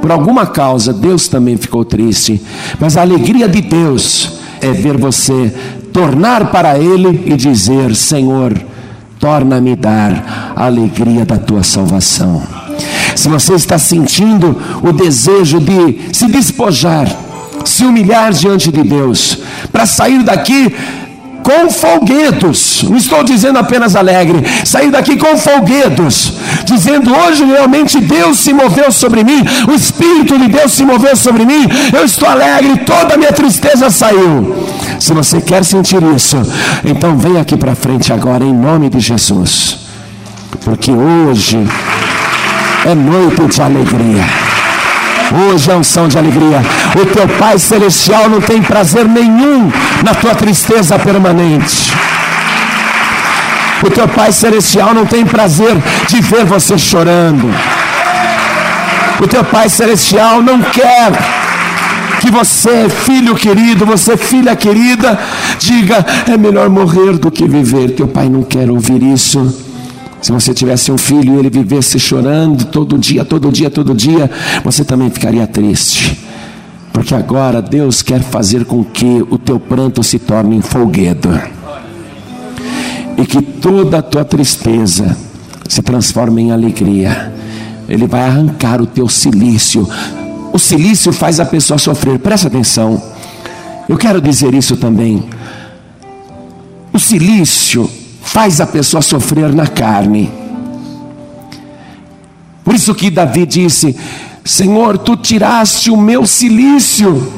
Por 0.00 0.10
alguma 0.10 0.46
causa, 0.46 0.92
Deus 0.92 1.28
também 1.28 1.56
ficou 1.56 1.84
triste. 1.84 2.40
Mas 2.78 2.96
a 2.96 3.02
alegria 3.02 3.48
de 3.48 3.60
Deus 3.60 4.40
é 4.60 4.72
ver 4.72 4.96
você 4.96 5.52
tornar 5.92 6.50
para 6.50 6.78
Ele 6.78 7.24
e 7.26 7.36
dizer: 7.36 7.94
Senhor, 7.94 8.54
torna-me 9.18 9.76
dar 9.76 10.52
a 10.56 10.64
alegria 10.64 11.24
da 11.24 11.36
tua 11.36 11.62
salvação. 11.62 12.42
Se 13.14 13.28
você 13.28 13.54
está 13.54 13.78
sentindo 13.78 14.56
o 14.82 14.92
desejo 14.92 15.60
de 15.60 16.00
se 16.12 16.26
despojar, 16.26 17.06
se 17.64 17.84
humilhar 17.84 18.32
diante 18.32 18.72
de 18.72 18.82
Deus, 18.82 19.38
para 19.70 19.84
sair 19.84 20.22
daqui 20.22 20.74
com 21.42 21.70
folguedos, 21.70 22.84
não 22.88 22.96
estou 22.96 23.22
dizendo 23.24 23.58
apenas 23.58 23.96
alegre, 23.96 24.44
sair 24.64 24.90
daqui 24.90 25.16
com 25.16 25.36
folguedos, 25.36 26.34
dizendo 26.64 27.12
hoje 27.14 27.44
realmente 27.44 28.00
Deus 28.00 28.38
se 28.38 28.52
moveu 28.52 28.90
sobre 28.92 29.24
mim, 29.24 29.42
o 29.68 29.74
Espírito 29.74 30.38
de 30.38 30.48
Deus 30.48 30.72
se 30.72 30.84
moveu 30.84 31.16
sobre 31.16 31.44
mim, 31.44 31.66
eu 31.92 32.04
estou 32.04 32.28
alegre, 32.28 32.78
toda 32.78 33.14
a 33.14 33.16
minha 33.16 33.32
tristeza 33.32 33.90
saiu. 33.90 34.68
Se 34.98 35.12
você 35.12 35.40
quer 35.40 35.64
sentir 35.64 36.02
isso, 36.14 36.36
então 36.84 37.16
vem 37.16 37.38
aqui 37.38 37.56
para 37.56 37.74
frente 37.74 38.12
agora, 38.12 38.44
em 38.44 38.54
nome 38.54 38.88
de 38.88 39.00
Jesus, 39.00 39.78
porque 40.64 40.90
hoje 40.90 41.58
é 42.86 42.94
noite 42.94 43.46
de 43.46 43.62
alegria. 43.62 44.49
Hoje 45.32 45.70
é 45.70 45.76
unção 45.76 46.08
de 46.08 46.18
alegria. 46.18 46.60
O 47.00 47.06
teu 47.06 47.28
Pai 47.38 47.58
Celestial 47.58 48.28
não 48.28 48.40
tem 48.40 48.60
prazer 48.60 49.06
nenhum 49.06 49.70
na 50.04 50.14
tua 50.14 50.34
tristeza 50.34 50.98
permanente. 50.98 51.92
O 53.82 53.90
teu 53.90 54.08
Pai 54.08 54.32
Celestial 54.32 54.92
não 54.92 55.06
tem 55.06 55.24
prazer 55.24 55.76
de 56.08 56.20
ver 56.20 56.44
você 56.44 56.76
chorando. 56.76 57.48
O 59.20 59.28
teu 59.28 59.44
Pai 59.44 59.68
Celestial 59.68 60.42
não 60.42 60.60
quer 60.60 61.12
que 62.20 62.30
você, 62.30 62.88
filho 62.88 63.34
querido, 63.34 63.86
você, 63.86 64.16
filha 64.16 64.54
querida, 64.56 65.18
diga: 65.58 66.04
é 66.28 66.36
melhor 66.36 66.68
morrer 66.68 67.16
do 67.18 67.30
que 67.30 67.46
viver. 67.46 67.90
Teu 67.90 68.08
Pai 68.08 68.28
não 68.28 68.42
quer 68.42 68.68
ouvir 68.70 69.02
isso. 69.02 69.69
Se 70.22 70.32
você 70.32 70.52
tivesse 70.52 70.92
um 70.92 70.98
filho 70.98 71.34
e 71.34 71.38
ele 71.38 71.50
vivesse 71.50 71.98
chorando 71.98 72.66
todo 72.66 72.98
dia, 72.98 73.24
todo 73.24 73.50
dia, 73.50 73.70
todo 73.70 73.94
dia, 73.94 74.30
você 74.62 74.84
também 74.84 75.08
ficaria 75.08 75.46
triste. 75.46 76.18
Porque 76.92 77.14
agora 77.14 77.62
Deus 77.62 78.02
quer 78.02 78.20
fazer 78.20 78.64
com 78.66 78.84
que 78.84 79.24
o 79.30 79.38
teu 79.38 79.58
pranto 79.58 80.02
se 80.02 80.18
torne 80.18 80.60
folguedo. 80.60 81.40
E 83.16 83.24
que 83.24 83.40
toda 83.40 83.98
a 83.98 84.02
tua 84.02 84.24
tristeza 84.24 85.16
se 85.68 85.80
transforme 85.80 86.42
em 86.42 86.52
alegria. 86.52 87.32
Ele 87.88 88.06
vai 88.06 88.22
arrancar 88.22 88.80
o 88.80 88.86
teu 88.86 89.08
silício. 89.08 89.88
O 90.52 90.58
silício 90.58 91.12
faz 91.12 91.40
a 91.40 91.46
pessoa 91.46 91.78
sofrer. 91.78 92.18
Presta 92.18 92.48
atenção. 92.48 93.02
Eu 93.88 93.96
quero 93.96 94.20
dizer 94.20 94.52
isso 94.54 94.76
também. 94.76 95.24
O 96.92 96.98
silício 96.98 97.88
faz 98.30 98.60
a 98.60 98.66
pessoa 98.66 99.02
sofrer 99.02 99.52
na 99.52 99.66
carne. 99.66 100.30
Por 102.62 102.74
isso 102.74 102.94
que 102.94 103.10
Davi 103.10 103.44
disse: 103.44 103.96
Senhor, 104.44 104.98
tu 104.98 105.16
tiraste 105.16 105.90
o 105.90 105.96
meu 105.96 106.24
silício, 106.24 107.32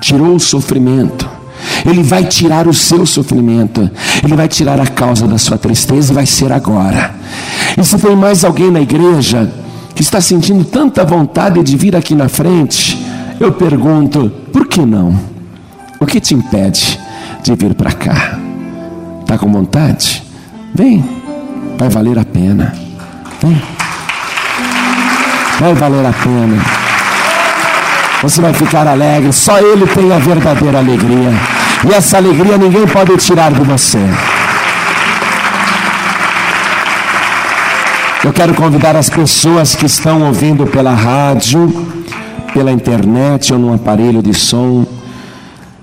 tirou 0.00 0.36
o 0.36 0.40
sofrimento. 0.40 1.28
Ele 1.84 2.02
vai 2.04 2.24
tirar 2.24 2.68
o 2.68 2.74
seu 2.74 3.04
sofrimento, 3.04 3.90
Ele 4.22 4.36
vai 4.36 4.46
tirar 4.46 4.80
a 4.80 4.86
causa 4.86 5.26
da 5.26 5.38
sua 5.38 5.58
tristeza 5.58 6.14
vai 6.14 6.26
ser 6.26 6.52
agora. 6.52 7.14
E 7.76 7.84
se 7.84 7.98
tem 7.98 8.14
mais 8.14 8.44
alguém 8.44 8.70
na 8.70 8.80
igreja 8.80 9.52
que 9.94 10.02
está 10.02 10.20
sentindo 10.20 10.64
tanta 10.64 11.04
vontade 11.04 11.62
de 11.62 11.76
vir 11.76 11.96
aqui 11.96 12.14
na 12.14 12.28
frente, 12.28 13.04
eu 13.40 13.50
pergunto: 13.50 14.30
por 14.52 14.68
que 14.68 14.86
não? 14.86 15.18
O 15.98 16.06
que 16.06 16.20
te 16.20 16.34
impede 16.34 16.98
de 17.42 17.54
vir 17.56 17.74
para 17.74 17.92
cá? 17.92 18.51
Está 19.32 19.46
com 19.46 19.50
vontade? 19.50 20.22
Vem, 20.74 21.02
vai 21.78 21.88
valer 21.88 22.18
a 22.18 22.24
pena. 22.24 22.74
Vem, 23.40 23.62
vai 25.58 25.72
valer 25.72 26.04
a 26.04 26.12
pena. 26.12 26.62
Você 28.22 28.42
vai 28.42 28.52
ficar 28.52 28.86
alegre, 28.86 29.32
só 29.32 29.58
Ele 29.58 29.86
tem 29.86 30.12
a 30.12 30.18
verdadeira 30.18 30.76
alegria. 30.76 31.32
E 31.88 31.94
essa 31.94 32.18
alegria 32.18 32.58
ninguém 32.58 32.86
pode 32.86 33.16
tirar 33.16 33.50
de 33.52 33.62
você. 33.62 34.06
Eu 38.22 38.34
quero 38.34 38.52
convidar 38.52 38.96
as 38.96 39.08
pessoas 39.08 39.74
que 39.74 39.86
estão 39.86 40.24
ouvindo 40.26 40.66
pela 40.66 40.92
rádio, 40.92 41.74
pela 42.52 42.70
internet 42.70 43.50
ou 43.50 43.58
num 43.58 43.72
aparelho 43.72 44.22
de 44.22 44.34
som. 44.34 44.84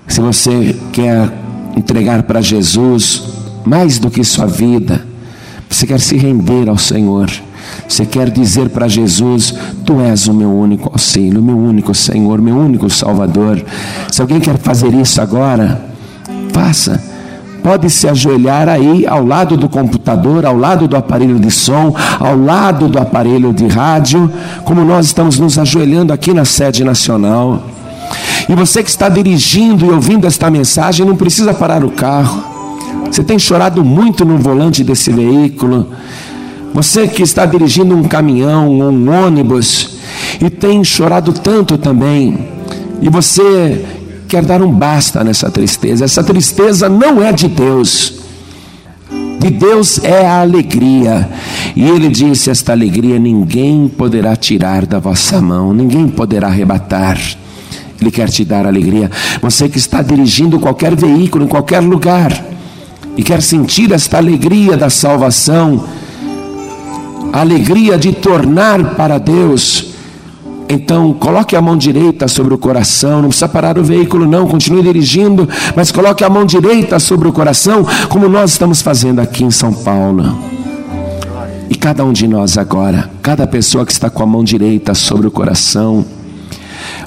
Se 0.06 0.20
você 0.20 0.76
quer 0.92 1.28
entregar 1.76 2.22
para 2.22 2.40
Jesus 2.40 3.39
mais 3.64 3.98
do 3.98 4.10
que 4.10 4.24
sua 4.24 4.46
vida, 4.46 5.04
você 5.68 5.86
quer 5.86 6.00
se 6.00 6.16
render 6.16 6.68
ao 6.68 6.76
Senhor, 6.76 7.30
você 7.88 8.04
quer 8.04 8.30
dizer 8.30 8.68
para 8.70 8.88
Jesus: 8.88 9.54
Tu 9.84 10.00
és 10.00 10.26
o 10.26 10.34
meu 10.34 10.50
único 10.50 10.88
auxílio, 10.90 11.42
meu 11.42 11.56
único 11.56 11.94
Senhor, 11.94 12.40
meu 12.40 12.56
único 12.56 12.88
Salvador. 12.90 13.62
Se 14.10 14.20
alguém 14.20 14.40
quer 14.40 14.58
fazer 14.58 14.92
isso 14.94 15.20
agora, 15.20 15.80
faça. 16.52 17.02
Pode 17.62 17.90
se 17.90 18.08
ajoelhar 18.08 18.68
aí 18.68 19.06
ao 19.06 19.24
lado 19.24 19.56
do 19.56 19.68
computador, 19.68 20.46
ao 20.46 20.56
lado 20.56 20.88
do 20.88 20.96
aparelho 20.96 21.38
de 21.38 21.50
som, 21.50 21.94
ao 22.18 22.36
lado 22.36 22.88
do 22.88 22.98
aparelho 22.98 23.52
de 23.52 23.66
rádio, 23.66 24.32
como 24.64 24.82
nós 24.82 25.06
estamos 25.06 25.38
nos 25.38 25.58
ajoelhando 25.58 26.12
aqui 26.12 26.32
na 26.32 26.46
sede 26.46 26.82
nacional. 26.82 27.62
E 28.48 28.54
você 28.54 28.82
que 28.82 28.88
está 28.88 29.08
dirigindo 29.08 29.84
e 29.84 29.90
ouvindo 29.90 30.26
esta 30.26 30.50
mensagem, 30.50 31.04
não 31.04 31.16
precisa 31.16 31.52
parar 31.52 31.84
o 31.84 31.90
carro. 31.90 32.49
Você 33.10 33.24
tem 33.24 33.38
chorado 33.38 33.84
muito 33.84 34.24
no 34.24 34.38
volante 34.38 34.84
desse 34.84 35.10
veículo. 35.10 35.88
Você 36.72 37.08
que 37.08 37.22
está 37.22 37.44
dirigindo 37.44 37.96
um 37.96 38.04
caminhão 38.04 38.68
ou 38.68 38.92
um 38.92 39.26
ônibus 39.26 39.98
e 40.40 40.48
tem 40.48 40.84
chorado 40.84 41.32
tanto 41.32 41.76
também. 41.76 42.48
E 43.02 43.08
você 43.08 43.84
quer 44.28 44.44
dar 44.44 44.62
um 44.62 44.70
basta 44.70 45.24
nessa 45.24 45.50
tristeza. 45.50 46.04
Essa 46.04 46.22
tristeza 46.22 46.88
não 46.88 47.20
é 47.20 47.32
de 47.32 47.48
Deus. 47.48 48.20
De 49.40 49.50
Deus 49.50 49.98
é 50.04 50.24
a 50.24 50.40
alegria. 50.40 51.28
E 51.74 51.88
ele 51.88 52.08
disse: 52.08 52.48
Esta 52.48 52.70
alegria 52.70 53.18
ninguém 53.18 53.88
poderá 53.88 54.36
tirar 54.36 54.86
da 54.86 55.00
vossa 55.00 55.40
mão, 55.40 55.72
ninguém 55.72 56.06
poderá 56.06 56.46
arrebatar. 56.46 57.18
Ele 58.00 58.10
quer 58.10 58.28
te 58.28 58.44
dar 58.44 58.66
alegria. 58.66 59.10
Você 59.42 59.68
que 59.68 59.78
está 59.78 60.00
dirigindo 60.00 60.60
qualquer 60.60 60.94
veículo, 60.94 61.44
em 61.44 61.48
qualquer 61.48 61.80
lugar 61.80 62.49
e 63.20 63.22
quer 63.22 63.42
sentir 63.42 63.92
esta 63.92 64.16
alegria 64.16 64.78
da 64.78 64.88
salvação, 64.88 65.84
a 67.30 67.40
alegria 67.40 67.98
de 67.98 68.12
tornar 68.12 68.94
para 68.94 69.18
Deus, 69.18 69.90
então 70.66 71.12
coloque 71.12 71.54
a 71.54 71.60
mão 71.60 71.76
direita 71.76 72.26
sobre 72.26 72.54
o 72.54 72.58
coração, 72.58 73.20
não 73.20 73.28
precisa 73.28 73.46
parar 73.46 73.76
o 73.76 73.84
veículo, 73.84 74.26
não, 74.26 74.46
continue 74.46 74.82
dirigindo, 74.82 75.46
mas 75.76 75.92
coloque 75.92 76.24
a 76.24 76.30
mão 76.30 76.46
direita 76.46 76.98
sobre 76.98 77.28
o 77.28 77.32
coração, 77.32 77.86
como 78.08 78.26
nós 78.26 78.52
estamos 78.52 78.80
fazendo 78.80 79.20
aqui 79.20 79.44
em 79.44 79.50
São 79.50 79.70
Paulo. 79.70 80.38
E 81.68 81.74
cada 81.74 82.02
um 82.02 82.14
de 82.14 82.26
nós 82.26 82.56
agora, 82.56 83.10
cada 83.20 83.46
pessoa 83.46 83.84
que 83.84 83.92
está 83.92 84.08
com 84.08 84.22
a 84.22 84.26
mão 84.26 84.42
direita 84.42 84.94
sobre 84.94 85.26
o 85.26 85.30
coração, 85.30 86.06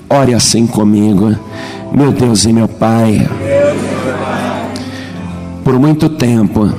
ore 0.08 0.36
assim 0.36 0.68
comigo, 0.68 1.36
meu 1.92 2.12
Deus 2.12 2.46
e 2.46 2.54
meu 2.54 2.68
Pai 2.68 3.28
por 5.64 5.80
muito 5.80 6.10
tempo, 6.10 6.70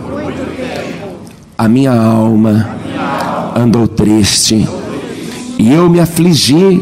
a 1.57 1.66
minha 1.68 1.93
alma 1.93 2.68
andou 3.57 3.89
triste 3.89 4.68
e 5.59 5.72
eu 5.72 5.89
me 5.89 6.01
afligi 6.01 6.80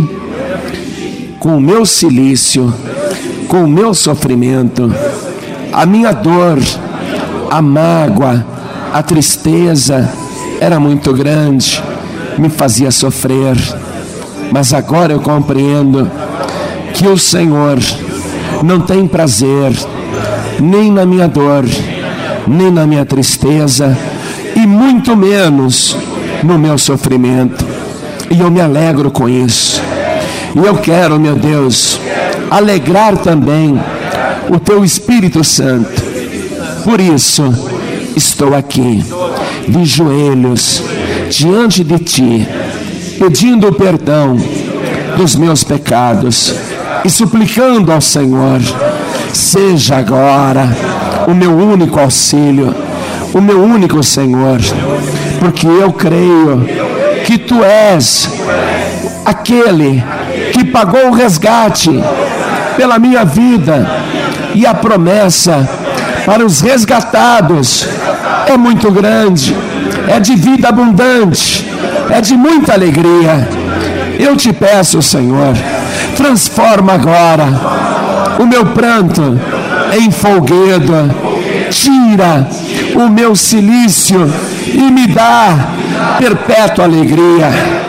com 1.38 1.56
o 1.56 1.60
meu 1.60 1.86
silício, 1.86 2.72
com 3.46 3.64
o 3.64 3.68
meu 3.68 3.94
sofrimento, 3.94 4.92
a 5.72 5.86
minha 5.86 6.12
dor, 6.12 6.58
a 7.50 7.62
mágoa, 7.62 8.44
a 8.92 9.02
tristeza 9.02 10.12
era 10.60 10.80
muito 10.80 11.12
grande, 11.12 11.82
me 12.38 12.48
fazia 12.48 12.90
sofrer. 12.90 13.56
Mas 14.50 14.72
agora 14.72 15.12
eu 15.12 15.20
compreendo 15.20 16.10
que 16.94 17.06
o 17.06 17.16
Senhor 17.16 17.78
não 18.62 18.80
tem 18.80 19.06
prazer 19.06 19.72
nem 20.60 20.92
na 20.92 21.04
minha 21.04 21.26
dor, 21.26 21.64
nem 22.46 22.70
na 22.70 22.86
minha 22.86 23.04
tristeza, 23.04 23.96
e 24.54 24.66
muito 24.66 25.16
menos 25.16 25.96
no 26.42 26.58
meu 26.58 26.76
sofrimento. 26.78 27.64
E 28.30 28.40
eu 28.40 28.50
me 28.50 28.60
alegro 28.60 29.10
com 29.10 29.28
isso. 29.28 29.80
E 30.54 30.58
eu 30.58 30.76
quero, 30.76 31.18
meu 31.18 31.34
Deus, 31.36 32.00
alegrar 32.50 33.16
também 33.16 33.80
o 34.48 34.58
teu 34.58 34.84
Espírito 34.84 35.42
Santo. 35.42 36.02
Por 36.84 37.00
isso, 37.00 37.42
estou 38.16 38.54
aqui, 38.54 39.04
de 39.68 39.84
joelhos, 39.84 40.82
diante 41.30 41.84
de 41.84 41.98
ti, 41.98 42.48
pedindo 43.18 43.72
perdão 43.72 44.36
dos 45.16 45.36
meus 45.36 45.62
pecados 45.62 46.54
e 47.04 47.10
suplicando 47.10 47.92
ao 47.92 48.00
Senhor 48.00 48.60
Seja 49.32 49.96
agora 49.96 50.68
o 51.26 51.34
meu 51.34 51.56
único 51.56 51.98
auxílio, 51.98 52.74
o 53.32 53.40
meu 53.40 53.62
único 53.62 54.02
Senhor, 54.02 54.58
porque 55.38 55.66
eu 55.66 55.92
creio 55.92 56.66
que 57.24 57.38
tu 57.38 57.62
és 57.64 58.28
aquele 59.24 60.02
que 60.52 60.64
pagou 60.64 61.08
o 61.08 61.12
resgate 61.12 61.90
pela 62.76 62.98
minha 62.98 63.24
vida 63.24 63.86
e 64.54 64.66
a 64.66 64.74
promessa 64.74 65.68
para 66.26 66.44
os 66.44 66.60
resgatados 66.60 67.86
é 68.46 68.56
muito 68.56 68.90
grande, 68.90 69.56
é 70.08 70.20
de 70.20 70.34
vida 70.36 70.68
abundante, 70.68 71.68
é 72.10 72.20
de 72.20 72.36
muita 72.36 72.74
alegria. 72.74 73.48
Eu 74.18 74.36
te 74.36 74.52
peço, 74.52 75.00
Senhor, 75.02 75.54
transforma 76.16 76.92
agora 76.92 77.46
o 78.38 78.46
meu 78.46 78.66
pranto 78.66 79.38
em 79.96 80.10
folguedo, 80.10 80.92
tira 81.70 82.46
o 82.94 83.08
meu 83.08 83.34
silício 83.34 84.30
e 84.66 84.90
me 84.90 85.06
dá 85.06 85.56
perpétua 86.18 86.84
alegria. 86.84 87.82